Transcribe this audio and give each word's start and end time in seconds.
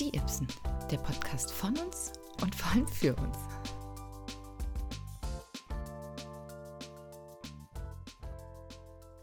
Die 0.00 0.16
Ibsen, 0.16 0.46
der 0.92 0.98
Podcast 0.98 1.50
von 1.50 1.76
uns 1.76 2.12
und 2.40 2.54
vor 2.54 2.70
allem 2.70 2.86
für 2.86 3.16
uns. 3.16 3.36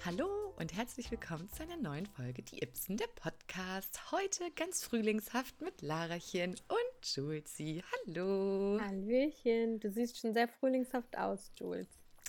Hallo 0.04 0.54
und 0.58 0.76
herzlich 0.76 1.10
willkommen 1.12 1.50
zu 1.50 1.64
einer 1.64 1.78
neuen 1.78 2.06
Folge 2.06 2.42
Die 2.42 2.62
Ibsen, 2.62 2.98
der 2.98 3.08
Podcast. 3.08 4.12
Heute 4.12 4.52
ganz 4.58 4.84
frühlingshaft 4.84 5.62
mit 5.62 5.82
Larachen 5.82 6.56
und 6.68 7.16
Julesi. 7.16 7.82
Hallo. 8.06 8.78
Hallöchen, 8.82 9.80
du 9.80 9.90
siehst 9.90 10.20
schon 10.20 10.34
sehr 10.34 10.50
frühlingshaft 10.50 11.18
aus, 11.18 11.54
Jules. 11.58 11.88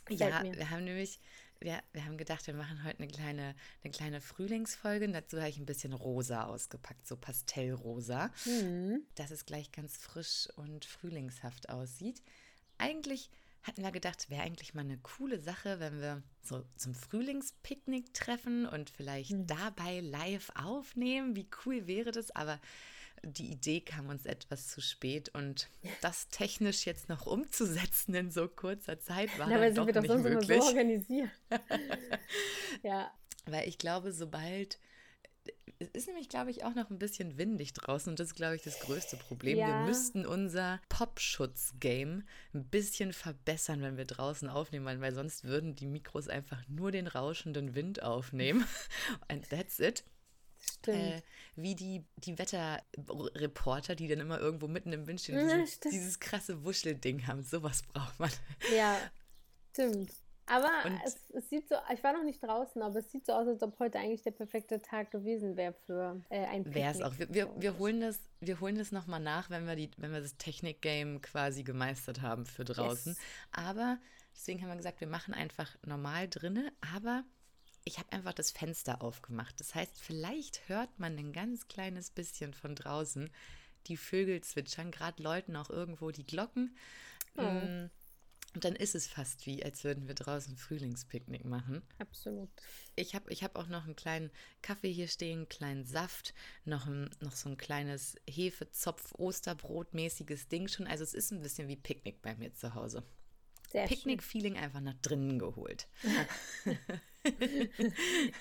Ja, 0.09 0.45
mir. 0.45 0.57
wir 0.57 0.71
haben 0.71 0.85
nämlich 0.85 1.19
wir, 1.61 1.83
wir 1.93 2.05
haben 2.05 2.17
gedacht, 2.17 2.47
wir 2.47 2.55
machen 2.55 2.85
heute 2.85 2.99
eine 2.99 3.09
kleine, 3.09 3.55
eine 3.83 3.93
kleine 3.93 4.21
Frühlingsfolge. 4.21 5.07
Und 5.07 5.13
dazu 5.13 5.39
habe 5.39 5.49
ich 5.49 5.59
ein 5.59 5.67
bisschen 5.67 5.93
rosa 5.93 6.45
ausgepackt, 6.45 7.07
so 7.07 7.17
Pastellrosa, 7.17 8.31
mhm. 8.45 9.03
dass 9.15 9.31
es 9.31 9.47
gleich 9.47 9.73
ganz 9.73 9.97
frisch 9.97 10.49
und 10.57 10.85
frühlingshaft 10.85 11.69
aussieht. 11.69 12.23
Eigentlich 12.79 13.31
hatten 13.63 13.83
wir 13.83 13.91
gedacht, 13.91 14.31
wäre 14.31 14.43
eigentlich 14.43 14.75
mal 14.75 14.83
eine 14.83 14.99
coole 14.99 15.41
Sache, 15.41 15.81
wenn 15.81 16.01
wir 16.01 16.23
so 16.43 16.65
zum 16.77 16.95
Frühlingspicknick 16.95 18.15
treffen 18.15 18.67
und 18.67 18.91
vielleicht 18.91 19.33
mhm. 19.33 19.47
dabei 19.47 20.01
live 20.01 20.51
aufnehmen. 20.55 21.35
Wie 21.35 21.49
cool 21.65 21.87
wäre 21.87 22.13
das? 22.13 22.31
Aber 22.31 22.61
die 23.23 23.51
Idee 23.51 23.81
kam 23.81 24.09
uns 24.09 24.27
etwas 24.27 24.69
zu 24.69 24.81
spät 24.81 25.31
und 25.31 25.69
das 26.01 26.29
technisch 26.29 26.87
jetzt 26.87 27.09
noch 27.09 27.27
umzusetzen 27.27 28.15
in 28.15 28.31
so 28.31 28.49
kurzer 28.49 28.99
Zeit 29.01 29.37
war 29.39 29.51
ja, 29.51 29.59
dann 29.59 29.75
doch 29.75 29.87
nicht 29.87 30.09
möglich. 30.09 30.51
Immer 30.51 30.63
so 30.63 30.69
organisiert. 30.69 31.31
ja. 32.83 33.11
Weil 33.47 33.69
ich 33.69 33.79
glaube, 33.79 34.13
sobald 34.13 34.79
es 35.79 35.89
ist 35.91 36.07
nämlich, 36.07 36.29
glaube 36.29 36.51
ich, 36.51 36.65
auch 36.65 36.75
noch 36.75 36.91
ein 36.91 36.99
bisschen 36.99 37.37
windig 37.37 37.75
draußen 37.75 38.11
und 38.11 38.19
das 38.19 38.29
ist, 38.29 38.35
glaube 38.35 38.57
ich, 38.57 38.63
das 38.63 38.81
größte 38.81 39.17
Problem. 39.17 39.59
Ja. 39.59 39.67
Wir 39.67 39.87
müssten 39.87 40.25
unser 40.25 40.81
Popschutz-Game 40.89 42.25
ein 42.55 42.65
bisschen 42.65 43.13
verbessern, 43.13 43.83
wenn 43.83 43.97
wir 43.97 44.07
draußen 44.07 44.49
aufnehmen 44.49 44.87
wollen, 44.87 45.01
weil 45.01 45.15
sonst 45.15 45.45
würden 45.45 45.75
die 45.75 45.87
Mikros 45.87 46.29
einfach 46.29 46.67
nur 46.69 46.93
den 46.93 47.07
rauschenden 47.07 47.75
Wind 47.75 48.03
aufnehmen. 48.03 48.65
And 49.29 49.49
that's 49.51 49.79
it. 49.79 50.05
Äh, 50.87 51.21
wie 51.57 51.75
die, 51.75 52.05
die 52.17 52.39
Wetterreporter, 52.39 53.97
die 53.97 54.07
dann 54.07 54.21
immer 54.21 54.39
irgendwo 54.39 54.69
mitten 54.69 54.93
im 54.93 55.07
Wind 55.07 55.21
stehen 55.21 55.49
ja, 55.49 55.57
dieses, 55.57 55.81
dieses 55.81 56.21
krasse 56.21 56.65
Wuschelding 56.65 57.27
haben. 57.27 57.43
Sowas 57.43 57.83
braucht 57.83 58.21
man. 58.21 58.31
Ja, 58.75 58.97
stimmt. 59.73 60.13
Aber 60.49 60.71
es, 61.05 61.17
es, 61.35 61.49
sieht 61.51 61.69
so, 61.69 61.75
ich 61.93 62.03
war 62.05 62.13
noch 62.13 62.23
nicht 62.23 62.41
draußen, 62.41 62.81
aber 62.81 63.01
es 63.01 63.11
sieht 63.11 63.27
so 63.27 63.33
aus, 63.33 63.49
als 63.49 63.63
ob 63.63 63.79
heute 63.81 63.99
eigentlich 63.99 64.23
der 64.23 64.31
perfekte 64.31 64.81
Tag 64.81 65.11
gewesen 65.11 65.57
wäre 65.57 65.75
für 65.87 66.21
äh, 66.29 66.45
ein. 66.45 66.73
Wäre 66.73 66.93
es 66.93 67.03
auch. 67.03 67.19
Wir, 67.19 67.33
wir, 67.35 67.51
wir, 67.61 67.79
holen 67.79 68.01
das, 68.01 68.21
wir 68.41 68.61
holen 68.61 68.77
das 68.77 68.93
nochmal 68.93 69.19
nach, 69.19 69.51
wenn 69.51 69.67
wir, 69.67 69.75
die, 69.75 69.91
wenn 69.97 70.13
wir 70.13 70.21
das 70.21 70.37
Technik-Game 70.37 71.21
quasi 71.21 71.65
gemeistert 71.65 72.23
haben 72.23 72.47
für 72.47 72.65
draußen. 72.65 73.15
Yes. 73.15 73.23
Aber 73.51 73.99
deswegen 74.37 74.63
haben 74.63 74.69
wir 74.69 74.77
gesagt, 74.77 75.01
wir 75.01 75.09
machen 75.09 75.35
einfach 75.35 75.77
normal 75.85 76.29
drinne, 76.29 76.73
aber 76.95 77.25
ich 77.87 77.99
habe 77.99 78.13
einfach 78.13 78.35
das 78.35 78.51
Fenster 78.51 79.01
aufgemacht. 79.01 79.59
Das 79.61 79.75
heißt, 79.75 80.03
vielleicht 80.03 80.69
hört 80.69 80.99
man 80.99 81.17
ein 81.17 81.33
ganz 81.33 81.69
kleines 81.69 82.11
bisschen 82.11 82.53
von 82.53 82.75
draußen 82.75 83.31
die 83.87 83.97
Vögel 83.97 84.41
zwitschern, 84.41 84.91
gerade 84.91 85.23
läuten 85.23 85.55
auch 85.55 85.71
irgendwo 85.71 86.11
die 86.11 86.27
Glocken. 86.27 86.77
Oh. 87.37 87.43
Mm, 87.43 87.89
und 88.55 88.65
dann 88.65 88.75
ist 88.75 88.97
es 88.97 89.07
fast 89.07 89.47
wie, 89.47 89.65
als 89.65 89.85
würden 89.85 90.09
wir 90.09 90.15
draußen 90.15 90.57
Frühlingspicknick 90.57 91.45
machen. 91.45 91.83
Absolut. 91.99 92.51
Ich 92.97 93.15
habe 93.15 93.31
ich 93.31 93.45
hab 93.45 93.55
auch 93.55 93.69
noch 93.69 93.85
einen 93.85 93.95
kleinen 93.95 94.33
Kaffee 94.63 94.91
hier 94.91 95.07
stehen, 95.07 95.39
einen 95.41 95.49
kleinen 95.49 95.85
Saft, 95.85 96.35
noch, 96.65 96.87
ein, 96.87 97.09
noch 97.21 97.37
so 97.37 97.51
ein 97.51 97.57
kleines 97.57 98.17
Hefezopf-Osterbrot-mäßiges 98.29 100.49
Ding 100.49 100.67
schon. 100.67 100.89
Also 100.89 101.05
es 101.05 101.15
ist 101.15 101.33
ein 101.33 101.43
bisschen 101.43 101.69
wie 101.69 101.77
Picknick 101.77 102.21
bei 102.23 102.35
mir 102.35 102.53
zu 102.53 102.75
Hause. 102.75 103.05
Picknick-Feeling 103.85 104.57
einfach 104.57 104.81
nach 104.81 104.97
drinnen 105.03 105.39
geholt. 105.39 105.89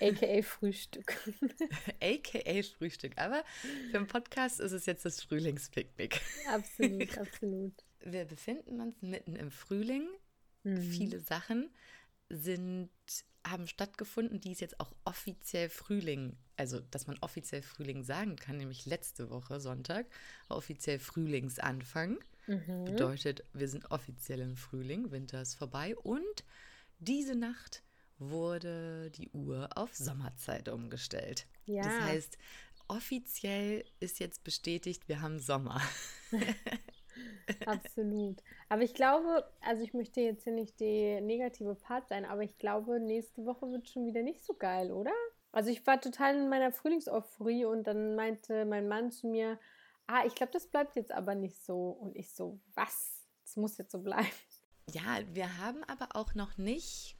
AKA 0.01 0.41
Frühstück. 0.44 1.18
AKA 2.01 2.63
Frühstück. 2.63 3.18
Aber 3.18 3.44
für 3.91 3.97
einen 3.97 4.07
Podcast 4.07 4.59
ist 4.59 4.72
es 4.72 4.85
jetzt 4.85 5.06
das 5.06 5.22
Frühlingspicknick. 5.23 6.22
Absolut, 6.47 7.18
absolut 7.18 7.73
wir 8.06 8.25
befinden 8.25 8.79
uns 8.79 9.01
mitten 9.01 9.35
im 9.35 9.51
Frühling. 9.51 10.07
Mhm. 10.63 10.81
Viele 10.81 11.19
Sachen 11.19 11.69
sind, 12.29 12.90
haben 13.46 13.67
stattgefunden, 13.67 14.40
die 14.40 14.52
ist 14.52 14.62
jetzt 14.62 14.79
auch 14.79 14.91
offiziell 15.03 15.69
Frühling, 15.69 16.38
also 16.56 16.79
dass 16.79 17.07
man 17.07 17.17
offiziell 17.22 17.62
Frühling 17.62 18.03
sagen 18.03 18.35
kann, 18.35 18.57
nämlich 18.57 18.85
letzte 18.85 19.29
Woche 19.29 19.59
Sonntag, 19.59 20.07
offiziell 20.50 21.00
Frühlingsanfang. 21.00 22.19
Mhm. 22.47 22.85
Bedeutet, 22.85 23.44
wir 23.53 23.67
sind 23.67 23.91
offiziell 23.91 24.41
im 24.41 24.56
Frühling, 24.56 25.11
Winter 25.11 25.41
ist 25.41 25.56
vorbei 25.56 25.95
und 25.95 26.44
diese 27.00 27.35
Nacht 27.35 27.83
wurde 28.17 29.11
die 29.11 29.29
Uhr 29.29 29.69
auf 29.75 29.95
Sommerzeit 29.95 30.69
umgestellt. 30.69 31.47
Ja. 31.66 31.84
Das 31.84 32.01
heißt, 32.01 32.38
offiziell 32.88 33.84
ist 34.00 34.19
jetzt 34.19 34.44
bestätigt, 34.44 35.07
wir 35.07 35.22
haben 35.22 35.39
Sommer. 35.39 35.81
Absolut. 37.66 38.41
Aber 38.69 38.81
ich 38.81 38.94
glaube, 38.94 39.45
also 39.61 39.84
ich 39.84 39.94
möchte 39.94 40.22
jetzt 40.22 40.44
hier 40.44 40.53
nicht 40.53 40.79
die 40.79 41.19
negative 41.22 41.75
Part 41.75 42.09
sein, 42.09 42.25
aber 42.25 42.44
ich 42.44 42.57
glaube, 42.57 43.00
nächste 43.00 43.45
Woche 43.45 43.69
wird 43.72 43.89
schon 43.89 44.05
wieder 44.05 44.22
nicht 44.22 44.44
so 44.44 44.53
geil, 44.53 44.91
oder? 44.91 45.11
Also 45.51 45.69
ich 45.69 45.85
war 45.88 46.01
total 46.01 46.35
in 46.35 46.50
meiner 46.50 46.72
Frühlingseuphorie 46.72 47.66
und 47.66 47.88
dann 47.88 48.16
meinte 48.16 48.66
mein 48.66 48.88
Mann 48.88 49.11
zu 49.11 49.28
mir, 49.28 49.57
ah, 50.07 50.23
ich 50.25 50.35
glaube, 50.35 50.53
das 50.53 50.67
bleibt 50.67 50.95
jetzt 50.95 51.11
aber 51.11 51.35
nicht 51.35 51.63
so. 51.63 51.89
Und 51.89 52.16
ich 52.16 52.33
so, 52.33 52.59
was? 52.73 53.27
Das 53.43 53.55
muss 53.55 53.77
jetzt 53.77 53.91
so 53.91 53.99
bleiben. 53.99 54.27
Ja, 54.91 55.19
wir 55.33 55.57
haben 55.57 55.83
aber 55.85 56.09
auch 56.16 56.35
noch 56.35 56.57
nicht 56.57 57.16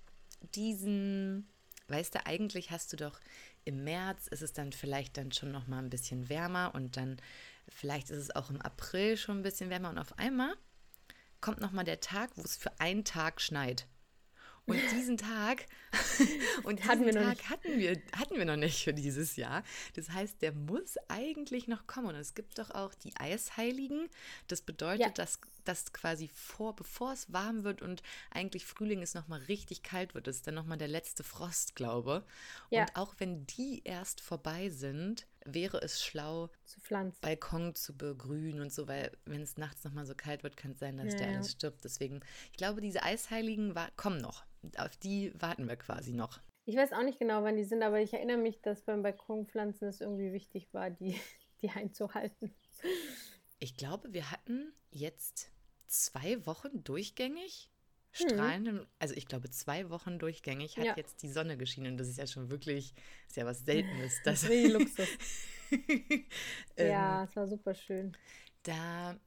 diesen 0.54 1.50
weißt 1.88 2.16
du, 2.16 2.26
eigentlich 2.26 2.72
hast 2.72 2.92
du 2.94 2.98
doch 2.98 3.20
im 3.64 3.84
März 3.84 4.28
ist 4.28 4.42
es 4.42 4.54
dann 4.54 4.72
vielleicht 4.72 5.18
dann 5.18 5.32
schon 5.32 5.52
noch 5.52 5.68
mal 5.68 5.80
ein 5.80 5.90
bisschen 5.90 6.30
wärmer 6.30 6.74
und 6.76 6.98
dann 6.98 7.18
vielleicht 7.68 8.10
ist 8.10 8.18
es 8.18 8.36
auch 8.36 8.50
im 8.50 8.62
April 8.62 9.18
schon 9.18 9.40
ein 9.40 9.44
bisschen 9.44 9.70
wärmer 9.70 9.90
und 9.90 9.98
auf 9.98 10.18
einmal 10.20 10.56
kommt 11.42 11.62
noch 11.62 11.72
mal 11.72 11.84
der 11.84 12.00
Tag, 12.00 12.32
wo 12.36 12.42
es 12.42 12.56
für 12.56 12.80
einen 12.80 13.06
Tag 13.06 13.42
schneit. 13.42 13.88
Und 14.68 14.80
diesen 14.92 15.18
Tag, 15.18 15.68
und 16.64 16.80
diesen 16.80 16.90
hatten 16.90 17.06
wir 17.06 17.14
Tag 17.14 17.50
hatten 17.50 17.78
wir, 17.78 18.02
hatten 18.18 18.36
wir 18.36 18.46
noch 18.46 18.56
nicht 18.56 18.84
für 18.84 18.94
dieses 18.94 19.36
Jahr. 19.36 19.64
Das 19.94 20.10
heißt, 20.10 20.42
der 20.42 20.54
muss 20.54 20.96
eigentlich 21.08 21.68
noch 21.68 21.86
kommen. 21.86 22.08
Und 22.08 22.16
es 22.16 22.34
gibt 22.34 22.58
doch 22.58 22.72
auch 22.72 22.94
die 22.96 23.16
Eisheiligen. 23.16 24.10
Das 24.48 24.62
bedeutet, 24.62 25.02
ja. 25.02 25.10
dass, 25.10 25.40
dass 25.66 25.94
quasi 25.94 26.30
vor, 26.34 26.76
bevor 26.76 27.14
es 27.14 27.32
warm 27.32 27.64
wird 27.64 27.84
und 27.84 28.02
eigentlich 28.32 28.66
Frühling 28.66 29.04
ist, 29.04 29.14
nochmal 29.14 29.42
richtig 29.42 29.84
kalt 29.84 30.16
wird, 30.16 30.26
das 30.26 30.38
ist 30.38 30.48
dann 30.48 30.56
nochmal 30.56 30.80
der 30.80 30.88
letzte 30.88 31.24
Frost, 31.24 31.76
glaube. 31.76 32.26
Ja. 32.72 32.82
Und 32.82 32.96
auch 32.96 33.16
wenn 33.20 33.46
die 33.46 33.82
erst 33.84 34.20
vorbei 34.20 34.70
sind, 34.70 35.28
wäre 35.46 35.80
es 35.82 36.04
schlau, 36.04 36.50
zu 36.66 36.80
pflanzen. 36.82 37.20
Balkon 37.22 37.76
zu 37.76 37.96
begrünen 37.96 38.62
und 38.62 38.74
so, 38.74 38.88
weil 38.88 39.12
wenn 39.26 39.42
es 39.42 39.58
nachts 39.58 39.84
nochmal 39.84 40.06
so 40.06 40.16
kalt 40.16 40.42
wird, 40.44 40.58
kann 40.58 40.72
es 40.72 40.80
sein, 40.80 40.98
dass 40.98 41.14
ja, 41.14 41.20
der 41.20 41.28
alles 41.30 41.52
stirbt. 41.52 41.84
Deswegen, 41.84 42.22
ich 42.52 42.58
glaube, 42.58 42.82
diese 42.82 43.04
Eisheiligen 43.04 43.76
war, 43.76 43.92
kommen 43.92 44.20
noch. 44.20 44.44
Auf 44.78 44.96
die 44.98 45.34
warten 45.40 45.68
wir 45.68 45.76
quasi 45.76 46.14
noch. 46.14 46.40
Ich 46.66 46.76
weiß 46.76 46.94
auch 46.94 47.04
nicht 47.04 47.20
genau, 47.20 47.44
wann 47.44 47.58
die 47.58 47.64
sind, 47.64 47.84
aber 47.84 48.00
ich 48.00 48.14
erinnere 48.14 48.38
mich, 48.38 48.62
dass 48.62 48.82
beim 48.82 49.04
Balkonpflanzen 49.04 49.88
es 49.88 50.02
irgendwie 50.02 50.34
wichtig 50.34 50.74
war, 50.74 50.90
die, 50.90 51.20
die 51.62 51.70
einzuhalten. 51.70 52.54
Ich 53.60 53.78
glaube, 53.78 54.14
wir 54.14 54.32
hatten 54.32 54.74
jetzt 54.92 55.52
zwei 55.88 56.46
Wochen 56.46 56.84
durchgängig 56.84 57.70
strahlendem, 58.16 58.80
hm. 58.80 58.88
also 59.00 59.14
ich 59.16 59.28
glaube, 59.28 59.50
zwei 59.50 59.90
Wochen 59.90 60.20
durchgängig 60.20 60.78
hat 60.78 60.86
ja. 60.86 60.94
jetzt 60.96 61.22
die 61.22 61.30
Sonne 61.30 61.58
geschienen. 61.58 61.94
Und 61.94 61.98
das 61.98 62.08
ist 62.08 62.18
ja 62.18 62.28
schon 62.28 62.50
wirklich, 62.50 62.94
ist 63.28 63.36
ja 63.36 63.46
was 63.46 63.66
Seltenes. 63.66 64.22
Das 64.24 64.44
ist 64.44 64.50
wirklich 64.50 64.74
Luxus. 64.74 65.10
ja, 66.78 67.22
ähm, 67.22 67.28
es 67.30 67.36
war 67.36 67.48
super 67.48 67.76
schön. 67.76 68.16
Da 68.64 69.18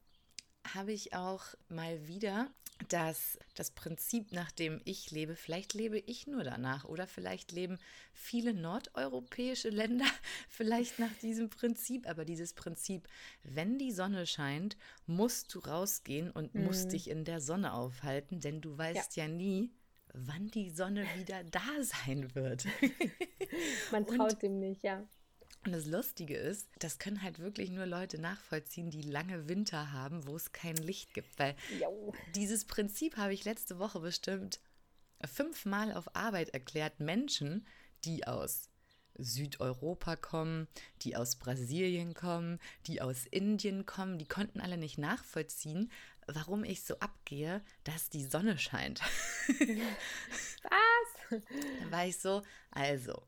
habe 0.73 0.91
ich 0.91 1.13
auch 1.13 1.43
mal 1.69 2.07
wieder 2.07 2.51
dass 2.87 3.37
das 3.55 3.71
Prinzip, 3.71 4.31
nach 4.31 4.51
dem 4.51 4.81
ich 4.85 5.11
lebe, 5.11 5.35
vielleicht 5.35 5.73
lebe 5.73 5.99
ich 5.99 6.27
nur 6.27 6.43
danach 6.43 6.85
oder 6.85 7.07
vielleicht 7.07 7.51
leben 7.51 7.77
viele 8.13 8.53
nordeuropäische 8.53 9.69
Länder 9.69 10.05
vielleicht 10.49 10.99
nach 10.99 11.13
diesem 11.21 11.49
Prinzip, 11.49 12.07
aber 12.07 12.25
dieses 12.25 12.53
Prinzip, 12.53 13.07
wenn 13.43 13.77
die 13.77 13.91
Sonne 13.91 14.25
scheint, 14.25 14.77
musst 15.05 15.53
du 15.53 15.59
rausgehen 15.59 16.31
und 16.31 16.55
mhm. 16.55 16.65
musst 16.65 16.93
dich 16.93 17.09
in 17.09 17.25
der 17.25 17.41
Sonne 17.41 17.73
aufhalten, 17.73 18.39
denn 18.39 18.61
du 18.61 18.77
weißt 18.77 19.17
ja, 19.17 19.25
ja 19.25 19.29
nie, 19.29 19.71
wann 20.13 20.47
die 20.47 20.69
Sonne 20.69 21.05
wieder 21.17 21.43
da 21.43 21.59
sein 21.81 22.33
wird. 22.33 22.65
Man 23.91 24.05
traut 24.07 24.33
und, 24.33 24.41
dem 24.41 24.59
nicht, 24.59 24.83
ja. 24.83 25.07
Und 25.65 25.73
das 25.73 25.85
Lustige 25.85 26.37
ist, 26.37 26.69
das 26.79 26.99
können 26.99 27.21
halt 27.21 27.39
wirklich 27.39 27.69
nur 27.69 27.85
Leute 27.85 28.19
nachvollziehen, 28.19 28.89
die 28.89 29.01
lange 29.01 29.49
Winter 29.49 29.91
haben, 29.91 30.25
wo 30.25 30.35
es 30.35 30.51
kein 30.53 30.77
Licht 30.77 31.13
gibt. 31.13 31.37
Weil 31.37 31.55
jo. 31.79 32.13
dieses 32.35 32.65
Prinzip 32.65 33.17
habe 33.17 33.33
ich 33.33 33.43
letzte 33.43 33.77
Woche 33.77 33.99
bestimmt 33.99 34.61
fünfmal 35.25 35.93
auf 35.93 36.15
Arbeit 36.15 36.49
erklärt. 36.49 36.99
Menschen, 37.01 37.67
die 38.05 38.25
aus 38.25 38.69
Südeuropa 39.17 40.15
kommen, 40.15 40.67
die 41.01 41.15
aus 41.15 41.35
Brasilien 41.35 42.13
kommen, 42.13 42.59
die 42.87 43.01
aus 43.01 43.25
Indien 43.25 43.85
kommen, 43.85 44.17
die 44.17 44.27
konnten 44.27 44.61
alle 44.61 44.77
nicht 44.77 44.97
nachvollziehen, 44.97 45.91
warum 46.27 46.63
ich 46.63 46.83
so 46.83 46.97
abgehe, 46.99 47.61
dass 47.83 48.09
die 48.09 48.25
Sonne 48.25 48.57
scheint. 48.57 49.01
Was? 50.63 51.41
Dann 51.79 51.91
war 51.91 52.05
ich 52.05 52.17
so, 52.17 52.43
also, 52.71 53.23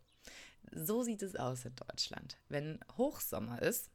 so 0.72 1.04
sieht 1.04 1.22
es 1.22 1.36
aus 1.36 1.66
in 1.66 1.76
Deutschland. 1.76 2.38
Wenn 2.50 2.80
Hochsommer 2.98 3.62
ist, 3.62 3.90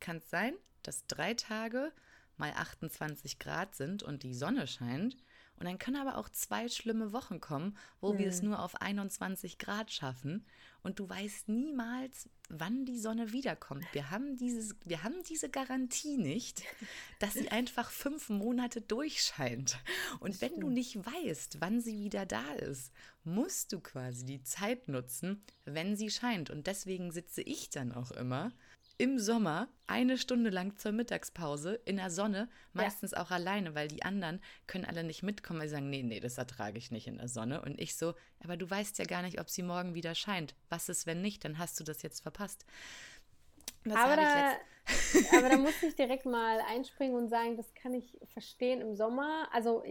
kann 0.00 0.18
es 0.18 0.28
sein, 0.30 0.54
dass 0.82 1.06
drei 1.06 1.34
Tage 1.34 1.92
mal 2.36 2.52
28 2.52 3.38
Grad 3.38 3.74
sind 3.74 4.02
und 4.02 4.22
die 4.22 4.34
Sonne 4.34 4.66
scheint. 4.66 5.16
Und 5.58 5.66
dann 5.66 5.78
können 5.78 5.96
aber 5.96 6.18
auch 6.18 6.28
zwei 6.28 6.68
schlimme 6.68 7.12
Wochen 7.12 7.40
kommen, 7.40 7.76
wo 8.00 8.10
hm. 8.10 8.18
wir 8.18 8.28
es 8.28 8.40
hm. 8.40 8.50
nur 8.50 8.62
auf 8.62 8.80
21 8.80 9.58
Grad 9.58 9.90
schaffen. 9.90 10.44
Und 10.82 11.00
du 11.00 11.08
weißt 11.08 11.48
niemals, 11.48 12.28
wann 12.48 12.84
die 12.84 12.98
Sonne 12.98 13.32
wiederkommt. 13.32 13.84
Wir 13.92 14.10
haben, 14.10 14.36
dieses, 14.36 14.76
wir 14.84 15.02
haben 15.02 15.16
diese 15.28 15.48
Garantie 15.48 16.16
nicht, 16.16 16.62
dass 17.18 17.34
sie 17.34 17.50
einfach 17.50 17.90
fünf 17.90 18.28
Monate 18.28 18.80
durchscheint. 18.80 19.78
Und 20.20 20.40
wenn 20.40 20.60
du 20.60 20.70
nicht 20.70 20.96
weißt, 20.96 21.60
wann 21.60 21.80
sie 21.80 21.98
wieder 21.98 22.24
da 22.24 22.52
ist, 22.52 22.92
musst 23.24 23.72
du 23.72 23.80
quasi 23.80 24.24
die 24.24 24.42
Zeit 24.42 24.86
nutzen, 24.86 25.42
wenn 25.64 25.96
sie 25.96 26.10
scheint. 26.10 26.50
Und 26.50 26.68
deswegen 26.68 27.10
sitze 27.10 27.42
ich 27.42 27.70
dann 27.70 27.92
auch 27.92 28.12
immer 28.12 28.52
im 28.98 29.18
Sommer 29.18 29.68
eine 29.86 30.18
Stunde 30.18 30.50
lang 30.50 30.76
zur 30.76 30.92
Mittagspause 30.92 31.80
in 31.84 31.96
der 31.96 32.10
Sonne, 32.10 32.48
meistens 32.72 33.12
ja. 33.12 33.22
auch 33.22 33.30
alleine, 33.30 33.74
weil 33.74 33.88
die 33.88 34.02
anderen 34.02 34.40
können 34.66 34.84
alle 34.84 35.04
nicht 35.04 35.22
mitkommen, 35.22 35.60
weil 35.60 35.68
sie 35.68 35.74
sagen, 35.74 35.90
nee, 35.90 36.02
nee, 36.02 36.20
das 36.20 36.38
ertrage 36.38 36.78
ich 36.78 36.90
nicht 36.90 37.06
in 37.06 37.18
der 37.18 37.28
Sonne. 37.28 37.62
Und 37.62 37.80
ich 37.80 37.96
so, 37.96 38.14
aber 38.42 38.56
du 38.56 38.68
weißt 38.68 38.98
ja 38.98 39.04
gar 39.04 39.22
nicht, 39.22 39.40
ob 39.40 39.50
sie 39.50 39.62
morgen 39.62 39.94
wieder 39.94 40.14
scheint. 40.14 40.54
Was 40.70 40.88
ist, 40.88 41.06
wenn 41.06 41.22
nicht? 41.22 41.44
Dann 41.44 41.58
hast 41.58 41.78
du 41.78 41.84
das 41.84 42.02
jetzt 42.02 42.20
verpasst. 42.20 42.64
aber 43.94 44.16
da, 44.16 44.52
aber 45.36 45.48
da 45.50 45.56
muss 45.56 45.82
ich 45.82 45.94
direkt 45.94 46.26
mal 46.26 46.60
einspringen 46.68 47.16
und 47.16 47.28
sagen, 47.28 47.56
das 47.56 47.72
kann 47.74 47.94
ich 47.94 48.18
verstehen 48.32 48.80
im 48.80 48.96
Sommer. 48.96 49.48
Also 49.52 49.84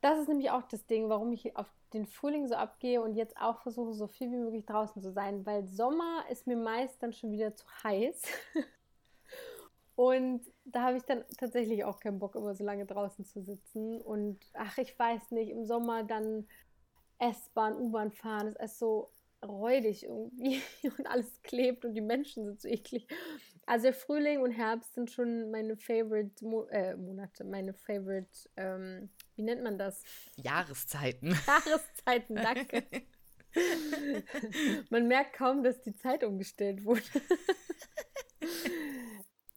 das 0.00 0.18
ist 0.20 0.28
nämlich 0.28 0.50
auch 0.50 0.62
das 0.68 0.84
Ding, 0.86 1.08
warum 1.08 1.32
ich 1.32 1.56
auf 1.56 1.66
den 1.92 2.06
Frühling 2.06 2.48
so 2.48 2.54
abgehe 2.54 3.02
und 3.02 3.14
jetzt 3.14 3.36
auch 3.40 3.60
versuche, 3.62 3.92
so 3.92 4.06
viel 4.06 4.30
wie 4.30 4.36
möglich 4.36 4.66
draußen 4.66 5.00
zu 5.00 5.12
sein, 5.12 5.44
weil 5.46 5.66
Sommer 5.66 6.24
ist 6.30 6.46
mir 6.46 6.56
meist 6.56 7.02
dann 7.02 7.12
schon 7.12 7.32
wieder 7.32 7.54
zu 7.54 7.66
heiß. 7.82 8.22
und 9.96 10.42
da 10.64 10.82
habe 10.82 10.96
ich 10.98 11.04
dann 11.04 11.24
tatsächlich 11.38 11.84
auch 11.84 12.00
keinen 12.00 12.18
Bock, 12.18 12.34
immer 12.34 12.54
so 12.54 12.64
lange 12.64 12.86
draußen 12.86 13.24
zu 13.24 13.40
sitzen. 13.40 14.00
Und 14.00 14.38
ach, 14.54 14.78
ich 14.78 14.98
weiß 14.98 15.30
nicht, 15.30 15.50
im 15.50 15.64
Sommer 15.64 16.04
dann 16.04 16.46
S-Bahn, 17.18 17.76
U-Bahn 17.76 18.12
fahren, 18.12 18.48
ist 18.48 18.56
erst 18.56 18.78
so 18.78 19.10
räudig 19.44 20.04
irgendwie 20.04 20.60
und 20.98 21.06
alles 21.06 21.42
klebt 21.42 21.84
und 21.84 21.94
die 21.94 22.00
Menschen 22.00 22.44
sind 22.44 22.60
so 22.60 22.68
eklig. 22.68 23.06
Also 23.66 23.92
Frühling 23.92 24.40
und 24.40 24.52
Herbst 24.52 24.94
sind 24.94 25.10
schon 25.10 25.50
meine 25.50 25.76
Favorite 25.76 26.44
Mo 26.44 26.64
äh, 26.70 26.96
Monate, 26.96 27.44
meine 27.44 27.74
Favorite 27.74 28.48
ähm, 28.56 29.10
wie 29.38 29.42
nennt 29.42 29.62
man 29.62 29.78
das? 29.78 30.02
Jahreszeiten. 30.36 31.34
Jahreszeiten, 31.46 32.36
danke. 32.36 32.84
man 34.90 35.08
merkt 35.08 35.34
kaum, 35.34 35.62
dass 35.62 35.80
die 35.80 35.94
Zeit 35.94 36.24
umgestellt 36.24 36.84
wurde. 36.84 37.02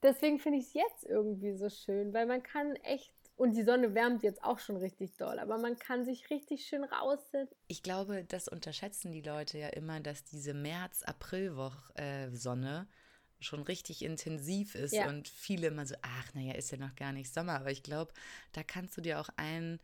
Deswegen 0.04 0.40
finde 0.40 0.60
ich 0.60 0.68
es 0.68 0.74
jetzt 0.74 1.06
irgendwie 1.06 1.58
so 1.58 1.70
schön, 1.70 2.14
weil 2.14 2.26
man 2.26 2.42
kann 2.42 2.76
echt 2.78 3.12
und 3.42 3.56
die 3.56 3.64
Sonne 3.64 3.96
wärmt 3.96 4.22
jetzt 4.22 4.44
auch 4.44 4.60
schon 4.60 4.78
richtig 4.78 5.18
doll, 5.18 5.40
aber 5.40 5.58
man 5.58 5.80
kann 5.80 6.06
sich 6.06 6.30
richtig 6.30 6.68
schön 6.68 6.84
raussetzen. 6.84 7.58
Ich 7.68 7.82
glaube, 7.82 8.24
das 8.24 8.48
unterschätzen 8.48 9.12
die 9.12 9.24
Leute 9.24 9.58
ja 9.58 9.70
immer, 9.70 10.00
dass 10.00 10.24
diese 10.24 10.54
März-April-Sonne 10.54 12.88
äh, 12.88 12.94
schon 13.42 13.64
richtig 13.64 14.04
intensiv 14.04 14.76
ist 14.76 14.94
ja. 14.94 15.10
und 15.10 15.28
viele 15.28 15.68
immer 15.68 15.86
so, 15.86 15.96
ach, 16.02 16.34
naja, 16.34 16.54
ist 16.54 16.72
ja 16.72 16.78
noch 16.78 16.96
gar 16.96 17.12
nicht 17.12 17.34
Sommer. 17.34 17.56
Aber 17.56 17.72
ich 17.72 17.84
glaube, 17.84 18.14
da 18.54 18.64
kannst 18.64 18.96
du 18.96 19.02
dir 19.02 19.20
auch 19.20 19.30
einen 19.36 19.80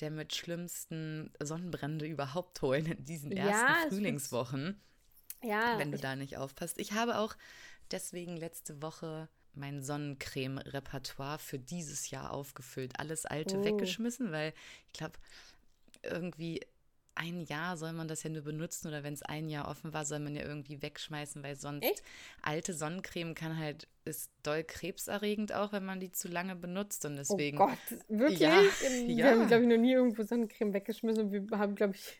der 0.00 0.10
mit 0.10 0.34
schlimmsten 0.34 1.30
Sonnenbrände 1.40 2.06
überhaupt 2.06 2.62
holen 2.62 2.86
in 2.86 3.04
diesen 3.04 3.32
ersten 3.32 3.50
ja, 3.50 3.88
Frühlingswochen. 3.88 4.80
Ja. 5.42 5.78
Wenn 5.78 5.92
du 5.92 5.98
da 5.98 6.16
nicht 6.16 6.36
aufpasst. 6.36 6.78
Ich 6.78 6.92
habe 6.92 7.18
auch 7.18 7.36
deswegen 7.90 8.36
letzte 8.36 8.80
Woche 8.82 9.28
mein 9.52 9.82
Sonnencreme-Repertoire 9.82 11.38
für 11.38 11.58
dieses 11.58 12.10
Jahr 12.10 12.32
aufgefüllt. 12.32 12.98
Alles 12.98 13.26
alte 13.26 13.58
oh. 13.58 13.64
weggeschmissen, 13.64 14.32
weil 14.32 14.54
ich 14.86 14.92
glaube, 14.92 15.18
irgendwie 16.02 16.60
ein 17.14 17.42
Jahr 17.42 17.76
soll 17.76 17.92
man 17.92 18.08
das 18.08 18.22
ja 18.22 18.30
nur 18.30 18.42
benutzen 18.42 18.88
oder 18.88 19.02
wenn 19.02 19.14
es 19.14 19.22
ein 19.22 19.48
Jahr 19.48 19.68
offen 19.68 19.92
war, 19.92 20.04
soll 20.04 20.20
man 20.20 20.34
ja 20.34 20.42
irgendwie 20.42 20.80
wegschmeißen, 20.82 21.42
weil 21.42 21.56
sonst 21.56 21.84
Echt? 21.84 22.02
alte 22.42 22.72
Sonnencreme 22.72 23.34
kann 23.34 23.58
halt, 23.58 23.88
ist 24.04 24.30
doll 24.42 24.64
krebserregend 24.64 25.52
auch, 25.52 25.72
wenn 25.72 25.84
man 25.84 26.00
die 26.00 26.12
zu 26.12 26.28
lange 26.28 26.56
benutzt 26.56 27.04
und 27.04 27.14
oh 27.14 27.16
deswegen. 27.16 27.58
Oh 27.58 27.66
Gott, 27.66 27.78
wirklich? 28.08 28.40
Ja, 28.40 28.62
wir 28.82 29.08
ja. 29.14 29.26
haben, 29.30 29.46
glaube 29.48 29.64
ich, 29.64 29.68
noch 29.68 29.76
nie 29.76 29.92
irgendwo 29.92 30.22
Sonnencreme 30.22 30.72
weggeschmissen 30.72 31.24
und 31.24 31.32
wir 31.32 31.58
haben, 31.58 31.74
glaube 31.74 31.94
ich, 31.94 32.18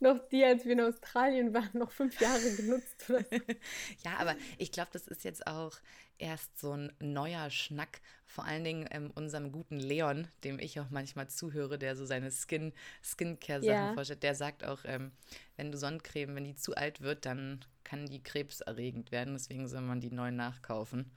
noch 0.00 0.18
die, 0.28 0.44
als 0.44 0.64
wir 0.64 0.72
in 0.72 0.80
Australien 0.80 1.54
waren, 1.54 1.70
noch 1.72 1.90
fünf 1.90 2.20
Jahre 2.20 2.54
genutzt. 2.54 3.12
ja, 4.04 4.16
aber 4.18 4.36
ich 4.58 4.72
glaube, 4.72 4.90
das 4.92 5.06
ist 5.08 5.24
jetzt 5.24 5.46
auch 5.46 5.76
erst 6.18 6.58
so 6.58 6.72
ein 6.72 6.92
neuer 7.00 7.50
Schnack. 7.50 8.00
Vor 8.26 8.44
allen 8.44 8.64
Dingen 8.64 8.88
ähm, 8.90 9.10
unserem 9.14 9.52
guten 9.52 9.78
Leon, 9.78 10.28
dem 10.44 10.58
ich 10.58 10.78
auch 10.80 10.90
manchmal 10.90 11.28
zuhöre, 11.28 11.78
der 11.78 11.96
so 11.96 12.04
seine 12.04 12.30
Skin, 12.30 12.72
Skincare-Sachen 13.02 13.74
ja. 13.74 13.94
vorstellt. 13.94 14.22
Der 14.22 14.34
sagt 14.34 14.64
auch, 14.64 14.80
ähm, 14.84 15.12
wenn 15.56 15.72
du 15.72 15.78
Sonnencreme, 15.78 16.34
wenn 16.34 16.44
die 16.44 16.56
zu 16.56 16.74
alt 16.76 17.00
wird, 17.00 17.24
dann 17.24 17.64
kann 17.84 18.06
die 18.06 18.22
krebserregend 18.22 19.12
werden. 19.12 19.34
Deswegen 19.34 19.66
soll 19.68 19.80
man 19.80 20.00
die 20.00 20.10
neu 20.10 20.30
nachkaufen. 20.30 21.10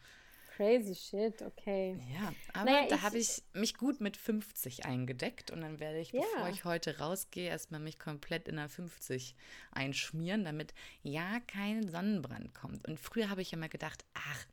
Crazy 0.56 0.96
shit, 0.96 1.42
okay. 1.42 1.98
Ja, 2.14 2.34
aber 2.54 2.72
naja, 2.72 2.88
da 2.90 3.02
habe 3.02 3.18
ich 3.18 3.42
mich 3.54 3.76
gut 3.76 4.02
mit 4.02 4.18
50 4.18 4.86
eingedeckt 4.86 5.50
und 5.50 5.62
dann 5.62 5.80
werde 5.80 6.00
ich, 6.00 6.12
ja. 6.12 6.22
bevor 6.22 6.50
ich 6.50 6.66
heute 6.66 7.00
rausgehe, 7.00 7.50
erstmal 7.50 7.80
mich 7.80 7.98
komplett 7.98 8.48
in 8.48 8.58
der 8.58 8.68
50 8.68 9.36
einschmieren, 9.72 10.44
damit 10.44 10.74
ja 11.04 11.40
kein 11.48 11.88
Sonnenbrand 11.88 12.54
kommt. 12.54 12.88
Und 12.88 13.00
früher 13.00 13.30
habe 13.30 13.42
ich 13.42 13.54
immer 13.54 13.70
gedacht, 13.70 14.04
ach, 14.14 14.46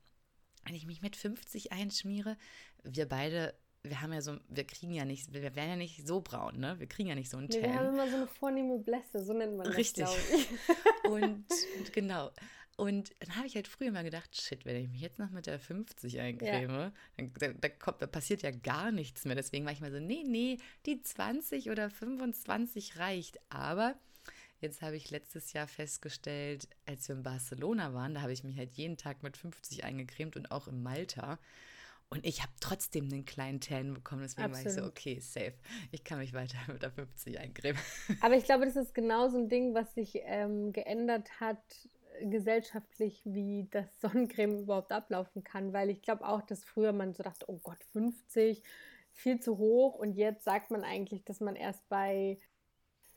wenn 0.64 0.74
ich 0.74 0.86
mich 0.86 1.02
mit 1.02 1.16
50 1.16 1.72
einschmiere, 1.72 2.36
wir 2.84 3.06
beide 3.06 3.54
wir 3.82 4.02
haben 4.02 4.12
ja 4.12 4.20
so, 4.20 4.36
wir 4.48 4.64
kriegen 4.64 4.92
ja 4.92 5.04
nicht, 5.04 5.32
wir 5.32 5.54
werden 5.54 5.70
ja 5.70 5.76
nicht 5.76 6.06
so 6.06 6.20
braun, 6.20 6.58
ne? 6.58 6.78
Wir 6.78 6.88
kriegen 6.88 7.08
ja 7.08 7.14
nicht 7.14 7.30
so 7.30 7.36
einen 7.36 7.48
Tan. 7.48 7.60
Nee, 7.60 7.68
wir 7.68 7.74
haben 7.74 7.94
immer 7.94 8.08
so 8.08 8.16
eine 8.16 8.26
vornehme 8.26 8.78
Blässe, 8.78 9.24
so 9.24 9.32
nennt 9.32 9.56
man 9.56 9.66
das, 9.66 9.76
Richtig. 9.76 10.04
und, 11.04 11.44
und 11.78 11.92
genau. 11.92 12.30
Und 12.78 13.12
dann 13.18 13.34
habe 13.34 13.48
ich 13.48 13.56
halt 13.56 13.66
früher 13.66 13.90
mal 13.90 14.04
gedacht, 14.04 14.40
shit, 14.40 14.64
wenn 14.64 14.76
ich 14.76 14.88
mich 14.88 15.00
jetzt 15.00 15.18
noch 15.18 15.30
mit 15.30 15.46
der 15.46 15.58
50 15.58 16.20
eincreme, 16.20 16.70
ja. 16.70 16.92
dann 17.16 17.60
da, 17.60 17.68
kommt, 17.70 18.00
da 18.00 18.06
passiert 18.06 18.42
ja 18.42 18.52
gar 18.52 18.92
nichts 18.92 19.24
mehr. 19.24 19.34
Deswegen 19.34 19.64
war 19.64 19.72
ich 19.72 19.80
mal 19.80 19.90
so, 19.90 19.98
nee, 19.98 20.22
nee, 20.24 20.58
die 20.86 21.02
20 21.02 21.70
oder 21.70 21.90
25 21.90 22.96
reicht. 23.00 23.40
Aber 23.48 23.96
jetzt 24.60 24.80
habe 24.80 24.94
ich 24.94 25.10
letztes 25.10 25.52
Jahr 25.54 25.66
festgestellt, 25.66 26.68
als 26.86 27.08
wir 27.08 27.16
in 27.16 27.24
Barcelona 27.24 27.94
waren, 27.94 28.14
da 28.14 28.20
habe 28.20 28.32
ich 28.32 28.44
mich 28.44 28.56
halt 28.56 28.70
jeden 28.74 28.96
Tag 28.96 29.24
mit 29.24 29.36
50 29.36 29.82
eingecremt 29.82 30.36
und 30.36 30.52
auch 30.52 30.68
in 30.68 30.80
Malta. 30.80 31.40
Und 32.10 32.24
ich 32.24 32.42
habe 32.42 32.52
trotzdem 32.60 33.06
einen 33.06 33.24
kleinen 33.24 33.60
Tan 33.60 33.92
bekommen. 33.92 34.22
Deswegen 34.22 34.52
Absolut. 34.52 34.66
war 34.66 34.72
ich 34.72 34.78
so, 34.78 34.86
okay, 34.86 35.18
safe. 35.18 35.54
Ich 35.90 36.04
kann 36.04 36.18
mich 36.18 36.32
weiter 36.32 36.58
mit 36.72 36.82
der 36.82 36.92
50 36.92 37.40
eincremen. 37.40 37.82
Aber 38.20 38.36
ich 38.36 38.44
glaube, 38.44 38.66
das 38.66 38.76
ist 38.76 38.94
genau 38.94 39.28
so 39.30 39.36
ein 39.36 39.48
Ding, 39.48 39.74
was 39.74 39.92
sich 39.96 40.20
ähm, 40.22 40.72
geändert 40.72 41.40
hat 41.40 41.58
gesellschaftlich, 42.22 43.22
wie 43.24 43.68
das 43.70 43.86
Sonnencreme 44.00 44.60
überhaupt 44.60 44.92
ablaufen 44.92 45.44
kann, 45.44 45.72
weil 45.72 45.90
ich 45.90 46.02
glaube 46.02 46.26
auch, 46.26 46.42
dass 46.42 46.64
früher 46.64 46.92
man 46.92 47.14
so 47.14 47.22
dachte, 47.22 47.46
oh 47.48 47.58
Gott, 47.62 47.82
50, 47.92 48.62
viel 49.12 49.40
zu 49.40 49.58
hoch 49.58 49.96
und 49.96 50.14
jetzt 50.14 50.44
sagt 50.44 50.70
man 50.70 50.84
eigentlich, 50.84 51.24
dass 51.24 51.40
man 51.40 51.56
erst 51.56 51.88
bei, 51.88 52.38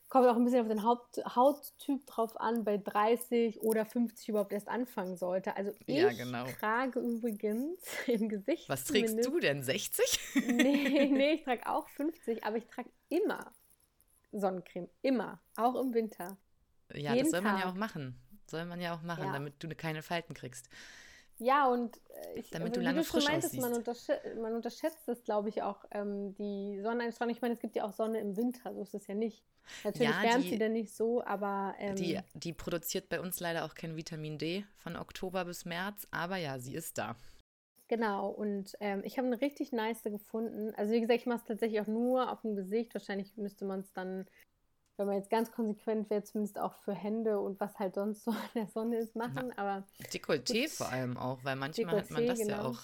kommt 0.09 0.27
auch 0.27 0.35
ein 0.35 0.43
bisschen 0.43 0.61
auf 0.61 0.67
den 0.67 0.83
Haupt, 0.83 1.17
Hauttyp 1.35 2.05
drauf 2.07 2.39
an, 2.39 2.63
bei 2.63 2.77
30 2.77 3.61
oder 3.61 3.85
50 3.85 4.29
überhaupt 4.29 4.51
erst 4.51 4.67
anfangen 4.67 5.15
sollte. 5.15 5.55
Also 5.55 5.73
ich 5.85 5.97
ja, 5.97 6.11
genau. 6.11 6.45
trage 6.59 6.99
übrigens 6.99 7.79
im 8.07 8.29
Gesicht. 8.29 8.67
Was 8.67 8.85
trägst 8.85 9.23
du 9.25 9.39
denn, 9.39 9.63
60? 9.63 10.19
nee, 10.47 11.09
nee, 11.11 11.33
ich 11.33 11.43
trage 11.43 11.67
auch 11.67 11.87
50, 11.89 12.43
aber 12.43 12.57
ich 12.57 12.65
trage 12.65 12.89
immer 13.09 13.51
Sonnencreme, 14.31 14.89
immer, 15.01 15.41
auch 15.55 15.75
im 15.75 15.93
Winter. 15.93 16.37
Ja, 16.93 17.13
Jeden 17.13 17.25
das 17.25 17.31
soll 17.31 17.41
man 17.41 17.55
Tag. 17.55 17.63
ja 17.63 17.71
auch 17.71 17.75
machen. 17.75 18.19
Soll 18.51 18.65
man 18.65 18.79
ja 18.79 18.93
auch 18.93 19.01
machen, 19.01 19.25
ja. 19.25 19.33
damit 19.33 19.63
du 19.63 19.67
ne, 19.67 19.75
keine 19.75 20.03
Falten 20.03 20.33
kriegst. 20.33 20.69
Ja, 21.39 21.67
und 21.67 21.97
äh, 21.97 22.39
ich, 22.39 22.51
damit 22.51 22.75
du 22.75 22.81
lange 22.81 22.99
du 22.99 23.03
frisch 23.03 23.27
meintest, 23.27 23.59
man, 23.59 23.73
untersch 23.73 24.09
man 24.39 24.53
unterschätzt 24.53 25.07
das, 25.07 25.23
glaube 25.23 25.49
ich, 25.49 25.63
auch, 25.63 25.83
ähm, 25.89 26.35
die 26.35 26.79
Sonneneinstrahlung. 26.81 27.33
Ich 27.33 27.41
meine, 27.41 27.55
es 27.55 27.59
gibt 27.59 27.75
ja 27.75 27.83
auch 27.83 27.93
Sonne 27.93 28.19
im 28.19 28.37
Winter, 28.37 28.75
so 28.75 28.83
ist 28.83 28.93
es 28.93 29.07
ja 29.07 29.15
nicht. 29.15 29.43
Natürlich 29.83 30.11
ja, 30.11 30.21
wärmt 30.21 30.43
die, 30.43 30.49
sie 30.49 30.59
dann 30.59 30.73
nicht 30.73 30.93
so, 30.93 31.23
aber. 31.23 31.73
Ähm, 31.79 31.95
die, 31.95 32.19
die 32.35 32.53
produziert 32.53 33.09
bei 33.09 33.19
uns 33.19 33.39
leider 33.39 33.65
auch 33.65 33.73
kein 33.73 33.95
Vitamin 33.95 34.37
D 34.37 34.65
von 34.77 34.95
Oktober 34.95 35.45
bis 35.45 35.65
März, 35.65 36.07
aber 36.11 36.37
ja, 36.37 36.59
sie 36.59 36.75
ist 36.75 36.99
da. 36.99 37.15
Genau, 37.87 38.29
und 38.29 38.77
ähm, 38.79 39.01
ich 39.03 39.17
habe 39.17 39.27
eine 39.27 39.41
richtig 39.41 39.71
nice 39.71 40.03
gefunden. 40.03 40.73
Also, 40.75 40.93
wie 40.93 41.01
gesagt, 41.01 41.21
ich 41.21 41.25
mache 41.25 41.39
es 41.39 41.45
tatsächlich 41.45 41.81
auch 41.81 41.87
nur 41.87 42.31
auf 42.31 42.41
dem 42.41 42.55
Gesicht. 42.55 42.93
Wahrscheinlich 42.93 43.35
müsste 43.35 43.65
man 43.65 43.79
es 43.79 43.91
dann 43.93 44.27
wenn 44.97 45.07
man 45.07 45.15
jetzt 45.15 45.29
ganz 45.29 45.51
konsequent 45.51 46.09
wäre, 46.09 46.23
zumindest 46.23 46.59
auch 46.59 46.75
für 46.75 46.93
Hände 46.93 47.39
und 47.39 47.59
was 47.59 47.77
halt 47.79 47.95
sonst 47.95 48.23
so 48.23 48.31
in 48.53 48.61
der 48.61 48.67
Sonne 48.67 48.97
ist, 48.97 49.15
machen. 49.15 49.53
Na, 49.55 49.57
aber 49.57 49.87
Dekolleté 50.11 50.69
vor 50.69 50.89
allem 50.89 51.17
auch, 51.17 51.43
weil 51.43 51.55
manchmal 51.55 51.95
Dekolleté, 51.95 52.01
hat 52.01 52.11
man 52.11 52.27
das 52.27 52.39
genau. 52.39 52.53
ja 52.53 52.63
auch. 52.63 52.79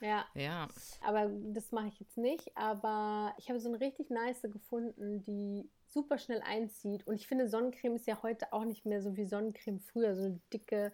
Ja. 0.00 0.26
ja. 0.34 0.68
Aber 1.00 1.30
das 1.30 1.70
mache 1.70 1.86
ich 1.88 2.00
jetzt 2.00 2.18
nicht. 2.18 2.56
Aber 2.56 3.34
ich 3.38 3.48
habe 3.48 3.60
so 3.60 3.68
eine 3.68 3.80
richtig 3.80 4.10
nice 4.10 4.42
gefunden, 4.42 5.22
die 5.22 5.70
super 5.86 6.18
schnell 6.18 6.42
einzieht. 6.42 7.06
Und 7.06 7.14
ich 7.14 7.26
finde, 7.28 7.48
Sonnencreme 7.48 7.94
ist 7.94 8.06
ja 8.06 8.20
heute 8.22 8.52
auch 8.52 8.64
nicht 8.64 8.84
mehr 8.84 9.00
so 9.00 9.16
wie 9.16 9.24
Sonnencreme 9.24 9.78
früher, 9.78 10.16
so 10.16 10.24
eine 10.24 10.40
dicke 10.52 10.92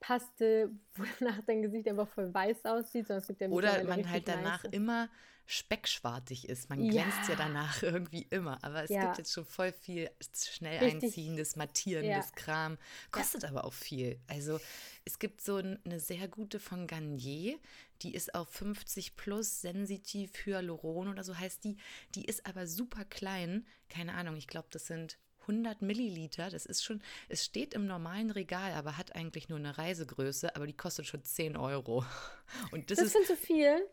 Paste, 0.00 0.70
wo 0.94 1.04
danach 1.18 1.40
dein 1.46 1.62
Gesicht 1.62 1.86
einfach 1.88 2.08
voll 2.08 2.32
weiß 2.32 2.64
aussieht. 2.64 3.06
Sondern 3.06 3.22
es 3.22 3.28
gibt 3.28 3.40
ja 3.40 3.48
Oder 3.48 3.84
man 3.84 4.10
halt 4.10 4.26
danach 4.26 4.64
nice. 4.64 4.72
immer 4.72 5.08
speckschwartig 5.46 6.48
ist. 6.48 6.70
Man 6.70 6.88
glänzt 6.88 7.24
ja, 7.24 7.30
ja 7.30 7.36
danach 7.36 7.82
irgendwie 7.82 8.26
immer. 8.30 8.62
Aber 8.62 8.84
es 8.84 8.90
ja. 8.90 9.06
gibt 9.06 9.18
jetzt 9.18 9.32
schon 9.32 9.44
voll 9.44 9.72
viel 9.72 10.10
schnell 10.34 10.78
Richtig. 10.78 11.04
einziehendes, 11.04 11.56
mattierendes 11.56 12.26
ja. 12.26 12.32
Kram. 12.36 12.78
Kostet 13.10 13.44
aber 13.44 13.64
auch 13.64 13.72
viel. 13.72 14.18
Also 14.28 14.60
es 15.04 15.18
gibt 15.18 15.40
so 15.40 15.56
eine 15.56 15.98
sehr 15.98 16.28
gute 16.28 16.60
von 16.60 16.86
Garnier, 16.86 17.58
die 18.02 18.14
ist 18.14 18.34
auf 18.34 18.48
50 18.48 19.16
plus 19.16 19.60
sensitiv 19.60 20.32
Hyaluron 20.46 21.08
oder 21.08 21.24
so 21.24 21.36
heißt 21.36 21.64
die. 21.64 21.76
Die 22.14 22.24
ist 22.24 22.46
aber 22.46 22.66
super 22.66 23.04
klein. 23.04 23.66
Keine 23.88 24.14
Ahnung, 24.14 24.36
ich 24.36 24.46
glaube, 24.46 24.68
das 24.70 24.86
sind 24.86 25.18
100 25.50 25.82
Milliliter. 25.82 26.50
Das 26.50 26.66
ist 26.66 26.84
schon, 26.84 27.02
es 27.28 27.44
steht 27.44 27.74
im 27.74 27.86
normalen 27.86 28.30
Regal, 28.30 28.72
aber 28.72 28.96
hat 28.96 29.14
eigentlich 29.16 29.48
nur 29.48 29.58
eine 29.58 29.76
Reisegröße, 29.76 30.54
aber 30.56 30.66
die 30.66 30.76
kostet 30.76 31.06
schon 31.06 31.24
10 31.24 31.56
Euro. 31.56 32.04
Und 32.72 32.90
das, 32.90 32.98
das 32.98 33.06
ist. 33.06 33.12
Sind 33.12 33.26
zu 33.26 33.36
viel. 33.36 33.86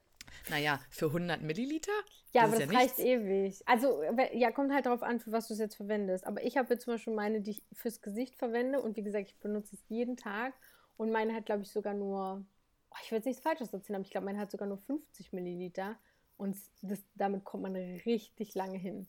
Naja, 0.50 0.80
für 0.90 1.08
100 1.08 1.42
Milliliter? 1.42 1.92
Ja, 2.34 2.44
das 2.44 2.54
aber 2.54 2.66
das 2.66 2.72
ja 2.72 2.80
reicht 2.80 3.00
ewig. 3.00 3.62
Also, 3.66 4.02
ja, 4.34 4.52
kommt 4.52 4.74
halt 4.74 4.86
darauf 4.86 5.04
an, 5.04 5.20
für 5.20 5.32
was 5.32 5.48
du 5.48 5.54
es 5.54 5.60
jetzt 5.60 5.76
verwendest. 5.76 6.26
Aber 6.26 6.44
ich 6.44 6.58
habe 6.58 6.74
jetzt 6.74 6.84
zum 6.84 6.94
Beispiel 6.94 7.14
meine, 7.14 7.42
die 7.42 7.52
ich 7.52 7.64
fürs 7.74 8.02
Gesicht 8.02 8.36
verwende. 8.36 8.82
Und 8.82 8.96
wie 8.98 9.04
gesagt, 9.04 9.30
ich 9.30 9.38
benutze 9.40 9.76
es 9.76 9.84
jeden 9.88 10.18
Tag. 10.18 10.54
Und 10.98 11.12
meine 11.12 11.34
hat, 11.34 11.46
glaube 11.46 11.64
ich, 11.64 11.72
sogar 11.72 11.94
nur, 11.94 12.46
oh, 12.92 12.96
ich 13.04 13.12
will 13.12 13.18
jetzt 13.18 13.26
nichts 13.26 13.42
Falsches 13.42 13.74
erzählen, 13.74 13.96
aber 13.96 14.06
ich 14.06 14.12
glaube, 14.12 14.26
meine 14.26 14.40
hat 14.40 14.52
sogar 14.52 14.68
nur 14.68 14.78
50 14.78 15.34
Milliliter. 15.34 15.98
Und 16.38 16.58
das, 16.82 17.00
damit 17.16 17.44
kommt 17.44 17.64
man 17.64 17.76
richtig 17.76 18.54
lange 18.54 18.78
hin. 18.78 19.08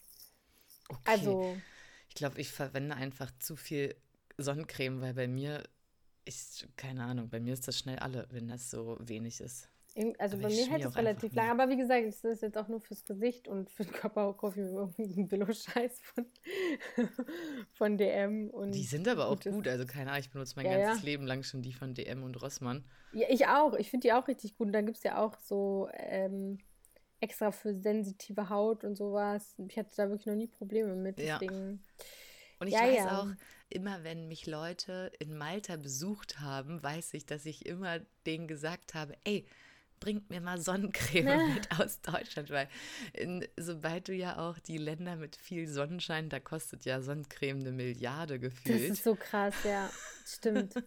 Okay. 0.89 1.01
Also. 1.05 1.57
Ich 2.19 2.21
glaube, 2.21 2.41
ich 2.41 2.51
verwende 2.51 2.97
einfach 2.97 3.31
zu 3.39 3.55
viel 3.55 3.95
Sonnencreme, 4.39 5.01
weil 5.01 5.15
bei 5.15 5.29
mir 5.29 5.63
ist, 6.25 6.67
keine 6.77 7.05
Ahnung, 7.05 7.29
bei 7.29 7.39
mir 7.39 7.53
ist 7.53 7.69
das 7.69 7.79
schnell 7.79 8.01
alle, 8.01 8.27
wenn 8.33 8.49
das 8.49 8.73
so 8.73 8.97
wenig 8.99 9.41
ist. 9.41 9.69
Also 10.19 10.37
aber 10.37 10.49
bei 10.49 10.53
mir 10.53 10.67
hält 10.67 10.85
es 10.85 10.97
relativ 10.97 11.33
lang. 11.33 11.51
Aber 11.51 11.71
wie 11.71 11.77
gesagt, 11.77 12.09
das 12.09 12.25
ist 12.25 12.43
jetzt 12.43 12.59
auch 12.59 12.67
nur 12.67 12.81
fürs 12.81 13.05
Gesicht 13.05 13.47
und 13.47 13.71
für 13.71 13.85
den 13.85 13.93
Körper 13.93 14.33
kaufe 14.33 14.61
ich 14.61 14.67
mir 14.67 14.81
irgendeinen 14.81 15.29
Billo-Scheiß 15.29 16.01
von, 16.01 16.27
von 17.75 17.97
DM. 17.97 18.51
Und 18.51 18.73
die 18.73 18.83
sind 18.83 19.07
aber 19.07 19.29
auch 19.29 19.39
gut. 19.39 19.69
Also 19.69 19.87
keine 19.87 20.11
Ahnung, 20.11 20.21
ich 20.23 20.31
benutze 20.31 20.55
mein 20.57 20.67
ja, 20.67 20.77
ganzes 20.77 21.05
ja. 21.05 21.09
Leben 21.09 21.25
lang 21.25 21.45
schon 21.45 21.63
die 21.63 21.73
von 21.73 21.95
DM 21.95 22.25
und 22.25 22.43
Rossmann. 22.43 22.85
Ja, 23.13 23.29
ich 23.31 23.47
auch. 23.47 23.75
Ich 23.75 23.91
finde 23.91 24.09
die 24.09 24.13
auch 24.13 24.27
richtig 24.27 24.59
gut. 24.59 24.67
Und 24.67 24.73
dann 24.73 24.87
gibt 24.87 24.97
es 24.97 25.05
ja 25.05 25.25
auch 25.25 25.39
so 25.39 25.89
ähm, 25.93 26.59
extra 27.21 27.51
für 27.51 27.75
sensitive 27.75 28.49
Haut 28.49 28.85
und 28.85 28.97
sowas. 28.97 29.55
Ich 29.69 29.79
hatte 29.79 29.91
da 29.97 30.09
wirklich 30.09 30.27
noch 30.27 30.35
nie 30.35 30.47
Probleme 30.47 30.95
mit. 30.95 31.19
Deswegen. 31.19 31.83
Ja. 31.99 32.05
Und 32.61 32.67
ich 32.67 32.75
ja, 32.75 32.81
weiß 32.81 32.97
ja. 32.97 33.21
auch, 33.21 33.29
immer 33.71 34.03
wenn 34.05 34.29
mich 34.29 34.47
Leute 34.47 35.13
in 35.19 35.37
Malta 35.37 35.77
besucht 35.77 36.41
haben, 36.41 36.83
weiß 36.83 37.15
ich, 37.15 37.27
dass 37.27 37.47
ich 37.47 37.67
immer 37.67 38.01
denen 38.27 38.49
gesagt 38.49 38.95
habe, 38.95 39.15
ey, 39.25 39.47
bringt 40.01 40.31
mir 40.31 40.41
mal 40.41 40.61
Sonnencreme 40.61 41.27
ja. 41.27 41.47
mit 41.55 41.81
aus 41.81 42.01
Deutschland, 42.01 42.51
weil 42.51 42.69
in, 43.13 43.47
sobald 43.57 44.09
du 44.09 44.15
ja 44.15 44.39
auch 44.39 44.59
die 44.59 44.79
Länder 44.79 45.17
mit 45.17 45.37
viel 45.37 45.69
Sonnenschein, 45.69 46.29
da 46.29 46.41
kostet 46.41 46.85
ja 46.85 47.01
Sonnencreme 47.01 47.61
eine 47.61 47.73
Milliarde 47.73 48.39
gefühlt. 48.39 48.83
Das 48.83 48.99
ist 48.99 49.05
so 49.05 49.15
krass, 49.15 49.55
ja, 49.65 49.91
stimmt. 50.25 50.75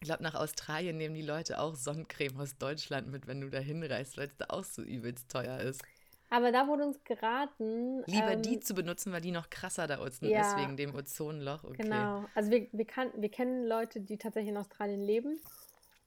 Ich 0.00 0.06
glaube, 0.06 0.22
nach 0.22 0.34
Australien 0.34 0.96
nehmen 0.96 1.14
die 1.14 1.22
Leute 1.22 1.58
auch 1.60 1.74
Sonnencreme 1.74 2.40
aus 2.40 2.56
Deutschland 2.56 3.08
mit, 3.08 3.26
wenn 3.26 3.40
du 3.40 3.50
da 3.50 3.58
hinreist, 3.58 4.16
weil 4.16 4.28
es 4.28 4.36
da 4.36 4.46
auch 4.48 4.64
so 4.64 4.82
übelst 4.82 5.30
teuer 5.30 5.58
ist. 5.60 5.82
Aber 6.30 6.52
da 6.52 6.68
wurde 6.68 6.84
uns 6.84 7.02
geraten. 7.04 8.02
Lieber 8.06 8.32
ähm, 8.32 8.42
die 8.42 8.60
zu 8.60 8.74
benutzen, 8.74 9.12
weil 9.12 9.22
die 9.22 9.32
noch 9.32 9.48
krasser 9.48 9.86
da 9.86 9.98
unten 9.98 10.26
ja, 10.26 10.42
ist 10.42 10.56
wegen 10.58 10.76
dem 10.76 10.94
Ozonloch. 10.94 11.64
Okay. 11.64 11.82
Genau. 11.82 12.26
Also 12.34 12.50
wir, 12.50 12.68
wir, 12.72 12.84
kann, 12.84 13.10
wir 13.16 13.30
kennen 13.30 13.66
Leute, 13.66 14.00
die 14.00 14.18
tatsächlich 14.18 14.50
in 14.50 14.58
Australien 14.58 15.00
leben 15.00 15.40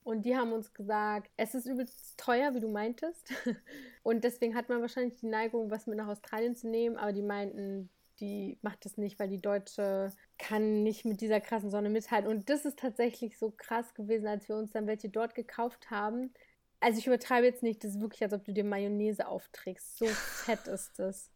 und 0.03 0.25
die 0.25 0.36
haben 0.36 0.51
uns 0.51 0.74
gesagt, 0.74 1.29
es 1.38 1.53
ist 1.53 1.67
übelst 1.67 2.17
teuer, 2.17 2.55
wie 2.55 2.60
du 2.60 2.69
meintest. 2.69 3.31
Und 4.03 4.24
deswegen 4.24 4.55
hat 4.55 4.67
man 4.67 4.81
wahrscheinlich 4.81 5.15
die 5.17 5.27
Neigung, 5.27 5.69
was 5.69 5.86
mit 5.86 5.98
nach 5.98 6.07
Australien 6.07 6.55
zu 6.55 6.67
nehmen. 6.67 6.98
Aber 6.98 7.13
die 7.13 7.21
meinten, 7.21 7.89
die 8.22 8.58
macht 8.62 8.86
das 8.86 8.98
nicht, 8.98 9.20
weil 9.20 9.28
die 9.28 9.42
Deutsche 9.42 10.13
kann 10.38 10.84
nicht 10.84 11.04
mit 11.04 11.20
dieser 11.20 11.42
krassen 11.42 11.72
Sonne 11.72 11.90
mithalten. 11.90 12.30
Und 12.30 12.50
das 12.50 12.66
ist 12.66 12.80
tatsächlich 12.80 13.38
so 13.38 13.51
krass 13.51 13.94
gewesen, 13.94 14.28
als 14.28 14.48
wir 14.48 14.56
uns 14.56 14.72
dann 14.72 14.88
welche 14.88 15.10
dort 15.10 15.36
gekauft 15.36 15.90
haben. 15.92 16.34
Also 16.80 17.00
ich 17.00 17.08
übertreibe 17.08 17.46
jetzt 17.46 17.63
nicht, 17.63 17.84
das 17.84 17.92
ist 17.92 18.01
wirklich, 18.01 18.24
als 18.24 18.34
ob 18.34 18.46
du 18.46 18.54
dir 18.54 18.63
Mayonnaise 18.63 19.28
aufträgst. 19.28 19.98
So 19.98 20.06
fett 20.06 20.68
ist 20.68 20.98
das. 20.98 21.32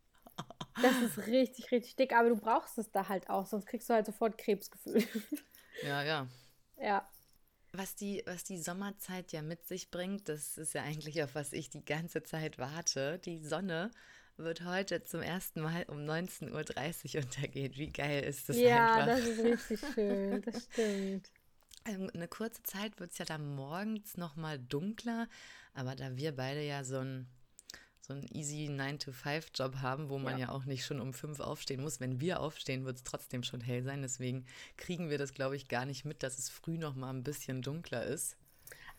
Das 0.82 1.01
ist 1.01 1.27
richtig, 1.27 1.72
richtig 1.72 1.96
dick, 1.96 2.13
aber 2.13 2.30
du 2.30 2.36
brauchst 2.36 2.77
es 2.77 2.92
da 2.92 3.08
halt 3.08 3.30
auch, 3.30 3.46
sonst 3.46 3.65
kriegst 3.65 3.89
du 3.89 3.94
halt 3.94 4.06
sofort 4.06 4.38
Krebsgefühl. 4.38 5.04
Ja, 5.84 6.04
ja. 6.04 6.27
Ja. 6.77 7.10
Was 7.74 7.96
die, 7.96 8.24
was 8.25 8.44
die 8.44 8.58
Sommerzeit 8.58 9.34
ja 9.34 9.42
mit 9.42 9.65
sich 9.65 9.92
bringt, 9.92 10.30
das 10.30 10.58
ist 10.58 10.74
ja 10.74 10.84
eigentlich 10.84 11.22
auf 11.24 11.36
was 11.36 11.54
ich 11.54 11.70
die 11.70 11.84
ganze 11.84 12.24
Zeit 12.24 12.58
warte. 12.58 13.20
Die 13.20 13.44
Sonne 13.44 13.92
wird 14.38 14.65
heute 14.65 15.04
zum 15.04 15.22
ersten 15.22 15.62
Mal 15.62 15.86
um 15.88 16.00
19.30 16.00 17.15
Uhr 17.15 17.24
untergehen. 17.24 17.74
Wie 17.75 17.92
geil 17.92 18.24
ist 18.24 18.50
das 18.50 18.58
ja, 18.58 18.96
einfach? 18.96 19.08
Ja, 19.08 19.15
das 19.15 19.25
ist 19.27 19.44
richtig 19.44 19.80
schön, 19.94 20.42
das 20.46 20.63
stimmt. 20.65 21.32
Ähm, 21.86 22.10
eine 22.13 22.27
kurze 22.27 22.63
Zeit 22.63 23.00
wird 23.00 23.12
es 23.12 23.18
ja 23.18 23.25
dann 23.25 23.56
morgens 23.56 24.18
nochmal 24.18 24.60
dunkler, 24.60 25.27
aber 25.74 25.96
da 25.96 26.15
wir 26.18 26.36
beide 26.36 26.62
ja 26.62 26.84
so 26.84 26.98
ein 26.98 27.27
so 28.06 28.13
einen 28.13 28.27
easy 28.34 28.68
9-to-5-Job 28.70 29.77
haben, 29.82 30.10
wo 30.10 30.20
man 30.20 30.38
ja. 30.38 30.48
ja. 30.48 30.51
auch 30.51 30.65
nicht 30.65 30.86
schon 30.86 31.01
um 31.01 31.12
5 31.12 31.39
aufstehen 31.39 31.82
muss. 31.82 32.00
Wenn 32.00 32.22
wir 32.22 32.39
aufstehen, 32.39 32.86
wird 32.86 32.98
es 32.98 33.04
trotzdem 33.04 33.42
schon 33.42 33.62
hell 33.62 33.84
sein. 33.84 34.04
Deswegen 34.04 34.46
kriegen 34.77 35.10
wir 35.10 35.18
das, 35.18 35.34
glaube 35.34 35.56
ich, 35.56 35.68
gar 35.68 35.86
nicht 35.86 36.06
mit, 36.06 36.22
dass 36.22 36.38
es 36.38 36.50
früh 36.50 36.77
noch 36.77 36.94
mal 36.96 37.10
ein 37.10 37.24
bisschen 37.24 37.63
dunkler 37.63 38.04
ist. 38.06 38.38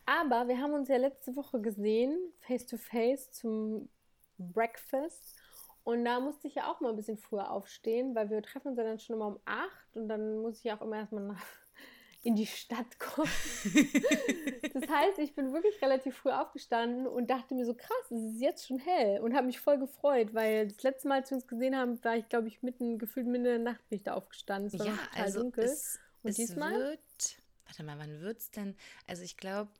Aber 0.05 0.47
wir 0.47 0.57
haben 0.57 0.73
uns 0.73 0.89
ja 0.89 0.97
letzte 0.97 1.35
Woche 1.35 1.61
gesehen, 1.61 2.17
face-to-face 2.39 3.29
-face 3.29 3.31
zum 3.31 3.89
Breakfast. 4.37 5.35
Und 5.83 6.03
da 6.03 6.19
musste 6.19 6.47
ich 6.47 6.55
ja 6.55 6.69
auch 6.69 6.81
mal 6.81 6.89
ein 6.89 6.97
bisschen 6.97 7.17
früher 7.17 7.49
aufstehen, 7.49 8.13
weil 8.13 8.29
wir 8.29 8.41
treffen 8.41 8.69
uns 8.69 8.77
ja 8.77 8.83
dann 8.83 8.99
schon 8.99 9.15
immer 9.15 9.27
um 9.27 9.39
8 9.45 9.95
und 9.95 10.09
dann 10.09 10.39
muss 10.39 10.57
ich 10.57 10.65
ja 10.65 10.77
auch 10.77 10.81
immer 10.81 10.97
erstmal 10.97 11.23
nach 11.23 11.45
in 12.23 12.35
die 12.35 12.45
Stadt 12.45 12.99
kommen. 12.99 13.29
das 14.73 14.89
heißt, 14.89 15.19
ich 15.19 15.33
bin 15.33 15.53
wirklich 15.53 15.81
relativ 15.81 16.17
früh 16.17 16.31
aufgestanden 16.31 17.07
und 17.07 17.29
dachte 17.29 17.55
mir 17.55 17.65
so, 17.65 17.73
krass, 17.73 18.11
es 18.11 18.33
ist 18.33 18.41
jetzt 18.41 18.67
schon 18.67 18.79
hell 18.79 19.21
und 19.21 19.33
habe 19.33 19.45
mich 19.45 19.61
voll 19.61 19.79
gefreut, 19.79 20.33
weil 20.33 20.67
das 20.67 20.83
letzte 20.83 21.07
Mal, 21.07 21.21
als 21.21 21.31
wir 21.31 21.37
uns 21.37 21.47
gesehen 21.47 21.77
haben, 21.77 22.03
war 22.03 22.17
ich, 22.17 22.27
glaube 22.27 22.49
ich, 22.49 22.61
mitten, 22.63 22.99
gefühlt 22.99 23.25
mitten 23.25 23.45
in 23.45 23.63
der 23.63 23.71
Nacht 23.73 23.87
bin 23.87 23.95
ich 23.95 24.03
da 24.03 24.15
aufgestanden. 24.15 24.67
Es 24.67 24.77
war 24.77 24.87
ja, 24.87 24.97
total 24.97 25.23
also 25.23 25.39
dunkel. 25.39 25.63
Es, 25.63 25.99
und 26.23 26.29
es 26.31 26.35
diesmal? 26.35 26.77
Wird, 26.77 27.41
warte 27.65 27.83
mal, 27.83 27.97
wann 27.97 28.19
wird 28.19 28.39
es 28.39 28.51
denn? 28.51 28.75
Also 29.07 29.23
ich 29.23 29.37
glaube, 29.37 29.71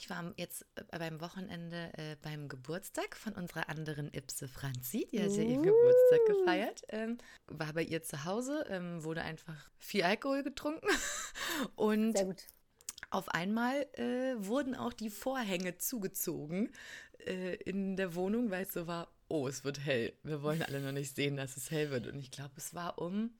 ich 0.00 0.08
war 0.08 0.32
jetzt 0.36 0.64
äh, 0.76 0.98
beim 0.98 1.20
Wochenende 1.20 1.92
äh, 1.98 2.16
beim 2.22 2.48
Geburtstag 2.48 3.16
von 3.16 3.34
unserer 3.34 3.68
anderen 3.68 4.12
Ipse 4.14 4.48
Franzi. 4.48 5.06
Die 5.12 5.22
hat 5.22 5.30
ja 5.32 5.42
ihren 5.42 5.62
Geburtstag 5.62 6.20
gefeiert. 6.26 6.82
Ähm, 6.88 7.18
war 7.48 7.72
bei 7.74 7.82
ihr 7.82 8.02
zu 8.02 8.24
Hause, 8.24 8.64
ähm, 8.70 9.04
wurde 9.04 9.22
einfach 9.22 9.70
viel 9.78 10.02
Alkohol 10.02 10.42
getrunken. 10.42 10.88
Und 11.76 12.16
Sehr 12.16 12.26
gut. 12.26 12.46
auf 13.10 13.28
einmal 13.28 13.82
äh, 13.98 14.34
wurden 14.38 14.74
auch 14.74 14.94
die 14.94 15.10
Vorhänge 15.10 15.76
zugezogen 15.76 16.72
äh, 17.26 17.56
in 17.56 17.96
der 17.96 18.14
Wohnung, 18.14 18.50
weil 18.50 18.64
es 18.64 18.72
so 18.72 18.86
war, 18.86 19.12
oh, 19.28 19.46
es 19.48 19.64
wird 19.64 19.84
hell. 19.84 20.14
Wir 20.22 20.42
wollen 20.42 20.62
alle 20.62 20.80
noch 20.80 20.92
nicht 20.92 21.14
sehen, 21.14 21.36
dass 21.36 21.58
es 21.58 21.70
hell 21.70 21.90
wird. 21.90 22.06
Und 22.06 22.18
ich 22.18 22.30
glaube, 22.30 22.54
es 22.56 22.74
war 22.74 22.98
um 22.98 23.34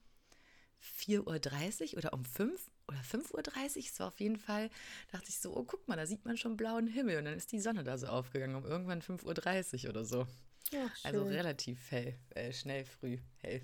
4.30 0.83 1.93
Uhr 1.93 1.99
oder 1.99 2.13
um 2.13 2.25
5 2.27 2.71
oder 2.91 3.01
5.30 3.01 3.77
Uhr, 3.77 3.83
es 3.85 4.01
war 4.01 4.09
auf 4.09 4.21
jeden 4.21 4.37
Fall, 4.37 4.71
dachte 5.13 5.27
ich 5.29 5.39
so, 5.39 5.57
oh, 5.57 5.65
guck 5.65 5.87
mal, 5.89 5.97
da 5.97 6.07
sieht 6.07 6.25
man 6.25 6.37
schon 6.37 6.57
blauen 6.57 6.87
Himmel 6.87 7.19
und 7.19 7.25
dann 7.25 7.37
ist 7.37 7.53
die 7.53 7.61
Sonne 7.61 7.85
da 7.85 7.97
so 7.99 8.09
aufgegangen, 8.09 8.57
um 8.57 8.65
irgendwann 8.65 9.01
5.30 9.01 9.85
Uhr 9.85 9.91
oder 9.91 10.05
so. 10.05 10.27
Ja, 10.73 10.89
also 11.03 11.25
relativ 11.25 11.91
hell, 11.91 12.15
äh, 12.35 12.53
schnell 12.53 12.85
früh 12.85 13.19
hell. 13.39 13.63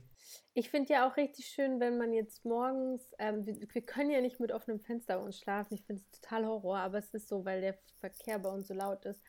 Ich 0.55 0.71
finde 0.71 0.93
ja 0.93 1.09
auch 1.09 1.17
richtig 1.17 1.47
schön, 1.47 1.79
wenn 1.79 1.99
man 1.99 2.13
jetzt 2.13 2.45
morgens, 2.45 3.15
ähm, 3.19 3.47
wir, 3.47 3.61
wir, 3.61 3.83
können 3.83 4.11
ja 4.11 4.21
nicht 4.21 4.41
mit 4.41 4.51
offenem 4.51 4.81
Fenster 4.81 5.19
bei 5.19 5.25
uns 5.25 5.39
schlafen. 5.39 5.75
Ich 5.75 5.85
finde 5.85 6.03
es 6.03 6.21
total 6.21 6.47
Horror, 6.47 6.79
aber 6.79 6.99
es 6.99 7.15
ist 7.15 7.29
so, 7.29 7.45
weil 7.45 7.61
der 7.61 7.79
Verkehr 8.01 8.39
bei 8.39 8.49
uns 8.49 8.67
so 8.67 8.75
laut 8.75 9.05
ist. 9.05 9.23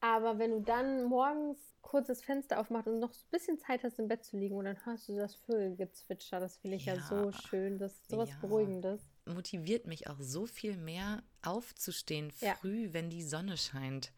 Aber 0.00 0.38
wenn 0.38 0.50
du 0.50 0.60
dann 0.60 1.04
morgens 1.04 1.58
kurz 1.80 2.08
das 2.08 2.22
Fenster 2.22 2.58
aufmachst 2.58 2.88
und 2.88 2.98
noch 2.98 3.12
so 3.12 3.24
ein 3.26 3.30
bisschen 3.30 3.58
Zeit 3.58 3.84
hast, 3.84 3.98
im 3.98 4.08
Bett 4.08 4.24
zu 4.24 4.36
liegen 4.36 4.56
und 4.56 4.64
dann 4.64 4.84
hörst 4.84 5.08
du 5.08 5.16
das 5.16 5.36
Vögelgezwitscher, 5.36 6.40
das 6.40 6.56
finde 6.56 6.76
ich 6.76 6.86
ja, 6.86 6.94
ja, 6.94 7.02
so 7.02 7.32
schön, 7.32 7.78
das 7.78 7.92
ist 7.92 8.10
sowas 8.10 8.30
ja. 8.30 8.36
Beruhigendes. 8.40 9.00
Motiviert 9.26 9.86
mich 9.86 10.08
auch 10.08 10.18
so 10.20 10.46
viel 10.46 10.76
mehr 10.76 11.22
aufzustehen 11.42 12.30
früh, 12.30 12.86
ja. 12.86 12.92
wenn 12.92 13.10
die 13.10 13.22
Sonne 13.22 13.56
scheint. 13.56 14.12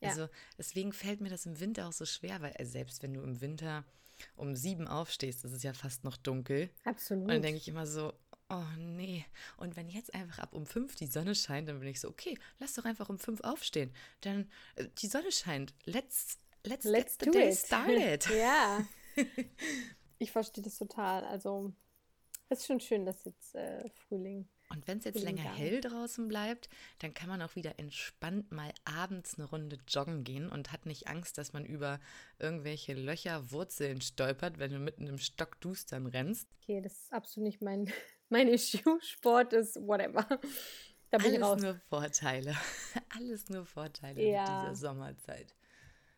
Also 0.00 0.28
deswegen 0.58 0.92
fällt 0.92 1.20
mir 1.20 1.30
das 1.30 1.46
im 1.46 1.58
Winter 1.58 1.88
auch 1.88 1.92
so 1.92 2.04
schwer, 2.04 2.40
weil 2.40 2.52
also 2.52 2.70
selbst 2.70 3.02
wenn 3.02 3.14
du 3.14 3.22
im 3.22 3.40
Winter 3.40 3.84
um 4.36 4.54
sieben 4.54 4.88
aufstehst, 4.88 5.44
ist 5.44 5.52
es 5.52 5.62
ja 5.62 5.72
fast 5.72 6.04
noch 6.04 6.16
dunkel. 6.16 6.70
Absolut. 6.84 7.24
Und 7.24 7.30
dann 7.30 7.42
denke 7.42 7.58
ich 7.58 7.68
immer 7.68 7.86
so, 7.86 8.12
oh 8.48 8.64
nee. 8.78 9.24
Und 9.56 9.76
wenn 9.76 9.88
jetzt 9.88 10.14
einfach 10.14 10.38
ab 10.38 10.54
um 10.54 10.66
fünf 10.66 10.94
die 10.96 11.06
Sonne 11.06 11.34
scheint, 11.34 11.68
dann 11.68 11.80
bin 11.80 11.88
ich 11.88 12.00
so, 12.00 12.08
okay, 12.08 12.38
lass 12.58 12.74
doch 12.74 12.84
einfach 12.84 13.08
um 13.08 13.18
fünf 13.18 13.40
aufstehen. 13.42 13.92
Dann 14.20 14.50
äh, 14.76 14.86
die 14.98 15.06
Sonne 15.06 15.32
scheint. 15.32 15.74
Let's, 15.84 16.38
let's, 16.64 16.84
let's 16.84 17.18
get 17.18 17.32
the 17.32 17.38
day 17.38 17.48
it. 17.50 17.58
started. 17.58 18.28
ja. 18.30 18.86
Ich 20.18 20.32
verstehe 20.32 20.64
das 20.64 20.78
total. 20.78 21.26
Also, 21.26 21.74
es 22.48 22.60
ist 22.60 22.66
schon 22.66 22.80
schön, 22.80 23.04
dass 23.04 23.24
jetzt 23.24 23.54
äh, 23.54 23.88
Frühling 23.90 24.48
und 24.68 24.86
wenn 24.88 24.98
es 24.98 25.04
jetzt 25.04 25.22
länger 25.22 25.42
hell 25.42 25.80
draußen 25.80 26.26
bleibt, 26.26 26.68
dann 26.98 27.14
kann 27.14 27.28
man 27.28 27.40
auch 27.40 27.54
wieder 27.54 27.78
entspannt 27.78 28.50
mal 28.50 28.72
abends 28.84 29.38
eine 29.38 29.48
Runde 29.48 29.78
joggen 29.86 30.24
gehen 30.24 30.48
und 30.48 30.72
hat 30.72 30.86
nicht 30.86 31.06
Angst, 31.06 31.38
dass 31.38 31.52
man 31.52 31.64
über 31.64 32.00
irgendwelche 32.38 32.94
Löcher, 32.94 33.52
Wurzeln 33.52 34.00
stolpert, 34.00 34.58
wenn 34.58 34.72
du 34.72 34.78
mitten 34.78 35.06
im 35.06 35.18
Stockdustern 35.18 36.06
rennst. 36.06 36.48
Okay, 36.62 36.80
das 36.80 36.94
ist 36.94 37.12
absolut 37.12 37.46
nicht 37.46 37.62
mein, 37.62 37.92
mein 38.28 38.48
Issue. 38.48 38.98
Sport 39.00 39.52
ist 39.52 39.76
whatever. 39.76 40.26
Da 41.10 41.18
bin 41.18 41.26
Alles 41.26 41.36
ich 41.36 41.42
raus. 41.42 41.62
nur 41.62 41.80
Vorteile. 41.88 42.56
Alles 43.16 43.48
nur 43.48 43.64
Vorteile 43.64 44.20
ja. 44.20 44.40
mit 44.40 44.48
dieser 44.48 44.74
Sommerzeit. 44.74 45.54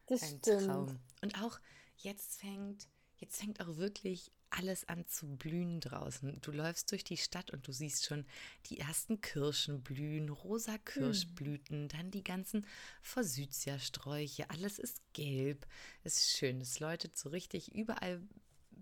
Das 0.06 0.22
Ein 0.22 0.38
stimmt. 0.38 0.64
Traum. 0.64 0.98
Und 1.20 1.42
auch 1.42 1.60
jetzt 1.96 2.40
fängt, 2.40 2.88
jetzt 3.16 3.38
fängt 3.38 3.60
auch 3.60 3.76
wirklich 3.76 4.32
alles 4.50 4.88
an 4.88 5.06
zu 5.06 5.26
blühen 5.26 5.80
draußen. 5.80 6.40
Du 6.40 6.52
läufst 6.52 6.90
durch 6.90 7.04
die 7.04 7.16
Stadt 7.16 7.50
und 7.50 7.66
du 7.66 7.72
siehst 7.72 8.06
schon 8.06 8.24
die 8.66 8.78
ersten 8.78 9.20
Kirschen 9.20 9.82
blühen, 9.82 10.28
rosa 10.28 10.78
Kirschblüten, 10.78 11.82
hm. 11.82 11.88
dann 11.88 12.10
die 12.10 12.24
ganzen 12.24 12.66
Forsythia-Sträuche, 13.02 14.50
alles 14.50 14.78
ist 14.78 15.02
gelb. 15.12 15.66
Es 16.04 16.18
ist 16.18 16.36
schön, 16.36 16.60
es 16.60 16.80
läutet 16.80 17.16
so 17.16 17.28
richtig 17.28 17.74
überall 17.74 18.20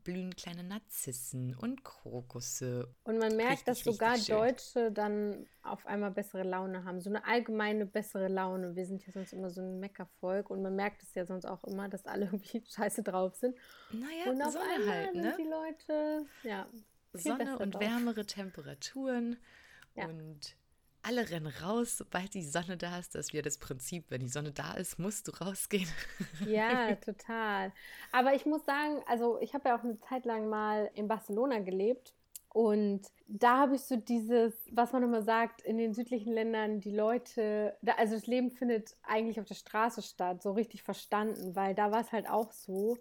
blühen 0.06 0.36
kleine 0.36 0.62
Narzissen 0.62 1.56
und 1.56 1.82
Krokusse. 1.82 2.94
Und 3.02 3.18
man 3.18 3.36
merkt, 3.36 3.66
richtig, 3.66 3.66
dass 3.66 3.80
sogar 3.80 4.16
Deutsche 4.16 4.92
dann 4.92 5.46
auf 5.64 5.84
einmal 5.84 6.12
bessere 6.12 6.44
Laune 6.44 6.84
haben. 6.84 7.00
So 7.00 7.10
eine 7.10 7.26
allgemeine 7.26 7.86
bessere 7.86 8.28
Laune. 8.28 8.76
Wir 8.76 8.86
sind 8.86 9.04
ja 9.04 9.12
sonst 9.12 9.32
immer 9.32 9.50
so 9.50 9.60
ein 9.60 9.80
Meckervolk 9.80 10.48
und 10.48 10.62
man 10.62 10.76
merkt 10.76 11.02
es 11.02 11.12
ja 11.14 11.26
sonst 11.26 11.44
auch 11.44 11.64
immer, 11.64 11.88
dass 11.88 12.06
alle 12.06 12.26
irgendwie 12.32 12.62
scheiße 12.64 13.02
drauf 13.02 13.34
sind. 13.34 13.56
Naja, 13.90 14.30
und 14.30 14.40
auf 14.40 14.52
Sonne 14.52 14.64
einmal 14.76 14.94
halt, 14.94 15.14
ne? 15.16 15.22
sind 15.22 15.38
die 15.38 15.50
Leute, 15.50 16.26
ja. 16.44 16.68
Sonne 17.12 17.58
und 17.58 17.74
drauf. 17.74 17.82
wärmere 17.82 18.26
Temperaturen 18.26 19.36
ja. 19.96 20.06
und 20.06 20.56
alle 21.06 21.30
rennen 21.30 21.52
raus, 21.62 21.98
sobald 21.98 22.34
die 22.34 22.42
Sonne 22.42 22.76
da 22.76 22.98
ist. 22.98 23.14
Das 23.14 23.26
ist 23.26 23.32
wieder 23.32 23.42
das 23.42 23.58
Prinzip, 23.58 24.06
wenn 24.10 24.20
die 24.20 24.28
Sonne 24.28 24.52
da 24.52 24.74
ist, 24.74 24.98
musst 24.98 25.28
du 25.28 25.32
rausgehen. 25.32 25.88
Ja, 26.46 26.94
total. 27.04 27.72
Aber 28.12 28.34
ich 28.34 28.44
muss 28.44 28.64
sagen, 28.64 29.02
also 29.06 29.40
ich 29.40 29.54
habe 29.54 29.68
ja 29.68 29.78
auch 29.78 29.84
eine 29.84 29.98
Zeit 30.00 30.24
lang 30.24 30.48
mal 30.48 30.90
in 30.94 31.08
Barcelona 31.08 31.60
gelebt. 31.60 32.12
Und 32.48 33.02
da 33.28 33.58
habe 33.58 33.76
ich 33.76 33.82
so 33.82 33.96
dieses, 33.96 34.54
was 34.72 34.92
man 34.92 35.02
immer 35.02 35.22
sagt, 35.22 35.60
in 35.60 35.76
den 35.76 35.92
südlichen 35.92 36.32
Ländern, 36.32 36.80
die 36.80 36.90
Leute, 36.90 37.76
da, 37.82 37.92
also 37.96 38.14
das 38.14 38.26
Leben 38.26 38.50
findet 38.50 38.96
eigentlich 39.02 39.38
auf 39.38 39.46
der 39.46 39.56
Straße 39.56 40.00
statt, 40.00 40.42
so 40.42 40.52
richtig 40.52 40.82
verstanden, 40.82 41.54
weil 41.54 41.74
da 41.74 41.92
war 41.92 42.00
es 42.00 42.12
halt 42.12 42.28
auch 42.28 42.52
so, 42.52 42.96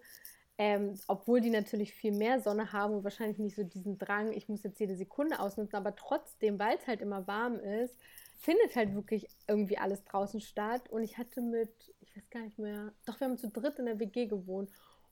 ähm, 0.58 0.94
obwohl 1.06 1.40
die 1.40 1.50
natürlich 1.50 1.92
viel 1.92 2.12
mehr 2.12 2.40
Sonne 2.40 2.72
haben 2.72 2.94
und 2.94 3.04
wahrscheinlich 3.04 3.38
nicht 3.38 3.56
so 3.56 3.62
diesen 3.62 3.98
Drang, 3.98 4.32
ich 4.32 4.48
muss 4.48 4.62
jetzt 4.62 4.80
jede 4.80 4.96
Sekunde 4.96 5.38
ausnutzen, 5.38 5.76
aber 5.76 5.94
trotzdem, 5.94 6.58
weil 6.58 6.76
es 6.76 6.86
halt 6.86 7.02
immer 7.02 7.26
warm 7.26 7.58
ist, 7.58 7.94
findet 8.38 8.74
halt 8.74 8.94
wirklich 8.94 9.28
irgendwie 9.46 9.76
alles 9.76 10.02
draußen 10.04 10.40
statt. 10.40 10.88
Und 10.90 11.02
ich 11.02 11.18
hatte 11.18 11.42
mit, 11.42 11.70
ich 12.00 12.16
weiß 12.16 12.30
gar 12.30 12.40
nicht 12.40 12.58
mehr, 12.58 12.92
doch 13.04 13.20
wir 13.20 13.26
haben 13.26 13.38
zu 13.38 13.50
dritt 13.50 13.78
in 13.78 13.86
der 13.86 13.98
WG 13.98 14.26
gewohnt. 14.26 14.70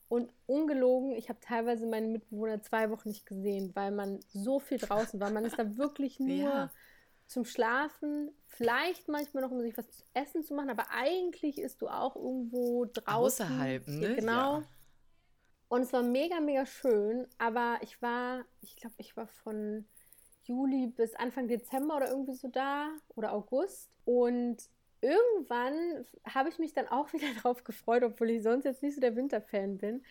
Und 0.09 0.31
ungelogen, 0.47 1.13
ich 1.13 1.29
habe 1.29 1.41
teilweise 1.41 1.87
meine 1.87 2.07
Mitbewohner 2.07 2.63
zwei 2.63 2.91
Wochen 2.91 3.09
nicht 3.09 3.27
gesehen, 3.27 3.71
weil 3.75 3.91
man 3.91 4.21
so 4.29 4.61
viel 4.61 4.79
draußen 4.79 5.19
war. 5.21 5.31
Man 5.31 5.45
ist 5.45 5.59
da 5.59 5.77
wirklich 5.77 6.21
nur 6.21 6.37
ja. 6.37 6.71
zum 7.27 7.45
Schlafen, 7.45 8.31
vielleicht 8.47 9.09
manchmal 9.09 9.43
noch, 9.43 9.51
um 9.51 9.61
sich 9.61 9.77
was 9.77 9.91
zu 9.91 10.05
essen 10.15 10.45
zu 10.45 10.55
machen, 10.55 10.71
aber 10.71 10.87
eigentlich 10.91 11.59
ist 11.59 11.83
du 11.83 11.89
auch 11.89 12.17
irgendwo 12.17 12.85
draußen. 12.87 13.47
Außerhalb, 13.47 13.89
ne? 13.89 14.15
Genau. 14.15 14.61
Ja. 14.61 14.65
Und 15.69 15.83
es 15.83 15.93
war 15.93 16.03
mega, 16.03 16.41
mega 16.41 16.67
schön, 16.67 17.27
aber 17.39 17.79
ich 17.83 18.01
war, 18.03 18.45
ich 18.61 18.77
glaube, 18.77 18.95
ich 18.99 19.17
war 19.17 19.27
von 19.27 19.87
Juli 20.45 20.89
bis 20.89 21.15
Anfang 21.15 21.49
Dezember 21.49 21.97
oder 21.97 22.11
irgendwie 22.11 22.35
so 22.35 22.49
da 22.49 22.91
oder 23.15 23.33
August. 23.33 23.91
Und 24.05 24.59
irgendwann 25.01 26.05
habe 26.27 26.49
ich 26.49 26.59
mich 26.59 26.73
dann 26.73 26.89
auch 26.89 27.13
wieder 27.13 27.33
drauf 27.41 27.65
gefreut, 27.65 28.03
obwohl 28.03 28.31
ich 28.31 28.43
sonst 28.43 28.65
jetzt 28.65 28.83
nicht 28.83 28.95
so 28.95 29.01
der 29.01 29.17
Winterfan 29.17 29.79
bin. 29.79 30.05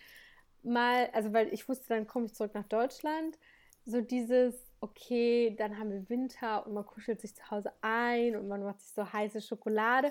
Mal, 0.62 1.10
also 1.12 1.32
weil 1.32 1.52
ich 1.52 1.68
wusste, 1.68 1.88
dann 1.88 2.06
komme 2.06 2.26
ich 2.26 2.34
zurück 2.34 2.54
nach 2.54 2.66
Deutschland. 2.68 3.38
So 3.84 4.00
dieses, 4.00 4.54
okay, 4.80 5.54
dann 5.58 5.78
haben 5.78 5.90
wir 5.90 6.08
Winter 6.08 6.66
und 6.66 6.72
man 6.72 6.86
kuschelt 6.86 7.20
sich 7.20 7.34
zu 7.34 7.50
Hause 7.50 7.70
ein 7.82 8.34
und 8.34 8.48
man 8.48 8.62
macht 8.62 8.80
sich 8.80 8.92
so 8.92 9.12
heiße 9.12 9.42
Schokolade. 9.42 10.10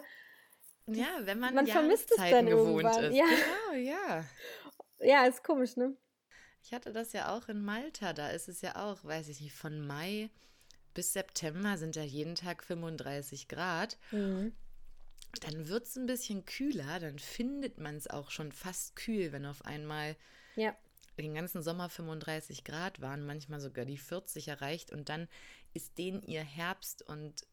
Ja, 0.87 1.07
wenn 1.21 1.39
man, 1.39 1.55
man 1.55 1.65
vermisst 1.65 2.11
es 2.11 2.17
dann 2.17 2.45
gewohnt 2.45 2.83
irgendwann. 2.83 3.03
ist. 3.05 3.15
Ja. 3.15 3.25
Genau, 3.25 3.81
ja. 3.81 4.25
Ja, 5.03 5.25
ist 5.25 5.43
komisch, 5.43 5.75
ne? 5.75 5.95
Ich 6.63 6.73
hatte 6.73 6.93
das 6.93 7.13
ja 7.13 7.35
auch 7.35 7.49
in 7.49 7.63
Malta. 7.63 8.13
Da 8.13 8.29
ist 8.29 8.47
es 8.47 8.61
ja 8.61 8.77
auch, 8.77 9.03
weiß 9.03 9.27
ich 9.27 9.41
nicht, 9.41 9.53
von 9.53 9.85
Mai 9.85 10.29
bis 10.93 11.13
September 11.13 11.77
sind 11.77 11.95
ja 11.95 12.03
jeden 12.03 12.35
Tag 12.35 12.63
35 12.63 13.47
Grad. 13.47 13.97
Mhm. 14.11 14.53
Dann 15.41 15.67
wird 15.67 15.85
es 15.85 15.95
ein 15.95 16.05
bisschen 16.05 16.45
kühler, 16.45 16.99
dann 16.99 17.17
findet 17.17 17.79
man 17.79 17.95
es 17.95 18.07
auch 18.07 18.29
schon 18.29 18.51
fast 18.51 18.95
kühl, 18.95 19.31
wenn 19.31 19.47
auf 19.47 19.65
einmal 19.65 20.15
ja. 20.55 20.75
den 21.17 21.33
ganzen 21.33 21.63
Sommer 21.63 21.89
35 21.89 22.63
Grad 22.63 23.01
waren, 23.01 23.25
manchmal 23.25 23.59
sogar 23.59 23.85
die 23.85 23.97
40 23.97 24.47
erreicht 24.47 24.91
und 24.91 25.09
dann 25.09 25.27
ist 25.73 25.97
denen 25.97 26.21
ihr 26.21 26.43
Herbst 26.43 27.01
und 27.01 27.47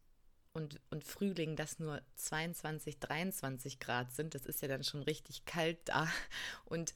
und, 0.53 0.81
und 0.91 1.05
Frühling, 1.05 1.55
das 1.55 1.79
nur 1.79 2.03
22, 2.17 2.99
23 2.99 3.79
Grad 3.79 4.11
sind, 4.13 4.35
das 4.35 4.47
ist 4.47 4.63
ja 4.63 4.67
dann 4.67 4.83
schon 4.83 5.05
richtig 5.05 5.45
kalt 5.45 5.79
da. 5.85 6.09
Und 6.65 6.93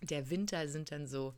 der 0.00 0.30
Winter 0.30 0.68
sind 0.68 0.92
dann 0.92 1.06
so, 1.06 1.34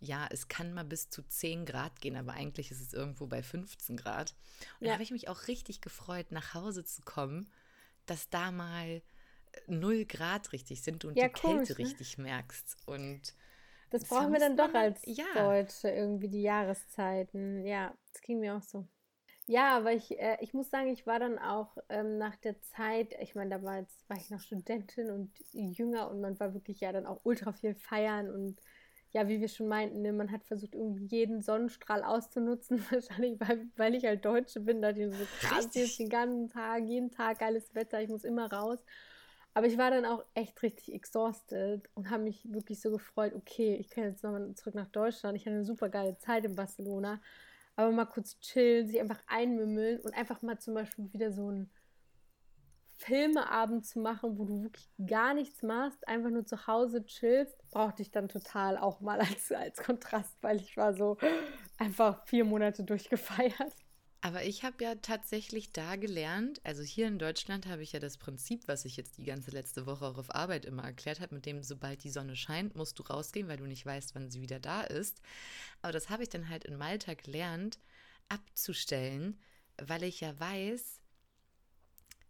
ja, 0.00 0.26
es 0.30 0.48
kann 0.48 0.72
mal 0.72 0.84
bis 0.84 1.10
zu 1.10 1.22
10 1.22 1.66
Grad 1.66 2.00
gehen, 2.00 2.16
aber 2.16 2.32
eigentlich 2.32 2.70
ist 2.70 2.80
es 2.80 2.92
irgendwo 2.92 3.26
bei 3.26 3.42
15 3.42 3.96
Grad. 3.96 4.34
Und 4.80 4.86
ja. 4.86 4.88
da 4.88 4.92
habe 4.94 5.02
ich 5.02 5.10
mich 5.10 5.28
auch 5.28 5.46
richtig 5.46 5.80
gefreut, 5.80 6.32
nach 6.32 6.54
Hause 6.54 6.84
zu 6.84 7.02
kommen, 7.02 7.50
dass 8.06 8.30
da 8.30 8.50
mal 8.50 9.02
0 9.66 9.94
äh, 9.94 10.04
Grad 10.06 10.52
richtig 10.52 10.82
sind 10.82 11.04
und 11.04 11.16
ja, 11.16 11.28
die 11.28 11.32
komisch, 11.32 11.68
Kälte 11.68 11.82
ne? 11.82 11.88
richtig 11.88 12.18
merkst. 12.18 12.76
Und 12.86 13.34
das 13.90 14.04
brauchen 14.04 14.32
wir 14.32 14.40
dann 14.40 14.56
doch 14.56 14.72
als 14.72 15.02
ja. 15.04 15.26
Deutsche, 15.34 15.90
irgendwie 15.90 16.28
die 16.28 16.42
Jahreszeiten. 16.42 17.64
Ja, 17.66 17.94
das 18.12 18.22
ging 18.22 18.40
mir 18.40 18.56
auch 18.56 18.62
so. 18.62 18.86
Ja, 19.50 19.76
aber 19.76 19.92
ich, 19.92 20.16
äh, 20.16 20.36
ich 20.42 20.54
muss 20.54 20.70
sagen, 20.70 20.90
ich 20.90 21.08
war 21.08 21.18
dann 21.18 21.36
auch 21.36 21.76
ähm, 21.88 22.18
nach 22.18 22.36
der 22.36 22.62
Zeit, 22.62 23.16
ich 23.20 23.34
meine, 23.34 23.50
da 23.50 23.62
war, 23.64 23.80
jetzt, 23.80 24.08
war 24.08 24.16
ich 24.16 24.30
noch 24.30 24.38
Studentin 24.38 25.10
und 25.10 25.32
jünger 25.50 26.08
und 26.08 26.20
man 26.20 26.38
war 26.38 26.54
wirklich 26.54 26.78
ja 26.78 26.92
dann 26.92 27.04
auch 27.04 27.22
ultra 27.24 27.52
viel 27.52 27.74
feiern 27.74 28.30
und 28.30 28.60
ja, 29.10 29.26
wie 29.26 29.40
wir 29.40 29.48
schon 29.48 29.66
meinten, 29.66 30.02
ne, 30.02 30.12
man 30.12 30.30
hat 30.30 30.44
versucht, 30.44 30.76
irgendwie 30.76 31.04
jeden 31.06 31.42
Sonnenstrahl 31.42 32.04
auszunutzen, 32.04 32.80
wahrscheinlich, 32.92 33.40
weil, 33.40 33.66
weil 33.74 33.96
ich 33.96 34.04
halt 34.04 34.24
Deutsche 34.24 34.60
bin, 34.60 34.82
da 34.82 34.92
die 34.92 35.10
so 35.10 35.26
krass 35.40 35.66
ist 35.74 35.98
den 35.98 36.08
ganzen 36.08 36.48
Tag, 36.48 36.84
jeden 36.84 37.10
Tag 37.10 37.40
geiles 37.40 37.74
Wetter, 37.74 38.00
ich 38.00 38.08
muss 38.08 38.22
immer 38.22 38.52
raus. 38.52 38.78
Aber 39.52 39.66
ich 39.66 39.76
war 39.76 39.90
dann 39.90 40.04
auch 40.04 40.24
echt 40.34 40.62
richtig 40.62 40.94
exhausted 40.94 41.90
und 41.94 42.08
habe 42.08 42.22
mich 42.22 42.52
wirklich 42.52 42.80
so 42.80 42.92
gefreut, 42.92 43.34
okay, 43.34 43.74
ich 43.74 43.90
kann 43.90 44.04
jetzt 44.04 44.22
nochmal 44.22 44.54
zurück 44.54 44.76
nach 44.76 44.86
Deutschland. 44.86 45.36
Ich 45.36 45.44
hatte 45.44 45.56
eine 45.56 45.64
super 45.64 45.88
geile 45.88 46.16
Zeit 46.18 46.44
in 46.44 46.54
Barcelona 46.54 47.20
aber 47.80 47.92
mal 47.92 48.06
kurz 48.06 48.38
chillen, 48.40 48.86
sich 48.86 49.00
einfach 49.00 49.22
einmümmeln 49.26 50.00
und 50.00 50.14
einfach 50.14 50.42
mal 50.42 50.58
zum 50.58 50.74
Beispiel 50.74 51.12
wieder 51.12 51.32
so 51.32 51.48
einen 51.48 51.70
Filmeabend 53.00 53.86
zu 53.86 53.98
machen, 53.98 54.38
wo 54.38 54.44
du 54.44 54.62
wirklich 54.62 54.90
gar 55.06 55.32
nichts 55.32 55.62
machst, 55.62 56.06
einfach 56.06 56.28
nur 56.28 56.44
zu 56.44 56.66
Hause 56.66 57.04
chillst, 57.06 57.56
brauchte 57.70 58.02
ich 58.02 58.10
dann 58.10 58.28
total 58.28 58.76
auch 58.76 59.00
mal 59.00 59.20
als, 59.20 59.50
als 59.52 59.82
Kontrast, 59.82 60.36
weil 60.42 60.56
ich 60.56 60.76
war 60.76 60.92
so 60.94 61.16
einfach 61.78 62.26
vier 62.26 62.44
Monate 62.44 62.84
durchgefeiert. 62.84 63.74
Aber 64.22 64.44
ich 64.44 64.64
habe 64.64 64.84
ja 64.84 64.96
tatsächlich 64.96 65.72
da 65.72 65.96
gelernt, 65.96 66.60
also 66.62 66.82
hier 66.82 67.08
in 67.08 67.18
Deutschland 67.18 67.66
habe 67.66 67.82
ich 67.82 67.92
ja 67.92 68.00
das 68.00 68.18
Prinzip, 68.18 68.68
was 68.68 68.84
ich 68.84 68.98
jetzt 68.98 69.16
die 69.16 69.24
ganze 69.24 69.50
letzte 69.50 69.86
Woche 69.86 70.04
auch 70.04 70.18
auf 70.18 70.34
Arbeit 70.34 70.66
immer 70.66 70.84
erklärt 70.84 71.20
habe, 71.20 71.34
mit 71.34 71.46
dem, 71.46 71.62
sobald 71.62 72.04
die 72.04 72.10
Sonne 72.10 72.36
scheint, 72.36 72.76
musst 72.76 72.98
du 72.98 73.02
rausgehen, 73.02 73.48
weil 73.48 73.56
du 73.56 73.66
nicht 73.66 73.86
weißt, 73.86 74.14
wann 74.14 74.30
sie 74.30 74.42
wieder 74.42 74.60
da 74.60 74.82
ist. 74.82 75.22
Aber 75.80 75.92
das 75.92 76.10
habe 76.10 76.22
ich 76.22 76.28
dann 76.28 76.50
halt 76.50 76.64
in 76.64 76.76
Malta 76.76 77.14
gelernt, 77.14 77.78
abzustellen, 78.28 79.40
weil 79.78 80.02
ich 80.02 80.20
ja 80.20 80.38
weiß, 80.38 81.00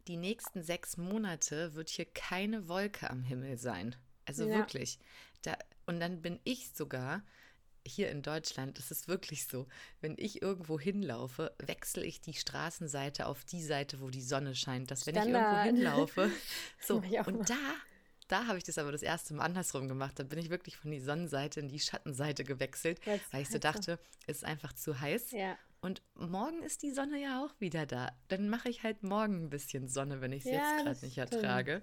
die 0.06 0.16
nächsten 0.16 0.62
sechs 0.62 0.96
Monate 0.96 1.74
wird 1.74 1.88
hier 1.88 2.04
keine 2.06 2.68
Wolke 2.68 3.10
am 3.10 3.24
Himmel 3.24 3.58
sein. 3.58 3.96
Also 4.26 4.46
ja. 4.46 4.58
wirklich. 4.58 5.00
Da, 5.42 5.56
und 5.86 5.98
dann 5.98 6.22
bin 6.22 6.38
ich 6.44 6.70
sogar 6.70 7.24
hier 7.86 8.10
in 8.10 8.22
Deutschland 8.22 8.78
ist 8.78 8.90
es 8.90 9.08
wirklich 9.08 9.46
so, 9.46 9.66
wenn 10.00 10.14
ich 10.18 10.42
irgendwo 10.42 10.78
hinlaufe, 10.78 11.52
wechsle 11.58 12.04
ich 12.04 12.20
die 12.20 12.34
Straßenseite 12.34 13.26
auf 13.26 13.44
die 13.44 13.62
Seite, 13.62 14.00
wo 14.00 14.10
die 14.10 14.22
Sonne 14.22 14.54
scheint. 14.54 14.90
Dass 14.90 15.06
wenn 15.06 15.14
Standard. 15.14 15.66
ich 15.66 15.66
irgendwo 15.66 15.82
hinlaufe, 15.82 16.30
so 16.80 17.02
und 17.26 17.48
da 17.50 17.56
da 18.30 18.46
habe 18.46 18.58
ich 18.58 18.64
das 18.64 18.78
aber 18.78 18.92
das 18.92 19.02
erste 19.02 19.34
Mal 19.34 19.44
andersrum 19.44 19.88
gemacht. 19.88 20.16
Da 20.16 20.22
bin 20.22 20.38
ich 20.38 20.50
wirklich 20.50 20.76
von 20.76 20.92
die 20.92 21.00
Sonnenseite 21.00 21.58
in 21.58 21.68
die 21.68 21.80
Schattenseite 21.80 22.44
gewechselt, 22.44 23.04
Weil's 23.04 23.22
weil 23.32 23.42
ich 23.42 23.48
so 23.48 23.58
dachte, 23.58 23.98
es 24.28 24.38
ist 24.38 24.44
einfach 24.44 24.72
zu 24.72 25.00
heiß. 25.00 25.32
Ja. 25.32 25.58
Und 25.80 26.02
morgen 26.14 26.62
ist 26.62 26.82
die 26.82 26.92
Sonne 26.92 27.20
ja 27.20 27.44
auch 27.44 27.58
wieder 27.58 27.86
da. 27.86 28.12
Dann 28.28 28.48
mache 28.48 28.68
ich 28.68 28.84
halt 28.84 29.02
morgen 29.02 29.44
ein 29.44 29.50
bisschen 29.50 29.88
Sonne, 29.88 30.20
wenn 30.20 30.30
ich 30.30 30.44
es 30.44 30.52
ja, 30.52 30.58
jetzt 30.58 30.84
gerade 30.84 31.04
nicht 31.04 31.18
ertrage. 31.18 31.82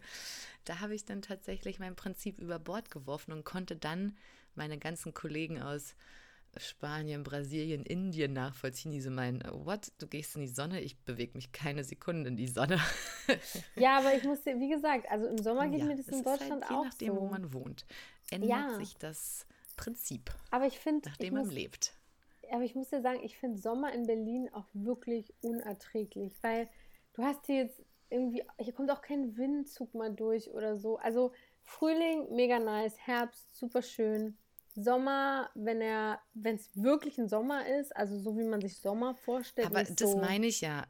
Da 0.64 0.80
habe 0.80 0.96
ich 0.96 1.04
dann 1.04 1.22
tatsächlich 1.22 1.80
mein 1.80 1.96
Prinzip 1.96 2.40
über 2.40 2.60
Bord 2.60 2.92
geworfen 2.92 3.34
und 3.34 3.44
konnte 3.44 3.76
dann 3.76 4.16
meine 4.58 4.78
ganzen 4.78 5.13
Kollegen 5.13 5.62
aus 5.62 5.96
Spanien, 6.58 7.24
Brasilien, 7.24 7.86
Indien 7.86 8.34
nachvollziehen, 8.34 8.91
die 8.91 9.02
so 9.02 9.12
meinen, 9.12 9.43
what, 9.52 9.91
du 10.00 10.08
gehst 10.08 10.36
in 10.36 10.41
die 10.41 10.48
Sonne, 10.48 10.82
ich 10.82 10.98
bewege 10.98 11.34
mich 11.36 11.52
keine 11.52 11.84
Sekunde 11.84 12.30
in 12.30 12.36
die 12.36 12.48
Sonne. 12.48 12.80
ja, 13.76 14.00
aber 14.00 14.15
ich 14.15 14.24
muss 14.24 14.41
dir, 14.41 14.60
wie 14.60 14.70
gesagt, 14.70 15.10
also 15.10 15.28
im 15.28 15.38
Sommer 15.38 15.67
geht 15.67 15.80
ja, 15.80 15.86
mir 15.86 15.96
das 15.96 16.08
in 16.08 16.24
Deutschland 16.24 16.63
halt, 16.63 16.72
je 16.72 16.76
auch 16.76 16.84
Je 16.84 16.89
nachdem, 16.89 17.15
so. 17.15 17.22
wo 17.22 17.28
man 17.28 17.54
wohnt, 17.54 17.86
ändert 18.32 18.50
ja. 18.50 18.76
sich 18.78 18.98
das 18.98 19.46
Prinzip. 19.76 20.32
Aber 20.52 20.65
ich 20.65 20.80
finde, 20.80 21.10
nachdem 21.10 21.36
man 21.36 21.46
muss, 21.46 21.54
lebt. 21.54 21.93
Aber 22.52 22.63
ich 22.63 22.76
muss 22.76 22.89
dir 22.89 23.02
sagen, 23.02 23.20
ich 23.24 23.38
finde 23.38 23.60
Sommer 23.60 23.93
in 23.93 24.08
Berlin 24.08 24.50
auch 24.54 24.65
wirklich 24.74 25.34
unerträglich, 25.41 26.34
weil 26.41 26.70
du 27.13 27.24
hast 27.24 27.46
hier 27.46 27.63
jetzt 27.63 27.84
irgendwie, 28.10 28.43
hier 28.58 28.74
kommt 28.74 28.89
auch 28.89 29.02
kein 29.02 29.38
Windzug 29.38 29.93
mal 29.93 30.13
durch 30.13 30.50
oder 30.52 30.78
so. 30.78 30.98
Also 30.98 31.34
Frühling, 31.62 32.34
mega 32.34 32.60
nice, 32.60 32.98
Herbst, 32.98 33.56
super 33.56 33.82
schön. 33.82 34.38
Sommer, 34.80 35.50
wenn 35.56 35.82
er, 35.82 36.22
wenn 36.36 36.56
es 36.56 36.70
wirklich 36.76 37.18
ein 37.18 37.28
Sommer 37.28 37.68
ist, 37.80 37.96
also 37.96 38.20
so 38.20 38.38
wie 38.38 38.44
man 38.44 38.62
sich 38.62 38.78
Sommer 38.78 39.16
vorstellt. 39.16 39.66
Aber 39.66 39.84
das 39.84 39.98
so 39.98 40.20
meine 40.20 40.46
ich 40.46 40.62
ja. 40.62 40.86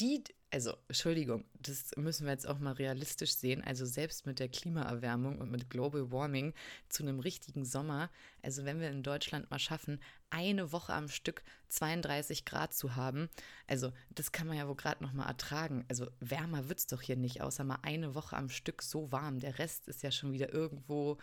Die, 0.00 0.24
also 0.50 0.74
Entschuldigung, 0.88 1.44
das 1.60 1.92
müssen 1.96 2.26
wir 2.26 2.32
jetzt 2.32 2.48
auch 2.48 2.58
mal 2.58 2.72
realistisch 2.72 3.36
sehen. 3.36 3.62
Also 3.62 3.86
selbst 3.86 4.26
mit 4.26 4.40
der 4.40 4.48
Klimaerwärmung 4.48 5.38
und 5.38 5.52
mit 5.52 5.70
Global 5.70 6.10
Warming 6.10 6.54
zu 6.88 7.04
einem 7.04 7.20
richtigen 7.20 7.64
Sommer, 7.64 8.10
also 8.42 8.64
wenn 8.64 8.80
wir 8.80 8.90
in 8.90 9.04
Deutschland 9.04 9.48
mal 9.48 9.60
schaffen, 9.60 10.00
eine 10.30 10.72
Woche 10.72 10.92
am 10.92 11.08
Stück 11.08 11.44
32 11.68 12.44
Grad 12.44 12.74
zu 12.74 12.96
haben, 12.96 13.28
also 13.68 13.92
das 14.10 14.32
kann 14.32 14.48
man 14.48 14.56
ja 14.56 14.66
wohl 14.66 14.74
gerade 14.74 15.04
noch 15.04 15.12
mal 15.12 15.28
ertragen. 15.28 15.84
Also 15.88 16.08
wärmer 16.18 16.68
wird 16.68 16.80
es 16.80 16.88
doch 16.88 17.00
hier 17.00 17.16
nicht, 17.16 17.42
außer 17.42 17.62
mal 17.62 17.78
eine 17.82 18.16
Woche 18.16 18.36
am 18.36 18.48
Stück 18.48 18.82
so 18.82 19.12
warm. 19.12 19.38
Der 19.38 19.60
Rest 19.60 19.86
ist 19.86 20.02
ja 20.02 20.10
schon 20.10 20.32
wieder 20.32 20.52
irgendwo 20.52 21.18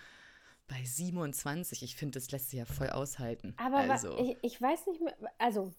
bei 0.68 0.84
27. 0.84 1.84
Ich 1.84 1.96
finde, 1.96 2.20
das 2.20 2.32
lässt 2.32 2.50
sich 2.50 2.60
ja 2.60 2.66
voll 2.66 2.90
aushalten. 2.90 3.54
Aber 3.58 3.78
also. 3.78 4.18
ich, 4.18 4.38
ich 4.42 4.62
weiß 4.62 4.88
nicht 4.88 5.02
mehr, 5.02 5.16
also 5.38 5.74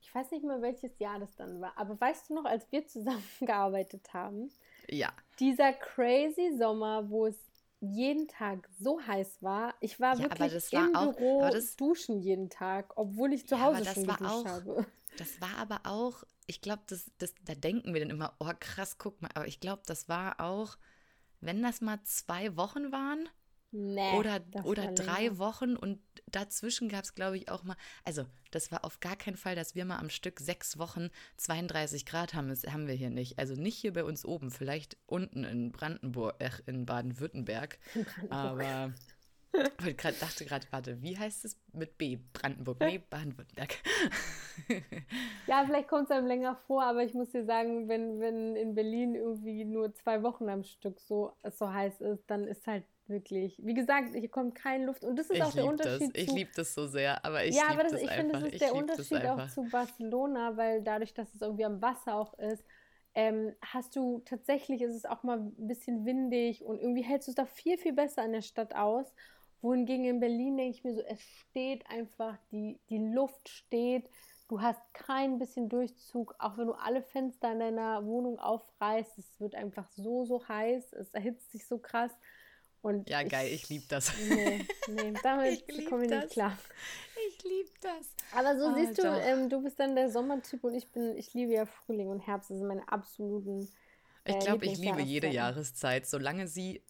ich 0.00 0.14
weiß 0.14 0.30
nicht 0.30 0.44
mehr, 0.44 0.62
welches 0.62 0.98
Jahr 0.98 1.18
das 1.18 1.34
dann 1.36 1.60
war. 1.60 1.76
Aber 1.76 2.00
weißt 2.00 2.30
du 2.30 2.34
noch, 2.34 2.44
als 2.44 2.70
wir 2.72 2.86
zusammengearbeitet 2.86 4.12
haben? 4.14 4.50
Ja. 4.88 5.12
Dieser 5.38 5.72
crazy 5.74 6.56
Sommer, 6.56 7.10
wo 7.10 7.26
es 7.26 7.36
jeden 7.80 8.26
Tag 8.26 8.68
so 8.80 9.00
heiß 9.00 9.42
war. 9.42 9.74
Ich 9.80 10.00
war 10.00 10.16
ja, 10.16 10.22
wirklich 10.22 10.72
im 10.72 10.94
war 10.94 11.08
auch, 11.08 11.16
Büro 11.16 11.48
das, 11.50 11.76
duschen 11.76 12.20
jeden 12.20 12.50
Tag, 12.50 12.92
obwohl 12.96 13.32
ich 13.32 13.46
zu 13.46 13.60
Hause 13.60 13.84
ja, 13.84 13.94
schon 13.94 14.06
geduscht 14.06 14.22
auch, 14.22 14.44
habe. 14.46 14.86
Das 15.16 15.40
war 15.40 15.56
aber 15.58 15.80
auch, 15.84 16.24
ich 16.46 16.60
glaube, 16.60 16.82
das, 16.88 17.10
das, 17.18 17.34
da 17.44 17.54
denken 17.54 17.92
wir 17.92 18.00
dann 18.00 18.10
immer, 18.10 18.34
oh 18.40 18.50
krass, 18.58 18.98
guck 18.98 19.20
mal, 19.22 19.30
aber 19.34 19.46
ich 19.46 19.60
glaube, 19.60 19.82
das 19.86 20.08
war 20.08 20.40
auch, 20.40 20.76
wenn 21.40 21.62
das 21.62 21.80
mal 21.80 22.02
zwei 22.04 22.56
Wochen 22.56 22.90
waren, 22.90 23.28
Nee, 23.70 24.14
oder 24.16 24.40
oder 24.64 24.92
drei 24.92 25.36
Wochen 25.38 25.76
und 25.76 26.00
dazwischen 26.26 26.88
gab 26.88 27.04
es, 27.04 27.14
glaube 27.14 27.36
ich, 27.36 27.50
auch 27.50 27.64
mal, 27.64 27.76
also 28.04 28.24
das 28.50 28.72
war 28.72 28.84
auf 28.84 29.00
gar 29.00 29.16
keinen 29.16 29.36
Fall, 29.36 29.54
dass 29.54 29.74
wir 29.74 29.84
mal 29.84 29.98
am 29.98 30.08
Stück 30.08 30.40
sechs 30.40 30.78
Wochen 30.78 31.10
32 31.36 32.06
Grad 32.06 32.32
haben. 32.32 32.48
Das 32.48 32.64
haben 32.64 32.86
wir 32.86 32.94
hier 32.94 33.10
nicht. 33.10 33.38
Also 33.38 33.54
nicht 33.54 33.76
hier 33.76 33.92
bei 33.92 34.04
uns 34.04 34.24
oben, 34.24 34.50
vielleicht 34.50 34.96
unten 35.06 35.44
in 35.44 35.70
Brandenburg, 35.70 36.36
äh, 36.38 36.50
in 36.66 36.86
Baden-Württemberg. 36.86 37.78
Aber 38.30 38.94
ich 39.86 39.96
grad, 39.96 40.20
dachte 40.20 40.44
gerade, 40.44 40.66
warte, 40.70 41.02
wie 41.02 41.18
heißt 41.18 41.44
es 41.44 41.60
mit 41.72 41.98
B? 41.98 42.18
Brandenburg, 42.32 42.80
nee, 42.80 43.02
Baden-Württemberg. 43.10 43.76
ja, 45.46 45.64
vielleicht 45.66 45.88
kommt 45.88 46.04
es 46.04 46.10
einem 46.10 46.26
länger 46.26 46.56
vor, 46.66 46.84
aber 46.84 47.02
ich 47.02 47.14
muss 47.14 47.30
dir 47.30 47.44
sagen, 47.44 47.88
wenn, 47.88 48.20
wenn 48.20 48.56
in 48.56 48.74
Berlin 48.74 49.14
irgendwie 49.14 49.64
nur 49.64 49.94
zwei 49.94 50.22
Wochen 50.22 50.48
am 50.48 50.64
Stück 50.64 51.00
so, 51.00 51.32
so 51.50 51.72
heiß 51.72 52.00
ist, 52.00 52.24
dann 52.30 52.46
ist 52.46 52.66
halt 52.66 52.84
Wirklich. 53.08 53.58
Wie 53.64 53.72
gesagt, 53.72 54.14
hier 54.14 54.28
kommt 54.28 54.54
keine 54.54 54.84
Luft. 54.84 55.02
Und 55.02 55.16
das 55.16 55.30
ist 55.30 55.36
ich 55.36 55.42
auch 55.42 55.52
der 55.52 55.64
Unterschied. 55.64 56.14
Das. 56.14 56.22
Ich 56.22 56.30
liebe 56.30 56.50
das 56.54 56.74
so 56.74 56.86
sehr, 56.86 57.24
aber 57.24 57.44
ich 57.44 57.56
Ja, 57.56 57.68
aber 57.70 57.84
das, 57.84 57.94
ich 57.94 58.10
finde, 58.10 58.32
das 58.34 58.42
ist 58.44 58.60
der 58.60 58.74
Unterschied 58.74 59.24
auch 59.24 59.48
zu 59.48 59.62
Barcelona, 59.64 60.56
weil 60.58 60.82
dadurch, 60.82 61.14
dass 61.14 61.34
es 61.34 61.40
irgendwie 61.40 61.64
am 61.64 61.80
Wasser 61.80 62.14
auch 62.16 62.38
ist, 62.38 62.62
ähm, 63.14 63.54
hast 63.62 63.96
du 63.96 64.20
tatsächlich, 64.26 64.82
ist 64.82 64.94
es 64.94 65.06
auch 65.06 65.22
mal 65.22 65.38
ein 65.38 65.66
bisschen 65.66 66.04
windig 66.04 66.64
und 66.64 66.78
irgendwie 66.80 67.02
hältst 67.02 67.28
du 67.28 67.32
es 67.32 67.36
da 67.36 67.46
viel, 67.46 67.78
viel 67.78 67.94
besser 67.94 68.24
in 68.24 68.32
der 68.32 68.42
Stadt 68.42 68.74
aus. 68.74 69.12
Wohingegen 69.62 70.04
in 70.04 70.20
Berlin 70.20 70.56
denke 70.56 70.76
ich 70.76 70.84
mir 70.84 70.94
so, 70.94 71.00
es 71.00 71.20
steht 71.20 71.84
einfach, 71.90 72.36
die, 72.52 72.78
die 72.90 72.98
Luft 72.98 73.48
steht, 73.48 74.08
du 74.48 74.60
hast 74.60 74.80
kein 74.92 75.38
bisschen 75.38 75.68
Durchzug, 75.68 76.34
auch 76.38 76.58
wenn 76.58 76.66
du 76.66 76.74
alle 76.74 77.02
Fenster 77.02 77.52
in 77.52 77.60
deiner 77.60 78.04
Wohnung 78.06 78.38
aufreißt, 78.38 79.18
es 79.18 79.40
wird 79.40 79.54
einfach 79.54 79.88
so, 79.90 80.24
so 80.24 80.46
heiß, 80.46 80.92
es 80.92 81.10
erhitzt 81.10 81.50
sich 81.50 81.66
so 81.66 81.78
krass. 81.78 82.12
Und 82.80 83.08
ja, 83.08 83.22
geil, 83.22 83.52
ich, 83.52 83.68
liebe 83.68 83.84
das. 83.88 84.12
Nee, 84.28 84.64
nee 84.88 85.12
damit 85.22 85.64
komme 85.88 86.04
ich 86.04 86.10
nicht 86.10 86.30
klar. 86.30 86.56
Ich 87.28 87.42
liebe 87.42 87.70
das. 87.80 88.14
Aber 88.32 88.56
so 88.58 88.68
oh, 88.68 88.74
siehst 88.74 88.98
du, 88.98 89.06
ähm, 89.06 89.48
du 89.48 89.62
bist 89.62 89.80
dann 89.80 89.96
der 89.96 90.10
Sommertyp 90.10 90.62
und 90.62 90.74
ich 90.74 90.86
bin, 90.88 91.16
ich 91.16 91.34
liebe 91.34 91.52
ja 91.52 91.66
Frühling 91.66 92.08
und 92.08 92.20
Herbst. 92.20 92.50
Das 92.50 92.58
sind 92.58 92.68
meine 92.68 92.88
absoluten. 92.90 93.68
Äh, 94.24 94.32
ich 94.32 94.38
glaube, 94.38 94.66
ich 94.66 94.78
liebe 94.78 95.02
jede 95.02 95.28
Jahreszeit, 95.28 96.06
solange 96.06 96.46
sie 96.46 96.82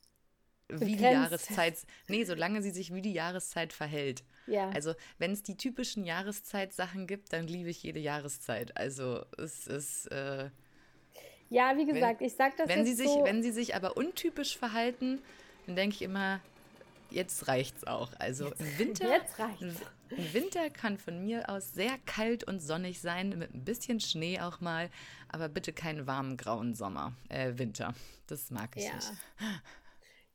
wie 0.68 0.96
die 0.96 1.02
Jahreszeit, 1.02 1.78
nee, 2.08 2.24
solange 2.24 2.62
sie 2.62 2.70
sich 2.70 2.92
wie 2.92 3.00
die 3.00 3.12
Jahreszeit 3.12 3.72
verhält. 3.72 4.22
Ja. 4.46 4.68
Also, 4.70 4.94
wenn 5.18 5.32
es 5.32 5.42
die 5.42 5.56
typischen 5.56 6.04
Jahreszeitsachen 6.04 7.06
gibt, 7.06 7.32
dann 7.32 7.46
liebe 7.46 7.70
ich 7.70 7.82
jede 7.82 8.00
Jahreszeit. 8.00 8.76
Also, 8.76 9.24
es 9.38 9.66
ist. 9.66 10.06
Äh, 10.12 10.50
ja, 11.50 11.76
wie 11.76 11.86
gesagt, 11.86 12.20
wenn, 12.20 12.26
ich 12.26 12.34
sag 12.34 12.56
das 12.58 12.68
wenn 12.68 12.84
sie 12.84 12.92
sich, 12.92 13.08
so 13.08 13.24
Wenn 13.24 13.42
sie 13.42 13.52
sich 13.52 13.74
aber 13.74 13.96
untypisch 13.96 14.58
verhalten, 14.58 15.22
dann 15.68 15.76
denke 15.76 15.96
ich 15.96 16.02
immer, 16.02 16.40
jetzt 17.10 17.46
reicht's 17.46 17.86
auch. 17.86 18.10
Also 18.18 18.46
im 18.58 18.78
Winter, 18.78 19.08
jetzt 19.10 19.38
reicht's. 19.38 19.82
Winter 20.32 20.70
kann 20.70 20.96
von 20.96 21.22
mir 21.22 21.50
aus 21.50 21.74
sehr 21.74 21.98
kalt 22.06 22.42
und 22.44 22.60
sonnig 22.60 23.02
sein, 23.02 23.38
mit 23.38 23.52
ein 23.52 23.66
bisschen 23.66 24.00
Schnee 24.00 24.40
auch 24.40 24.62
mal, 24.62 24.88
aber 25.28 25.50
bitte 25.50 25.74
keinen 25.74 26.06
warmen 26.06 26.38
grauen 26.38 26.74
Sommer, 26.74 27.12
äh, 27.28 27.52
Winter. 27.58 27.92
Das 28.28 28.50
mag 28.50 28.70
ich 28.76 28.84
ja. 28.84 28.94
nicht. 28.94 29.12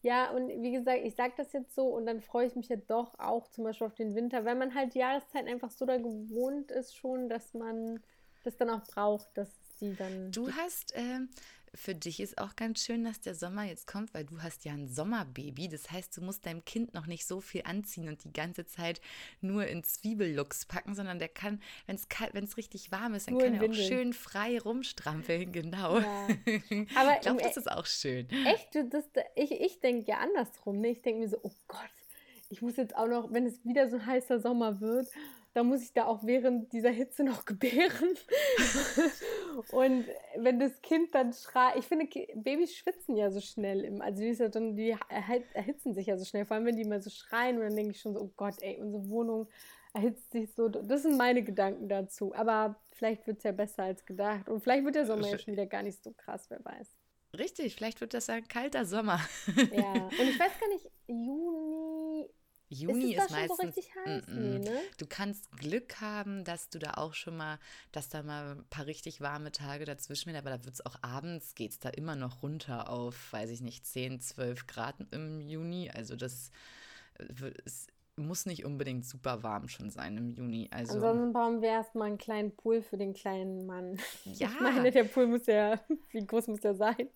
Ja, 0.04 0.32
und 0.32 0.50
wie 0.50 0.74
gesagt, 0.74 1.00
ich 1.04 1.16
sage 1.16 1.34
das 1.38 1.54
jetzt 1.54 1.74
so 1.74 1.88
und 1.88 2.06
dann 2.06 2.20
freue 2.20 2.46
ich 2.46 2.56
mich 2.56 2.68
ja 2.68 2.76
doch 2.76 3.18
auch 3.18 3.48
zum 3.48 3.64
Beispiel 3.64 3.88
auf 3.88 3.96
den 3.96 4.14
Winter, 4.16 4.44
weil 4.44 4.56
man 4.56 4.76
halt 4.76 4.94
die 4.94 5.00
Jahreszeit 5.00 5.48
einfach 5.48 5.72
so 5.72 5.86
da 5.86 5.96
gewohnt 5.96 6.72
ist 6.72 6.96
schon, 6.96 7.30
dass 7.30 7.54
man 7.54 8.02
das 8.44 8.58
dann 8.58 8.70
auch 8.70 8.84
braucht, 8.84 9.30
dass 9.36 9.50
die 9.80 9.96
dann. 9.96 10.30
Du 10.32 10.52
hast, 10.52 10.94
äh, 10.94 11.22
für 11.76 11.96
dich 11.96 12.20
ist 12.20 12.38
auch 12.38 12.56
ganz 12.56 12.86
schön, 12.86 13.04
dass 13.04 13.20
der 13.22 13.34
Sommer 13.36 13.64
jetzt 13.64 13.88
kommt, 13.88 14.14
weil 14.14 14.26
du 14.26 14.42
hast 14.42 14.66
ja 14.66 14.74
ein 14.74 14.88
Sommerbaby. 14.88 15.70
Das 15.70 15.92
heißt, 15.92 16.16
du 16.16 16.22
musst 16.22 16.46
deinem 16.46 16.64
Kind 16.66 16.94
noch 16.94 17.08
nicht 17.08 17.26
so 17.26 17.42
viel 17.42 17.64
anziehen 17.66 18.08
und 18.08 18.24
die 18.24 18.34
ganze 18.34 18.66
Zeit 18.66 19.02
nur 19.42 19.66
in 19.66 19.84
Zwiebellooks 19.84 20.66
packen, 20.66 20.94
sondern 20.94 21.20
der 21.20 21.30
kann, 21.30 21.62
wenn 21.88 21.96
es 21.96 22.08
wenn 22.34 22.44
es 22.44 22.58
richtig 22.58 22.92
warm 22.92 23.16
ist, 23.16 23.28
dann 23.28 23.36
nur 23.36 23.44
kann 23.44 23.56
er 23.56 23.70
auch 23.70 23.74
schön 23.74 24.14
frei 24.14 24.60
rumstrampeln, 24.60 25.52
genau. 25.52 26.00
Ja. 26.00 26.28
Aber 26.96 27.16
ich 27.16 27.22
glaube, 27.22 27.42
das 27.42 27.58
ist 27.58 27.72
auch 27.72 27.86
schön. 27.86 28.28
Echt? 28.46 28.76
Das, 28.94 29.06
ich 29.36 29.52
ich 29.52 29.80
denke 29.80 30.10
ja 30.10 30.20
andersrum. 30.20 30.80
Ne? 30.80 30.90
Ich 30.90 31.02
denke 31.02 31.22
mir 31.22 31.30
so, 31.30 31.40
oh 31.42 31.54
Gott, 31.68 31.80
ich 32.50 32.62
muss 32.62 32.78
jetzt 32.78 32.96
auch 32.96 33.08
noch, 33.08 33.32
wenn 33.34 33.46
es 33.46 33.64
wieder 33.66 33.90
so 33.90 33.98
ein 33.98 34.06
heißer 34.06 34.40
Sommer 34.40 34.80
wird, 34.80 35.08
da 35.54 35.64
muss 35.64 35.84
ich 35.84 35.94
da 35.94 36.06
auch 36.06 36.24
während 36.24 36.74
dieser 36.74 36.90
Hitze 36.90 37.24
noch 37.24 37.46
gebären. 37.46 38.18
und 39.72 40.06
wenn 40.38 40.60
das 40.60 40.82
Kind 40.82 41.14
dann 41.14 41.34
schreit, 41.34 41.78
ich 41.78 41.86
finde, 41.86 42.08
Babys 42.36 42.76
schwitzen 42.76 43.16
ja 43.16 43.32
so 43.32 43.40
schnell, 43.40 43.84
im, 43.86 44.02
also 44.02 44.22
die, 44.22 44.32
ja 44.32 44.50
dann, 44.50 44.76
die 44.76 44.96
erhitzen 45.10 45.94
sich 45.94 46.08
ja 46.08 46.18
so 46.18 46.26
schnell, 46.26 46.46
vor 46.46 46.56
allem 46.56 46.66
wenn 46.66 46.78
die 46.78 46.86
mal 46.86 47.02
so 47.02 47.10
schreien 47.10 47.58
und 47.58 47.64
dann 47.64 47.76
denke 47.76 47.92
ich 47.92 48.02
schon 48.02 48.14
so, 48.14 48.22
oh 48.22 48.32
Gott, 48.36 48.56
ey, 48.62 48.80
unsere 48.82 49.08
Wohnung 49.10 49.48
erhitzt 49.94 50.32
sich 50.32 50.52
so. 50.54 50.68
Das 50.70 51.04
sind 51.04 51.18
meine 51.18 51.44
Gedanken 51.44 51.88
dazu. 51.88 52.34
Aber 52.34 52.76
vielleicht 52.94 53.26
wird 53.28 53.38
es 53.38 53.44
ja 53.44 53.52
besser 53.52 53.84
als 53.84 54.06
gedacht. 54.06 54.50
Und 54.50 54.62
vielleicht 54.62 54.84
wird 54.84 54.96
der 54.96 55.06
Sommer 55.06 55.28
ja 55.28 55.38
schon 55.38 55.54
wieder 55.54 55.66
gar 55.66 55.84
nicht 55.84 56.04
so 56.04 56.12
krass, 56.12 56.50
wer 56.50 56.64
weiß. 56.66 56.88
Richtig, 57.38 57.76
vielleicht 57.76 58.02
wird 58.02 58.14
das 58.14 58.30
ein 58.30 58.48
kalter 58.48 58.86
Sommer. 58.86 59.20
ja, 59.56 59.94
und 60.04 60.30
ich 60.30 60.40
weiß 60.40 60.60
gar 60.60 60.70
nicht, 60.70 60.90
Juni, 61.08 62.03
Juni 62.74 63.16
ist, 63.16 63.26
ist 63.26 63.32
meistens. 63.32 63.58
So 63.58 63.64
richtig 63.64 63.96
heiß? 63.96 64.28
Mm 64.28 64.32
-mm. 64.32 64.36
Nee, 64.36 64.60
ne? 64.60 64.80
Du 64.98 65.06
kannst 65.08 65.52
Glück 65.58 66.02
haben, 66.02 66.44
dass 66.44 66.70
du 66.70 66.80
da 66.80 66.96
auch 66.96 67.14
schon 67.14 67.38
mal, 67.38 67.60
dass 67.92 68.10
da 68.10 68.24
mal 68.24 68.58
ein 68.58 68.66
paar 68.70 68.86
richtig 68.86 69.22
warme 69.22 69.52
Tage 69.52 69.86
dazwischen 69.86 70.30
sind, 70.30 70.36
aber 70.36 70.50
da 70.50 70.64
wird 70.66 70.76
es 70.76 70.86
auch 70.86 70.98
abends, 71.02 71.56
geht 71.56 71.72
es 71.72 71.80
da 71.80 71.90
immer 71.90 72.16
noch 72.16 72.44
runter 72.44 72.90
auf, 72.90 73.32
weiß 73.32 73.50
ich 73.50 73.62
nicht, 73.62 73.86
10, 73.86 74.20
12 74.20 74.68
Grad 74.68 74.96
im 75.12 75.40
Juni. 75.42 75.90
Also 75.90 76.16
das 76.16 76.52
äh, 77.20 77.52
ist 77.66 77.94
muss 78.16 78.46
nicht 78.46 78.64
unbedingt 78.64 79.06
super 79.06 79.44
warm 79.44 79.68
schon 79.68 79.90
sein 79.90 80.18
im 80.18 80.30
Juni. 80.30 80.70
Also, 80.72 80.94
Ansonsten 80.96 81.34
bauen 81.34 81.62
wir 81.62 81.70
erstmal 81.70 82.08
einen 82.08 82.18
kleinen 82.18 82.56
Pool 82.56 82.82
für 82.82 82.98
den 82.98 83.14
kleinen 83.14 83.66
Mann. 83.66 83.98
Ja. 84.26 84.50
Ich 84.50 84.60
meine, 84.60 84.92
der 84.92 85.04
Pool 85.04 85.28
muss 85.28 85.46
ja, 85.46 85.80
wie 86.12 86.26
groß 86.26 86.48
muss 86.48 86.62
der 86.62 86.76
sein? 86.76 87.10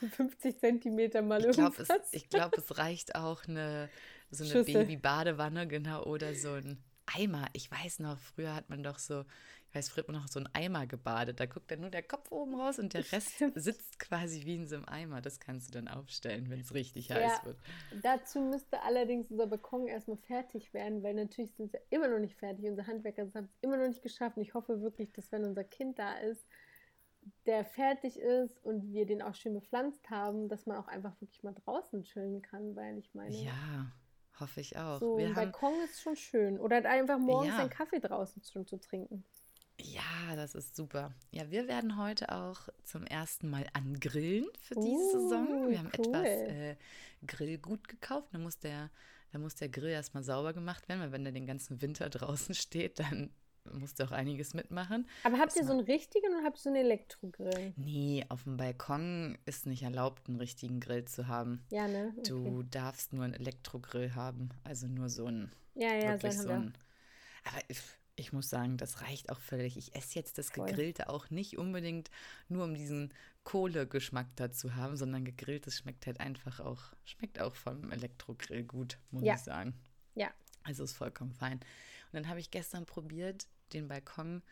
50 0.16 0.58
Zentimeter 0.58 1.22
mal 1.22 1.44
ich 1.44 1.56
glaub, 1.56 1.78
irgendwas. 1.78 1.88
Es, 2.04 2.12
ich 2.12 2.28
glaube, 2.28 2.56
es 2.56 2.78
reicht 2.78 3.14
auch 3.14 3.46
eine, 3.46 3.88
so 4.30 4.44
eine 4.44 4.64
Baby-Badewanne, 4.64 5.66
genau, 5.66 6.04
oder 6.04 6.34
so 6.34 6.52
ein 6.52 6.82
Eimer. 7.16 7.46
Ich 7.52 7.70
weiß 7.70 8.00
noch, 8.00 8.18
früher 8.18 8.54
hat 8.54 8.68
man 8.68 8.82
doch 8.82 8.98
so, 8.98 9.24
ich 9.68 9.74
weiß, 9.74 9.88
früher 9.88 10.02
hat 10.02 10.08
man 10.08 10.20
noch 10.20 10.28
so 10.28 10.40
einen 10.40 10.48
Eimer 10.52 10.86
gebadet. 10.86 11.40
Da 11.40 11.46
guckt 11.46 11.70
dann 11.70 11.80
nur 11.80 11.90
der 11.90 12.02
Kopf 12.02 12.30
oben 12.30 12.54
raus 12.54 12.78
und 12.78 12.94
der 12.94 13.10
Rest 13.12 13.42
sitzt 13.54 13.98
quasi 13.98 14.44
wie 14.44 14.56
in 14.56 14.66
so 14.66 14.76
einem 14.76 14.84
Eimer. 14.86 15.20
Das 15.20 15.40
kannst 15.40 15.68
du 15.68 15.72
dann 15.72 15.88
aufstellen, 15.88 16.50
wenn 16.50 16.60
es 16.60 16.74
richtig 16.74 17.10
heiß 17.10 17.40
ja, 17.40 17.44
wird. 17.44 17.58
Dazu 18.02 18.40
müsste 18.40 18.82
allerdings 18.82 19.30
unser 19.30 19.46
Balkon 19.46 19.86
erstmal 19.86 20.18
fertig 20.18 20.72
werden, 20.74 21.02
weil 21.02 21.14
natürlich 21.14 21.54
sind 21.54 21.72
sie 21.72 21.78
immer 21.90 22.08
noch 22.08 22.18
nicht 22.18 22.36
fertig. 22.36 22.66
Unsere 22.66 22.86
Handwerker 22.86 23.22
haben 23.34 23.44
es 23.44 23.56
immer 23.60 23.76
noch 23.76 23.88
nicht 23.88 24.02
geschafft. 24.02 24.36
Und 24.36 24.42
ich 24.42 24.54
hoffe 24.54 24.80
wirklich, 24.80 25.12
dass 25.12 25.32
wenn 25.32 25.44
unser 25.44 25.64
Kind 25.64 25.98
da 25.98 26.18
ist, 26.18 26.46
der 27.46 27.64
fertig 27.64 28.18
ist 28.18 28.64
und 28.64 28.90
wir 28.90 29.04
den 29.04 29.20
auch 29.20 29.34
schön 29.34 29.52
bepflanzt 29.52 30.08
haben, 30.08 30.48
dass 30.48 30.66
man 30.66 30.78
auch 30.78 30.88
einfach 30.88 31.20
wirklich 31.20 31.42
mal 31.42 31.54
draußen 31.54 32.02
chillen 32.02 32.42
kann, 32.42 32.74
weil 32.74 32.98
ich 32.98 33.14
meine. 33.14 33.34
Ja, 33.34 33.92
hoffe 34.40 34.60
ich 34.60 34.76
auch. 34.76 35.00
So 35.00 35.16
ein 35.16 35.34
Balkon 35.34 35.74
ist 35.84 36.00
schon 36.00 36.16
schön. 36.16 36.58
Oder 36.58 36.76
halt 36.76 36.86
einfach 36.86 37.18
morgens 37.18 37.54
ja. 37.54 37.58
einen 37.58 37.70
Kaffee 37.70 38.00
draußen 38.00 38.42
schon 38.42 38.66
zu 38.66 38.78
trinken. 38.78 39.24
Ja, 39.80 40.34
das 40.34 40.54
ist 40.54 40.74
super. 40.74 41.12
Ja, 41.30 41.50
wir 41.50 41.68
werden 41.68 41.96
heute 41.96 42.32
auch 42.32 42.68
zum 42.82 43.06
ersten 43.06 43.48
Mal 43.48 43.66
angrillen 43.72 44.46
für 44.60 44.74
diese 44.74 44.86
uh, 44.86 45.12
Saison. 45.12 45.70
Wir 45.70 45.78
haben 45.78 45.90
cool. 45.98 46.06
etwas 46.08 46.26
äh, 46.26 46.76
Grillgut 47.26 47.86
gekauft. 47.86 48.28
Da 48.32 48.38
muss 48.38 48.58
der, 48.58 48.90
da 49.32 49.38
muss 49.38 49.54
der 49.54 49.68
Grill 49.68 49.90
erstmal 49.90 50.24
sauber 50.24 50.52
gemacht 50.52 50.88
werden, 50.88 51.00
weil 51.00 51.12
wenn 51.12 51.24
der 51.24 51.32
den 51.32 51.46
ganzen 51.46 51.80
Winter 51.80 52.08
draußen 52.10 52.54
steht, 52.54 52.98
dann 52.98 53.30
musst 53.74 53.98
du 53.98 54.04
auch 54.04 54.12
einiges 54.12 54.54
mitmachen. 54.54 55.08
Aber 55.24 55.38
habt 55.38 55.56
ihr 55.56 55.64
so 55.64 55.72
einen 55.72 55.80
richtigen 55.80 56.28
oder 56.34 56.44
habt 56.44 56.58
ihr 56.58 56.62
so 56.62 56.68
einen 56.70 56.76
Elektrogrill? 56.76 57.72
Nee, 57.76 58.24
auf 58.28 58.44
dem 58.44 58.56
Balkon 58.56 59.38
ist 59.46 59.66
nicht 59.66 59.82
erlaubt, 59.82 60.28
einen 60.28 60.38
richtigen 60.38 60.80
Grill 60.80 61.04
zu 61.04 61.28
haben. 61.28 61.64
Ja, 61.70 61.88
ne? 61.88 62.12
Okay. 62.18 62.28
Du 62.28 62.62
darfst 62.62 63.12
nur 63.12 63.24
einen 63.24 63.34
Elektrogrill 63.34 64.14
haben, 64.14 64.50
also 64.64 64.86
nur 64.86 65.08
so 65.08 65.26
ein. 65.26 65.52
Ja, 65.74 65.94
ja, 65.94 66.12
wirklich 66.12 66.38
so 66.38 66.48
ein. 66.48 66.74
Aber 67.44 67.62
ich 68.18 68.32
muss 68.32 68.50
sagen, 68.50 68.76
das 68.76 69.02
reicht 69.02 69.30
auch 69.30 69.40
völlig. 69.40 69.76
Ich 69.76 69.94
esse 69.94 70.16
jetzt 70.16 70.38
das 70.38 70.52
Gegrillte 70.52 71.08
auch 71.08 71.30
nicht 71.30 71.56
unbedingt 71.56 72.10
nur 72.48 72.64
um 72.64 72.74
diesen 72.74 73.14
Kohlegeschmack 73.44 74.26
da 74.36 74.50
zu 74.50 74.74
haben, 74.74 74.96
sondern 74.96 75.24
gegrilltes 75.24 75.78
schmeckt 75.78 76.06
halt 76.06 76.20
einfach 76.20 76.60
auch, 76.60 76.92
schmeckt 77.04 77.40
auch 77.40 77.54
vom 77.54 77.90
Elektrogrill 77.90 78.64
gut, 78.64 78.98
muss 79.10 79.22
ja. 79.22 79.34
ich 79.34 79.40
sagen. 79.40 79.74
Ja. 80.14 80.30
Also 80.64 80.84
ist 80.84 80.94
vollkommen 80.94 81.32
fein. 81.32 81.54
Und 81.58 82.14
dann 82.14 82.28
habe 82.28 82.40
ich 82.40 82.50
gestern 82.50 82.86
probiert, 82.86 83.46
den 83.68 83.88
Balkon 83.88 84.42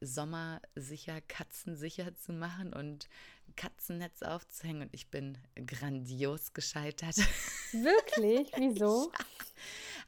sommersicher, 0.00 1.20
katzensicher 1.22 2.14
zu 2.14 2.32
machen 2.32 2.72
und 2.72 3.08
Katzennetz 3.56 4.22
aufzuhängen 4.22 4.82
und 4.82 4.94
ich 4.94 5.10
bin 5.10 5.38
grandios 5.66 6.52
gescheitert. 6.52 7.16
Wirklich? 7.72 8.52
Wieso? 8.56 9.10
ja. 9.12 9.24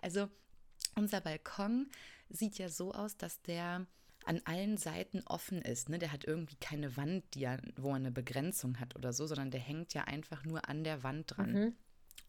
Also 0.03 0.29
unser 0.95 1.21
Balkon 1.21 1.89
sieht 2.29 2.59
ja 2.59 2.69
so 2.69 2.93
aus, 2.93 3.17
dass 3.17 3.41
der 3.43 3.87
an 4.25 4.43
allen 4.45 4.77
Seiten 4.77 5.23
offen 5.27 5.63
ist. 5.63 5.89
Ne? 5.89 5.99
Der 5.99 6.13
hat 6.13 6.25
irgendwie 6.25 6.57
keine 6.57 6.97
Wand, 6.97 7.25
die 7.35 7.45
er, 7.45 7.63
wo 7.77 7.91
er 7.91 7.97
eine 7.97 8.11
Begrenzung 8.11 8.79
hat 8.79 8.95
oder 8.95 9.13
so, 9.13 9.27
sondern 9.27 9.51
der 9.51 9.61
hängt 9.61 9.95
ja 9.95 10.05
einfach 10.05 10.45
nur 10.45 10.69
an 10.69 10.85
der 10.85 11.03
Wand 11.03 11.37
dran. 11.37 11.53
Mhm. 11.53 11.77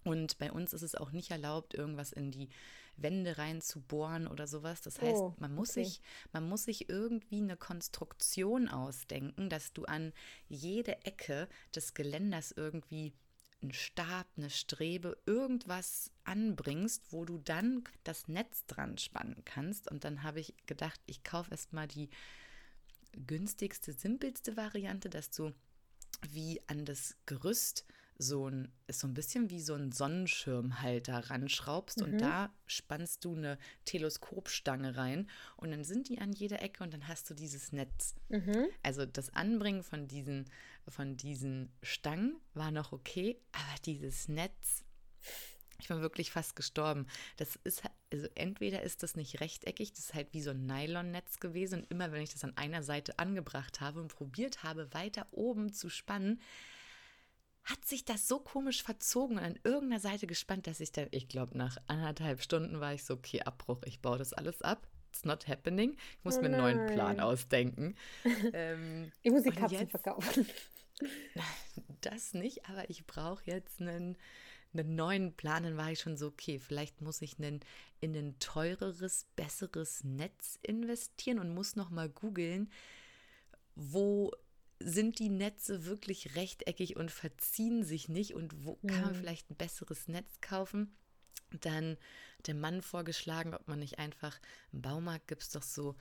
Und 0.04 0.38
bei 0.38 0.52
uns 0.52 0.74
ist 0.74 0.82
es 0.82 0.96
auch 0.96 1.12
nicht 1.12 1.32
erlaubt, 1.32 1.74
irgendwas 1.74 2.12
in 2.12 2.32
die 2.32 2.50
Wände 2.98 3.38
rein 3.38 3.62
zu 3.62 3.82
bohren 3.82 4.28
oder 4.28 4.48
sowas. 4.48 4.82
Das 4.82 5.02
heißt, 5.02 5.16
oh, 5.16 5.36
man, 5.40 5.54
muss 5.54 5.72
okay. 5.72 5.84
sich, 5.84 6.02
man 6.32 6.48
muss 6.48 6.64
sich 6.64 6.90
irgendwie 6.90 7.42
eine 7.42 7.58
Konstruktion 7.58 8.68
ausdenken, 8.68 9.50
dass 9.50 9.74
du 9.74 9.86
an 9.86 10.14
jede 10.48 11.06
Ecke 11.06 11.48
des 11.76 11.94
Geländers 11.94 12.52
irgendwie 12.56 13.14
einen 13.62 13.74
Stab, 13.74 14.28
eine 14.38 14.50
Strebe, 14.50 15.18
irgendwas 15.26 16.12
anbringst, 16.24 17.12
wo 17.12 17.26
du 17.26 17.40
dann 17.40 17.84
das 18.04 18.28
Netz 18.28 18.66
dran 18.68 18.98
spannen 18.98 19.44
kannst. 19.44 19.92
Und 19.92 20.04
dann 20.06 20.24
habe 20.24 20.40
ich 20.40 20.54
gedacht, 20.66 21.00
ich 21.08 21.24
kaufe 21.24 21.52
erstmal 21.52 21.88
die 21.88 22.10
günstigste, 23.28 23.92
simpelste 23.94 24.56
Variante, 24.56 25.10
dass 25.10 25.30
du 25.32 25.52
wie 26.30 26.62
an 26.68 26.86
das 26.86 27.16
Gerüst 27.26 27.86
so 28.22 28.50
ein, 28.50 28.72
ist 28.86 29.00
so 29.00 29.08
ein 29.08 29.14
bisschen 29.14 29.50
wie 29.50 29.62
so 29.62 29.74
ein 29.74 29.94
Sonnenschirmhalter 29.94 31.30
ranschraubst 31.30 32.00
mhm. 32.00 32.04
und 32.04 32.18
da 32.20 32.54
spannst 32.68 33.24
du 33.24 33.34
eine 33.34 33.58
Teleskopstange 33.86 34.98
rein 34.98 35.30
und 35.56 35.72
dann 35.72 35.86
sind 35.86 36.10
die 36.10 36.20
an 36.20 36.34
jeder 36.34 36.62
Ecke 36.62 36.84
und 36.84 36.94
dann 36.94 37.08
hast 37.08 37.30
du 37.30 37.34
dieses 37.34 37.72
Netz. 37.72 38.16
Mhm. 38.28 38.68
Also 38.84 39.06
das 39.06 39.34
Anbringen 39.34 39.84
von 39.84 40.08
diesen 40.08 40.46
von 40.88 41.18
diesen 41.18 41.72
Stangen 41.84 42.36
war 42.54 42.72
noch 42.72 42.92
okay, 42.92 43.40
aber 43.52 43.80
dieses 43.86 44.28
Netz, 44.28 44.84
ich 45.80 45.88
bin 45.88 46.02
wirklich 46.02 46.32
fast 46.32 46.56
gestorben. 46.56 47.08
Das 47.38 47.58
ist, 47.64 47.84
also 48.12 48.28
entweder 48.36 48.84
ist 48.84 49.04
das 49.04 49.16
nicht 49.16 49.40
rechteckig, 49.40 49.92
das 49.94 50.06
ist 50.06 50.14
halt 50.14 50.34
wie 50.34 50.42
so 50.42 50.52
ein 50.52 50.66
Nylonnetz 50.66 51.40
gewesen 51.40 51.82
und 51.82 51.92
immer 51.92 52.12
wenn 52.12 52.22
ich 52.22 52.32
das 52.34 52.44
an 52.44 52.58
einer 52.58 52.84
Seite 52.84 53.18
angebracht 53.20 53.82
habe 53.82 54.02
und 54.02 54.14
probiert 54.14 54.64
habe, 54.64 54.94
weiter 54.94 55.28
oben 55.32 55.72
zu 55.72 55.90
spannen, 55.90 56.42
hat 57.64 57.86
sich 57.86 58.06
das 58.06 58.28
so 58.28 58.40
komisch 58.40 58.84
verzogen 58.84 59.38
und 59.38 59.44
an 59.44 59.60
irgendeiner 59.64 60.00
Seite 60.00 60.28
gespannt, 60.28 60.68
dass 60.68 60.80
ich 60.80 60.92
dann, 60.92 61.08
ich 61.12 61.28
glaube, 61.28 61.58
nach 61.58 61.78
anderthalb 61.88 62.42
Stunden 62.42 62.80
war 62.80 62.94
ich 62.94 63.04
so, 63.04 63.16
okay, 63.16 63.42
Abbruch, 63.42 63.82
ich 63.86 64.02
baue 64.02 64.18
das 64.18 64.34
alles 64.34 64.62
ab. 64.62 64.88
It's 65.10 65.26
not 65.26 65.48
happening. 65.48 65.98
Ich 66.20 66.24
muss 66.24 66.38
oh 66.38 66.42
mir 66.42 66.48
einen 66.48 66.58
neuen 66.58 66.88
Plan 66.88 67.20
ausdenken. 67.20 67.96
ähm, 68.54 69.12
ich 69.24 69.32
muss 69.32 69.44
die 69.44 69.52
Katzen 69.52 69.80
jetzt, 69.80 69.92
verkaufen. 69.92 70.46
Das 72.02 72.34
nicht, 72.34 72.70
aber 72.70 72.90
ich 72.90 73.08
brauche 73.08 73.42
jetzt 73.46 73.80
einen, 73.80 74.18
einen 74.74 74.96
neuen 74.96 75.34
Plan. 75.34 75.64
Dann 75.64 75.78
war 75.78 75.92
ich 75.92 76.00
schon 76.00 76.18
so, 76.18 76.28
okay, 76.28 76.60
vielleicht 76.60 77.02
muss 77.02 77.22
ich 77.22 77.40
einen, 77.40 77.62
in 78.02 78.16
ein 78.16 78.38
teureres, 78.40 79.26
besseres 79.38 80.04
Netz 80.04 80.60
investieren 80.62 81.40
und 81.40 81.54
muss 81.54 81.78
noch 81.78 81.90
mal 81.90 82.10
googeln, 82.10 82.70
wo 83.76 84.32
sind 84.80 85.20
die 85.20 85.30
Netze 85.30 85.86
wirklich 85.86 86.36
rechteckig 86.36 86.96
und 86.96 87.12
verziehen 87.12 87.84
sich 87.84 88.10
nicht 88.10 88.34
und 88.34 88.66
wo 88.66 88.76
kann 88.88 89.02
man 89.02 89.16
vielleicht 89.16 89.50
ein 89.50 89.56
besseres 89.56 90.08
Netz 90.08 90.40
kaufen? 90.42 90.96
Dann 91.52 91.98
der 92.46 92.56
Mann 92.56 92.82
vorgeschlagen, 92.82 93.54
ob 93.54 93.68
man 93.68 93.80
nicht 93.80 94.00
einfach 94.00 94.40
im 94.72 94.82
Baumarkt 94.82 95.28
gibt 95.28 95.42
es 95.42 95.50
doch 95.50 95.64
so 95.64 95.96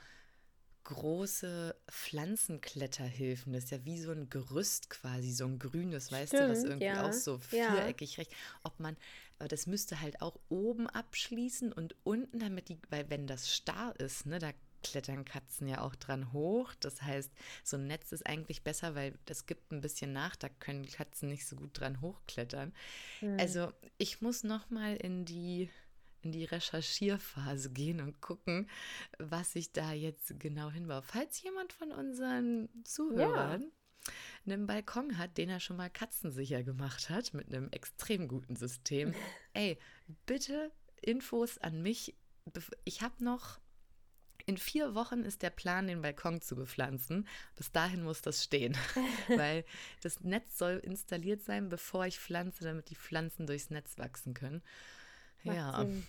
große 0.84 1.76
Pflanzenkletterhilfen. 1.90 3.52
Das 3.52 3.64
ist 3.64 3.70
ja 3.70 3.84
wie 3.84 4.00
so 4.00 4.10
ein 4.10 4.30
Gerüst 4.30 4.88
quasi, 4.88 5.32
so 5.32 5.44
ein 5.44 5.58
grünes, 5.58 6.10
weißt 6.10 6.34
Stimmt, 6.34 6.48
du, 6.48 6.50
was 6.50 6.64
irgendwie 6.64 6.86
ja. 6.86 7.06
auch 7.06 7.12
so 7.12 7.38
viereckig 7.38 8.12
ja. 8.12 8.22
recht. 8.22 8.32
Ob 8.62 8.80
man, 8.80 8.96
aber 9.38 9.48
das 9.48 9.66
müsste 9.66 10.00
halt 10.00 10.22
auch 10.22 10.38
oben 10.48 10.86
abschließen 10.86 11.72
und 11.72 11.94
unten, 12.04 12.38
damit 12.38 12.70
die, 12.70 12.78
weil 12.88 13.10
wenn 13.10 13.26
das 13.26 13.52
starr 13.52 13.98
ist, 14.00 14.24
ne, 14.24 14.38
da 14.38 14.52
klettern 14.82 15.24
Katzen 15.24 15.68
ja 15.68 15.80
auch 15.80 15.94
dran 15.94 16.32
hoch. 16.32 16.74
Das 16.80 17.02
heißt, 17.02 17.32
so 17.64 17.76
ein 17.76 17.86
Netz 17.86 18.12
ist 18.12 18.26
eigentlich 18.26 18.62
besser, 18.62 18.94
weil 18.94 19.18
das 19.24 19.46
gibt 19.46 19.72
ein 19.72 19.80
bisschen 19.80 20.12
nach, 20.12 20.36
da 20.36 20.48
können 20.48 20.86
Katzen 20.86 21.28
nicht 21.28 21.46
so 21.46 21.56
gut 21.56 21.78
dran 21.78 22.00
hochklettern. 22.00 22.72
Mhm. 23.20 23.38
Also 23.38 23.72
ich 23.96 24.20
muss 24.20 24.44
noch 24.44 24.70
mal 24.70 24.96
in 24.96 25.24
die 25.24 25.70
in 26.22 26.32
die 26.32 26.44
Recherchierphase 26.44 27.70
gehen 27.70 28.00
und 28.00 28.20
gucken, 28.20 28.68
was 29.18 29.54
ich 29.54 29.72
da 29.72 29.92
jetzt 29.92 30.38
genau 30.40 30.70
hinbaue. 30.70 31.02
Falls 31.02 31.42
jemand 31.42 31.72
von 31.72 31.92
unseren 31.92 32.68
Zuhörern 32.84 33.62
ja. 33.62 34.12
einen 34.46 34.66
Balkon 34.66 35.16
hat, 35.16 35.38
den 35.38 35.48
er 35.48 35.60
schon 35.60 35.76
mal 35.76 35.90
katzensicher 35.90 36.64
gemacht 36.64 37.08
hat, 37.08 37.34
mit 37.34 37.48
einem 37.48 37.68
extrem 37.70 38.26
guten 38.26 38.56
System, 38.56 39.14
ey, 39.52 39.78
bitte 40.26 40.72
Infos 41.00 41.58
an 41.58 41.82
mich. 41.82 42.16
Ich 42.84 43.02
habe 43.02 43.22
noch 43.22 43.60
in 44.48 44.56
vier 44.56 44.94
Wochen 44.94 45.24
ist 45.24 45.42
der 45.42 45.50
Plan, 45.50 45.88
den 45.88 46.00
Balkon 46.00 46.40
zu 46.40 46.56
bepflanzen. 46.56 47.28
Bis 47.54 47.70
dahin 47.70 48.02
muss 48.02 48.22
das 48.22 48.42
stehen, 48.42 48.74
weil 49.28 49.62
das 50.02 50.20
Netz 50.20 50.56
soll 50.56 50.78
installiert 50.78 51.42
sein, 51.42 51.68
bevor 51.68 52.06
ich 52.06 52.18
pflanze, 52.18 52.64
damit 52.64 52.88
die 52.88 52.96
Pflanzen 52.96 53.46
durchs 53.46 53.68
Netz 53.68 53.98
wachsen 53.98 54.32
können. 54.32 54.62
Macht 55.44 55.56
ja. 55.56 55.78
Sinn. 55.80 56.06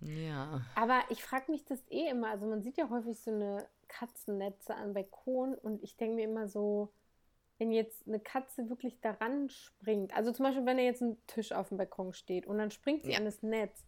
Ja. 0.00 0.62
Aber 0.74 1.00
ich 1.10 1.22
frage 1.22 1.52
mich 1.52 1.64
das 1.64 1.78
eh 1.88 2.08
immer. 2.08 2.28
Also 2.28 2.46
man 2.46 2.60
sieht 2.60 2.76
ja 2.76 2.90
häufig 2.90 3.20
so 3.20 3.30
eine 3.30 3.68
Katzennetze 3.86 4.74
an 4.74 4.92
Balkon 4.92 5.54
und 5.54 5.80
ich 5.84 5.96
denke 5.96 6.16
mir 6.16 6.24
immer 6.24 6.48
so, 6.48 6.92
wenn 7.58 7.70
jetzt 7.70 8.06
eine 8.08 8.18
Katze 8.18 8.68
wirklich 8.68 9.00
daran 9.00 9.48
springt, 9.48 10.12
also 10.12 10.32
zum 10.32 10.44
Beispiel, 10.44 10.66
wenn 10.66 10.76
da 10.76 10.82
jetzt 10.82 11.02
ein 11.02 11.24
Tisch 11.28 11.52
auf 11.52 11.68
dem 11.68 11.78
Balkon 11.78 12.12
steht 12.12 12.46
und 12.46 12.58
dann 12.58 12.72
springt 12.72 13.04
sie 13.04 13.12
ja. 13.12 13.18
an 13.18 13.24
das 13.24 13.44
Netz, 13.44 13.84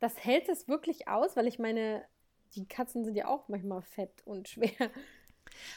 das 0.00 0.24
hält 0.24 0.48
es 0.48 0.68
wirklich 0.68 1.06
aus, 1.06 1.36
weil 1.36 1.46
ich 1.46 1.58
meine, 1.58 2.02
die 2.54 2.66
Katzen 2.66 3.04
sind 3.04 3.14
ja 3.14 3.28
auch 3.28 3.48
manchmal 3.48 3.82
fett 3.82 4.22
und 4.24 4.48
schwer. 4.48 4.90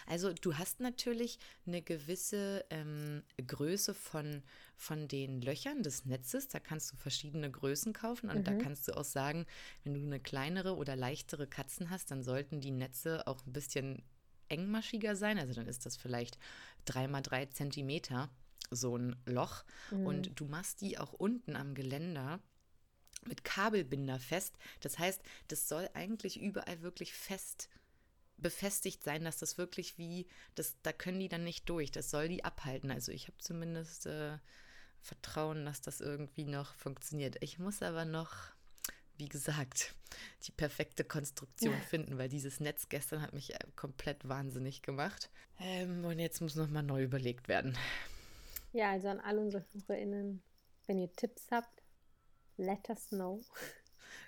Also 0.07 0.33
du 0.33 0.57
hast 0.57 0.79
natürlich 0.79 1.39
eine 1.65 1.81
gewisse 1.81 2.65
ähm, 2.69 3.23
Größe 3.45 3.93
von, 3.93 4.43
von 4.77 5.07
den 5.07 5.41
Löchern 5.41 5.83
des 5.83 6.05
Netzes. 6.05 6.47
Da 6.47 6.59
kannst 6.59 6.91
du 6.91 6.97
verschiedene 6.97 7.49
Größen 7.49 7.93
kaufen 7.93 8.29
und 8.29 8.39
mhm. 8.39 8.43
da 8.43 8.53
kannst 8.53 8.87
du 8.87 8.93
auch 8.95 9.03
sagen, 9.03 9.45
wenn 9.83 9.93
du 9.93 10.01
eine 10.01 10.19
kleinere 10.19 10.75
oder 10.75 10.95
leichtere 10.95 11.47
Katzen 11.47 11.89
hast, 11.89 12.11
dann 12.11 12.23
sollten 12.23 12.61
die 12.61 12.71
Netze 12.71 13.27
auch 13.27 13.45
ein 13.45 13.53
bisschen 13.53 14.03
engmaschiger 14.49 15.15
sein. 15.15 15.39
Also 15.39 15.53
dann 15.53 15.67
ist 15.67 15.85
das 15.85 15.97
vielleicht 15.97 16.37
drei 16.85 17.07
mal 17.07 17.21
drei 17.21 17.45
Zentimeter 17.47 18.29
so 18.71 18.97
ein 18.97 19.15
Loch. 19.25 19.63
Mhm. 19.91 20.05
Und 20.05 20.39
du 20.39 20.45
machst 20.45 20.81
die 20.81 20.97
auch 20.97 21.13
unten 21.13 21.55
am 21.55 21.73
Geländer 21.73 22.39
mit 23.27 23.43
Kabelbinder 23.43 24.19
fest. 24.19 24.57
Das 24.81 24.99
heißt, 24.99 25.21
das 25.47 25.67
soll 25.67 25.89
eigentlich 25.93 26.39
überall 26.39 26.81
wirklich 26.81 27.13
fest 27.13 27.69
befestigt 28.37 29.03
sein, 29.03 29.23
dass 29.23 29.37
das 29.37 29.57
wirklich 29.57 29.97
wie, 29.97 30.27
das, 30.55 30.75
da 30.83 30.91
können 30.91 31.19
die 31.19 31.29
dann 31.29 31.43
nicht 31.43 31.69
durch. 31.69 31.91
Das 31.91 32.09
soll 32.09 32.27
die 32.27 32.43
abhalten. 32.43 32.91
Also 32.91 33.11
ich 33.11 33.27
habe 33.27 33.37
zumindest 33.37 34.05
äh, 34.07 34.37
Vertrauen, 35.01 35.65
dass 35.65 35.81
das 35.81 36.01
irgendwie 36.01 36.45
noch 36.45 36.73
funktioniert. 36.75 37.37
Ich 37.41 37.59
muss 37.59 37.81
aber 37.81 38.05
noch, 38.05 38.35
wie 39.17 39.29
gesagt, 39.29 39.95
die 40.43 40.51
perfekte 40.51 41.03
Konstruktion 41.03 41.79
finden, 41.89 42.17
weil 42.17 42.29
dieses 42.29 42.59
Netz 42.59 42.89
gestern 42.89 43.21
hat 43.21 43.33
mich 43.33 43.53
äh, 43.53 43.59
komplett 43.75 44.27
wahnsinnig 44.27 44.81
gemacht. 44.81 45.29
Ähm, 45.59 46.03
und 46.03 46.19
jetzt 46.19 46.41
muss 46.41 46.55
nochmal 46.55 46.83
neu 46.83 47.03
überlegt 47.03 47.47
werden. 47.47 47.77
Ja, 48.73 48.91
also 48.91 49.07
an 49.07 49.21
all 49.21 49.39
unsere 49.39 49.65
HörerInnen, 49.71 50.41
wenn 50.87 50.99
ihr 50.99 51.11
Tipps 51.13 51.47
habt, 51.51 51.84
let 52.57 52.89
us 52.89 53.09
know. 53.09 53.41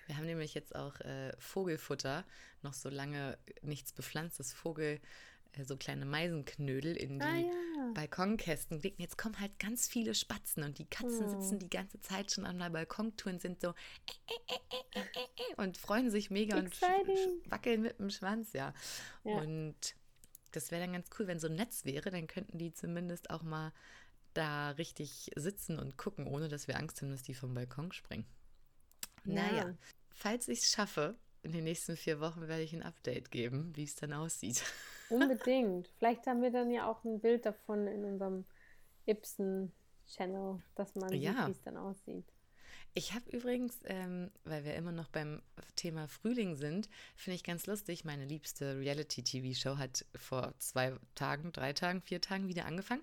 Wir 0.06 0.16
haben 0.16 0.26
nämlich 0.26 0.54
jetzt 0.54 0.74
auch 0.74 0.98
äh, 1.00 1.32
Vogelfutter, 1.38 2.24
noch 2.62 2.74
so 2.74 2.88
lange 2.88 3.38
nichts 3.62 3.92
bepflanztes 3.92 4.52
Vogel, 4.52 5.00
äh, 5.52 5.64
so 5.64 5.76
kleine 5.76 6.04
Meisenknödel 6.04 6.96
in 6.96 7.18
die 7.18 7.24
ah, 7.24 7.36
ja. 7.36 7.92
Balkonkästen 7.94 8.80
gelegt. 8.80 9.00
Jetzt 9.00 9.18
kommen 9.18 9.38
halt 9.38 9.58
ganz 9.58 9.88
viele 9.88 10.14
Spatzen 10.14 10.62
und 10.62 10.78
die 10.78 10.86
Katzen 10.86 11.26
oh. 11.26 11.28
sitzen 11.28 11.58
die 11.58 11.70
ganze 11.70 12.00
Zeit 12.00 12.32
schon 12.32 12.46
an 12.46 12.58
der 12.58 12.70
Balkontour 12.70 13.32
und 13.32 13.40
sind 13.40 13.60
so 13.60 13.68
äh, 13.68 14.54
äh, 14.94 15.00
äh, 15.00 15.62
und 15.62 15.76
freuen 15.76 16.10
sich 16.10 16.30
mega 16.30 16.58
Exciting. 16.58 17.42
und 17.42 17.50
wackeln 17.50 17.82
mit 17.82 17.98
dem 17.98 18.10
Schwanz, 18.10 18.52
ja. 18.52 18.72
ja. 19.24 19.38
Und 19.38 19.94
das 20.52 20.70
wäre 20.70 20.82
dann 20.82 20.92
ganz 20.92 21.08
cool, 21.18 21.26
wenn 21.26 21.38
so 21.38 21.48
ein 21.48 21.54
Netz 21.54 21.84
wäre, 21.84 22.10
dann 22.10 22.26
könnten 22.26 22.58
die 22.58 22.72
zumindest 22.72 23.30
auch 23.30 23.42
mal 23.42 23.72
da 24.34 24.70
richtig 24.70 25.30
sitzen 25.36 25.78
und 25.78 25.96
gucken, 25.96 26.26
ohne 26.26 26.48
dass 26.48 26.68
wir 26.68 26.76
Angst 26.76 27.02
haben, 27.02 27.10
dass 27.10 27.22
die 27.22 27.34
vom 27.34 27.54
Balkon 27.54 27.92
springen. 27.92 28.26
Naja, 29.24 29.74
falls 30.10 30.48
ich 30.48 30.60
es 30.60 30.70
schaffe, 30.70 31.16
in 31.42 31.52
den 31.52 31.64
nächsten 31.64 31.96
vier 31.96 32.20
Wochen 32.20 32.48
werde 32.48 32.62
ich 32.62 32.74
ein 32.74 32.82
Update 32.82 33.30
geben, 33.30 33.72
wie 33.74 33.84
es 33.84 33.94
dann 33.94 34.12
aussieht. 34.12 34.62
Unbedingt. 35.10 35.88
Vielleicht 35.98 36.26
haben 36.26 36.42
wir 36.42 36.50
dann 36.50 36.70
ja 36.70 36.90
auch 36.90 37.04
ein 37.04 37.20
Bild 37.20 37.46
davon 37.46 37.86
in 37.86 38.04
unserem 38.04 38.44
Ibsen-Channel, 39.06 40.60
dass 40.74 40.94
man 40.94 41.12
ja. 41.12 41.32
sieht, 41.32 41.46
wie 41.46 41.52
es 41.52 41.62
dann 41.62 41.76
aussieht. 41.76 42.26
Ich 42.94 43.14
habe 43.14 43.30
übrigens, 43.30 43.78
ähm, 43.84 44.30
weil 44.44 44.64
wir 44.64 44.74
immer 44.74 44.92
noch 44.92 45.08
beim 45.08 45.40
Thema 45.76 46.08
Frühling 46.08 46.56
sind, 46.56 46.88
finde 47.14 47.36
ich 47.36 47.44
ganz 47.44 47.66
lustig, 47.66 48.04
meine 48.04 48.24
liebste 48.24 48.76
Reality-TV-Show 48.78 49.78
hat 49.78 50.04
vor 50.16 50.52
zwei 50.58 50.96
Tagen, 51.14 51.52
drei 51.52 51.72
Tagen, 51.72 52.00
vier 52.02 52.20
Tagen 52.20 52.48
wieder 52.48 52.64
angefangen. 52.64 53.02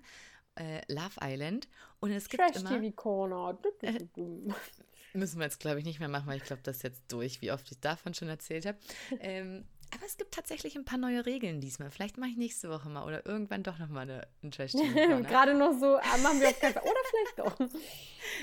Äh, 0.56 0.80
Love 0.92 1.16
Island. 1.22 1.68
Und 2.00 2.10
es 2.10 2.28
gibt 2.28 2.42
Trash 2.42 2.56
immer... 2.56 2.70
TV 2.70 2.94
Corner. 2.94 3.58
Äh, 3.82 5.18
Müssen 5.18 5.38
wir 5.38 5.44
jetzt, 5.44 5.60
glaube 5.60 5.78
ich, 5.78 5.84
nicht 5.84 5.98
mehr 5.98 6.08
machen, 6.08 6.26
weil 6.26 6.36
ich 6.36 6.44
glaube, 6.44 6.62
das 6.62 6.76
ist 6.76 6.82
jetzt 6.82 7.04
durch, 7.08 7.40
wie 7.40 7.50
oft 7.50 7.70
ich 7.70 7.80
davon 7.80 8.12
schon 8.14 8.28
erzählt 8.28 8.66
habe. 8.66 8.78
Ähm, 9.20 9.64
aber 9.94 10.04
es 10.04 10.16
gibt 10.16 10.34
tatsächlich 10.34 10.76
ein 10.76 10.84
paar 10.84 10.98
neue 10.98 11.24
Regeln 11.26 11.60
diesmal. 11.60 11.90
Vielleicht 11.90 12.18
mache 12.18 12.30
ich 12.30 12.36
nächste 12.36 12.68
Woche 12.68 12.88
mal 12.88 13.04
oder 13.04 13.24
irgendwann 13.24 13.62
doch 13.62 13.78
nochmal 13.78 14.02
eine, 14.02 14.26
ein 14.42 14.50
trash 14.50 14.72
Gerade 15.28 15.54
noch 15.54 15.78
so, 15.78 15.96
ah, 15.96 16.16
machen 16.18 16.40
wir 16.40 16.48
auf 16.48 16.58
keinen 16.58 16.74
Fall. 16.74 16.82
Oder 16.82 17.00
vielleicht 17.08 17.38
doch. 17.38 17.80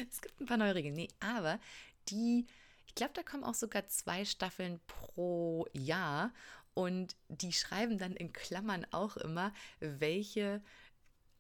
es 0.10 0.21
gibt 0.21 0.39
ein 0.39 0.45
paar 0.45 0.58
neue 0.58 0.73
Regeln. 0.73 0.93
Nee, 0.93 1.10
aber 1.19 1.60
die, 2.08 2.47
ich 2.88 2.95
glaube, 2.95 3.12
da 3.13 3.23
kommen 3.23 3.43
auch 3.43 3.56
sogar 3.56 3.88
zwei 3.88 4.23
Staffeln 4.23 4.80
pro 4.88 5.67
Jahr. 5.73 6.34
Und 6.73 7.15
die 7.28 7.54
schreiben 7.54 7.97
dann 7.97 8.15
in 8.15 8.34
Klammern 8.34 8.88
auch 8.91 9.17
immer, 9.17 9.54
welche, 9.80 10.62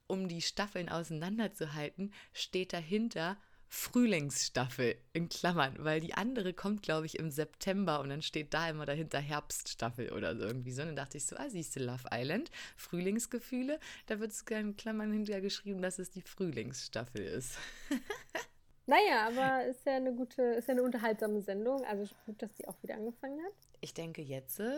um 0.07 0.27
die 0.27 0.41
Staffeln 0.41 0.89
auseinanderzuhalten, 0.89 2.13
steht 2.33 2.73
dahinter 2.73 3.37
Frühlingsstaffel 3.75 4.95
in 5.13 5.29
Klammern, 5.29 5.75
weil 5.79 5.99
die 5.99 6.13
andere 6.13 6.53
kommt, 6.53 6.83
glaube 6.83 7.07
ich, 7.07 7.17
im 7.17 7.31
September 7.31 8.01
und 8.01 8.09
dann 8.09 8.21
steht 8.21 8.53
da 8.53 8.69
immer 8.69 8.85
dahinter 8.85 9.19
Herbststaffel 9.19 10.13
oder 10.13 10.35
so 10.35 10.43
irgendwie 10.43 10.71
so. 10.71 10.83
Und 10.83 10.89
dann 10.89 10.95
dachte 10.95 11.17
ich 11.17 11.25
so, 11.25 11.35
ah, 11.37 11.49
siehst 11.49 11.75
du 11.75 11.79
Love 11.79 12.03
Island, 12.11 12.51
Frühlingsgefühle, 12.77 13.79
da 14.05 14.19
wird 14.19 14.31
es 14.31 14.41
in 14.43 14.77
Klammern 14.77 15.11
hinterher 15.11 15.41
geschrieben, 15.41 15.81
dass 15.81 15.97
es 15.97 16.11
die 16.11 16.21
Frühlingsstaffel 16.21 17.21
ist. 17.25 17.57
naja, 18.85 19.27
aber 19.27 19.65
ist 19.65 19.83
ja 19.87 19.95
eine 19.95 20.13
gute, 20.13 20.43
ist 20.43 20.67
ja 20.67 20.73
eine 20.73 20.83
unterhaltsame 20.83 21.41
Sendung. 21.41 21.83
Also 21.85 22.13
gut, 22.27 22.39
dass 22.43 22.53
die 22.53 22.67
auch 22.67 22.81
wieder 22.83 22.93
angefangen 22.93 23.43
hat. 23.43 23.53
Ich 23.81 23.95
denke, 23.95 24.21
jetzt 24.21 24.59
äh, 24.59 24.75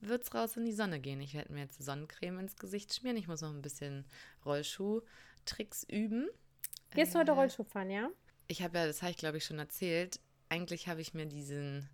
wird 0.00 0.22
es 0.22 0.34
raus 0.34 0.56
in 0.56 0.64
die 0.64 0.72
Sonne 0.72 1.00
gehen. 1.00 1.20
Ich 1.20 1.34
werde 1.34 1.52
mir 1.52 1.60
jetzt 1.60 1.82
Sonnencreme 1.82 2.40
ins 2.40 2.56
Gesicht 2.56 2.94
schmieren. 2.94 3.16
Ich 3.16 3.28
muss 3.28 3.40
noch 3.40 3.50
ein 3.50 3.62
bisschen 3.62 4.04
Rollschuh-Tricks 4.44 5.84
üben. 5.84 6.28
Gehst 6.94 7.14
du 7.14 7.18
heute 7.18 7.32
äh, 7.32 7.34
Rollschuh 7.34 7.64
fahren, 7.64 7.90
ja? 7.90 8.10
Ich 8.48 8.62
habe 8.62 8.78
ja, 8.78 8.86
das 8.86 9.02
habe 9.02 9.10
ich 9.10 9.16
glaube 9.16 9.38
ich 9.38 9.44
schon 9.44 9.58
erzählt. 9.58 10.20
Eigentlich 10.48 10.88
habe 10.88 11.00
ich 11.00 11.14
mir 11.14 11.26
diesen, 11.26 11.88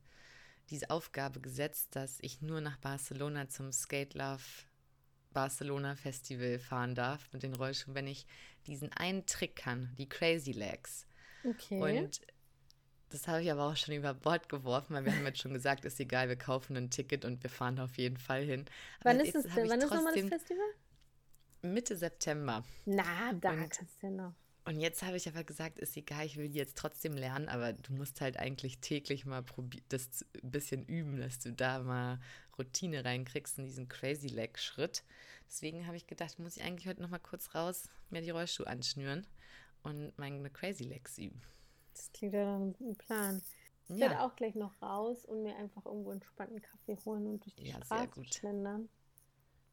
diese 0.71 0.91
Aufgabe 0.91 1.41
gesetzt, 1.41 1.97
dass 1.97 2.19
ich 2.21 2.43
nur 2.43 2.61
nach 2.61 2.77
Barcelona 2.79 3.49
zum 3.49 3.73
Skate 3.73 4.15
Love 4.15 4.43
Barcelona 5.33 5.95
Festival 5.95 6.59
fahren 6.59 6.95
darf 6.95 7.33
mit 7.33 7.43
den 7.43 7.55
Rollschuhen, 7.55 7.95
wenn 7.95 8.07
ich 8.07 8.27
diesen 8.67 8.93
einen 8.93 9.27
Trick 9.27 9.57
kann, 9.57 9.95
die 9.97 10.09
Crazy 10.09 10.53
Legs. 10.53 11.07
Okay. 11.45 11.81
Und 11.81 12.21
das 13.13 13.29
habe 13.29 13.43
ich 13.43 13.53
aber 13.53 13.67
auch 13.67 13.77
schon 13.77 13.95
über 13.95 14.15
Bord 14.15 14.49
geworfen, 14.49 14.95
weil 14.95 15.05
wir 15.05 15.15
haben 15.15 15.27
jetzt 15.27 15.41
schon 15.41 15.53
gesagt, 15.53 15.85
ist 15.85 16.01
egal, 16.01 16.29
wir 16.29 16.37
kaufen 16.37 16.77
ein 16.77 16.91
Ticket 16.91 17.25
und 17.25 17.43
wir 17.43 17.51
fahren 17.51 17.79
auf 17.79 17.97
jeden 17.99 18.17
Fall 18.17 18.43
hin. 18.43 18.65
Wann 19.03 19.21
aber 19.21 19.27
ist 19.27 19.35
es 19.35 19.55
denn? 19.55 19.69
Wann 19.69 19.81
ist 19.81 19.91
nochmal 19.91 20.15
das 20.15 20.29
Festival? 20.29 20.65
Mitte 21.63 21.97
September. 21.97 22.65
Na, 22.87 23.33
da 23.35 23.51
und 23.51 23.71
kannst 23.71 24.03
du 24.03 24.07
ja 24.07 24.11
noch. 24.11 24.35
Und 24.65 24.81
jetzt 24.81 25.03
habe 25.03 25.17
ich 25.17 25.29
aber 25.29 25.43
gesagt, 25.43 25.79
ist 25.81 25.97
egal, 25.97 26.25
ich 26.25 26.37
will 26.37 26.49
die 26.49 26.59
jetzt 26.59 26.79
trotzdem 26.79 27.15
lernen, 27.15 27.49
aber 27.49 27.73
du 27.73 27.93
musst 27.95 28.21
halt 28.21 28.37
eigentlich 28.37 28.79
täglich 28.79 29.27
mal 29.27 29.45
das 29.89 30.25
bisschen 30.43 30.85
üben, 30.87 31.19
dass 31.19 31.41
du 31.41 31.53
da 31.53 31.81
mal 31.81 32.21
Routine 32.57 33.05
reinkriegst 33.05 33.59
in 33.59 33.65
diesen 33.65 33.89
Crazy 33.89 34.29
Leg 34.29 34.59
Schritt. 34.59 35.03
Deswegen 35.49 35.87
habe 35.87 35.97
ich 35.97 36.07
gedacht, 36.07 36.39
muss 36.39 36.57
ich 36.57 36.63
eigentlich 36.63 36.87
heute 36.87 37.03
noch 37.03 37.11
mal 37.11 37.19
kurz 37.19 37.55
raus, 37.57 37.89
mir 38.11 38.23
die 38.23 38.31
Rollschuhe 38.31 38.69
anschnüren 38.69 39.27
und 39.83 40.17
meine 40.17 40.49
Crazy 40.51 40.85
Legs 40.85 41.19
üben. 41.19 41.43
Das 41.95 42.13
klingt 42.13 42.35
ja 42.35 42.45
dann 42.45 42.75
ein 42.81 42.97
Plan. 42.97 43.43
Ich 43.89 43.97
ja. 43.97 44.09
werde 44.09 44.23
auch 44.23 44.37
gleich 44.37 44.55
noch 44.55 44.81
raus 44.81 45.25
und 45.25 45.43
mir 45.43 45.57
einfach 45.57 45.85
irgendwo 45.87 46.11
einen 46.11 46.23
spannenden 46.23 46.63
Kaffee 46.63 46.97
holen 47.05 47.27
und 47.27 47.45
durch 47.45 47.55
die 47.57 47.69
ja, 47.69 47.83
Straße 47.83 48.25
schlendern. 48.25 48.89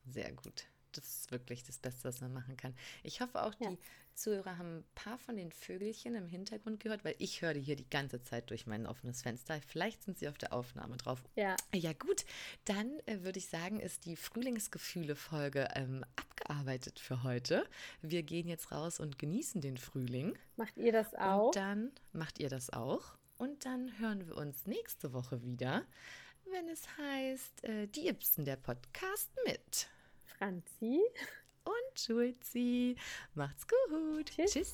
Sehr 0.05 0.31
gut 0.33 0.67
das 0.99 1.21
ist 1.21 1.31
wirklich 1.31 1.63
das 1.63 1.77
Beste, 1.77 2.03
was 2.05 2.21
man 2.21 2.33
machen 2.33 2.57
kann. 2.57 2.75
Ich 3.03 3.21
hoffe 3.21 3.43
auch, 3.43 3.53
ja. 3.59 3.69
die 3.69 3.77
Zuhörer 4.19 4.57
haben 4.57 4.79
ein 4.79 4.85
paar 4.95 5.17
von 5.17 5.37
den 5.37 5.51
Vögelchen 5.51 6.15
im 6.15 6.27
Hintergrund 6.27 6.79
gehört, 6.81 7.05
weil 7.05 7.15
ich 7.19 7.41
höre 7.41 7.53
die 7.53 7.61
hier 7.61 7.75
die 7.75 7.89
ganze 7.89 8.21
Zeit 8.21 8.49
durch 8.49 8.67
mein 8.67 8.85
offenes 8.85 9.21
Fenster. 9.21 9.59
Vielleicht 9.65 10.03
sind 10.03 10.19
sie 10.19 10.27
auf 10.27 10.37
der 10.37 10.53
Aufnahme 10.53 10.97
drauf. 10.97 11.23
Ja. 11.35 11.55
Ja, 11.73 11.93
gut. 11.93 12.25
Dann 12.65 12.99
äh, 13.05 13.21
würde 13.21 13.39
ich 13.39 13.47
sagen, 13.47 13.79
ist 13.79 14.05
die 14.05 14.15
Frühlingsgefühle-Folge 14.15 15.69
ähm, 15.75 16.03
abgearbeitet 16.15 16.99
für 16.99 17.23
heute. 17.23 17.65
Wir 18.01 18.23
gehen 18.23 18.47
jetzt 18.47 18.71
raus 18.71 18.99
und 18.99 19.17
genießen 19.17 19.61
den 19.61 19.77
Frühling. 19.77 20.37
Macht 20.57 20.77
ihr 20.77 20.91
das 20.91 21.15
auch? 21.15 21.47
Und 21.47 21.55
dann 21.55 21.91
macht 22.11 22.39
ihr 22.39 22.49
das 22.49 22.69
auch. 22.71 23.17
Und 23.37 23.63
dann 23.63 23.97
hören 23.99 24.27
wir 24.27 24.35
uns 24.35 24.65
nächste 24.67 25.13
Woche 25.13 25.41
wieder, 25.43 25.85
wenn 26.51 26.67
es 26.67 26.83
heißt, 26.97 27.63
äh, 27.63 27.87
die 27.87 28.09
Ibsen, 28.09 28.43
der 28.43 28.57
Podcast 28.57 29.29
mit. 29.45 29.87
Franzi. 30.39 31.01
Und 31.65 31.99
Schulzi. 31.99 32.95
Macht's 33.35 33.67
gut. 33.67 34.27
Tschüss, 34.27 34.73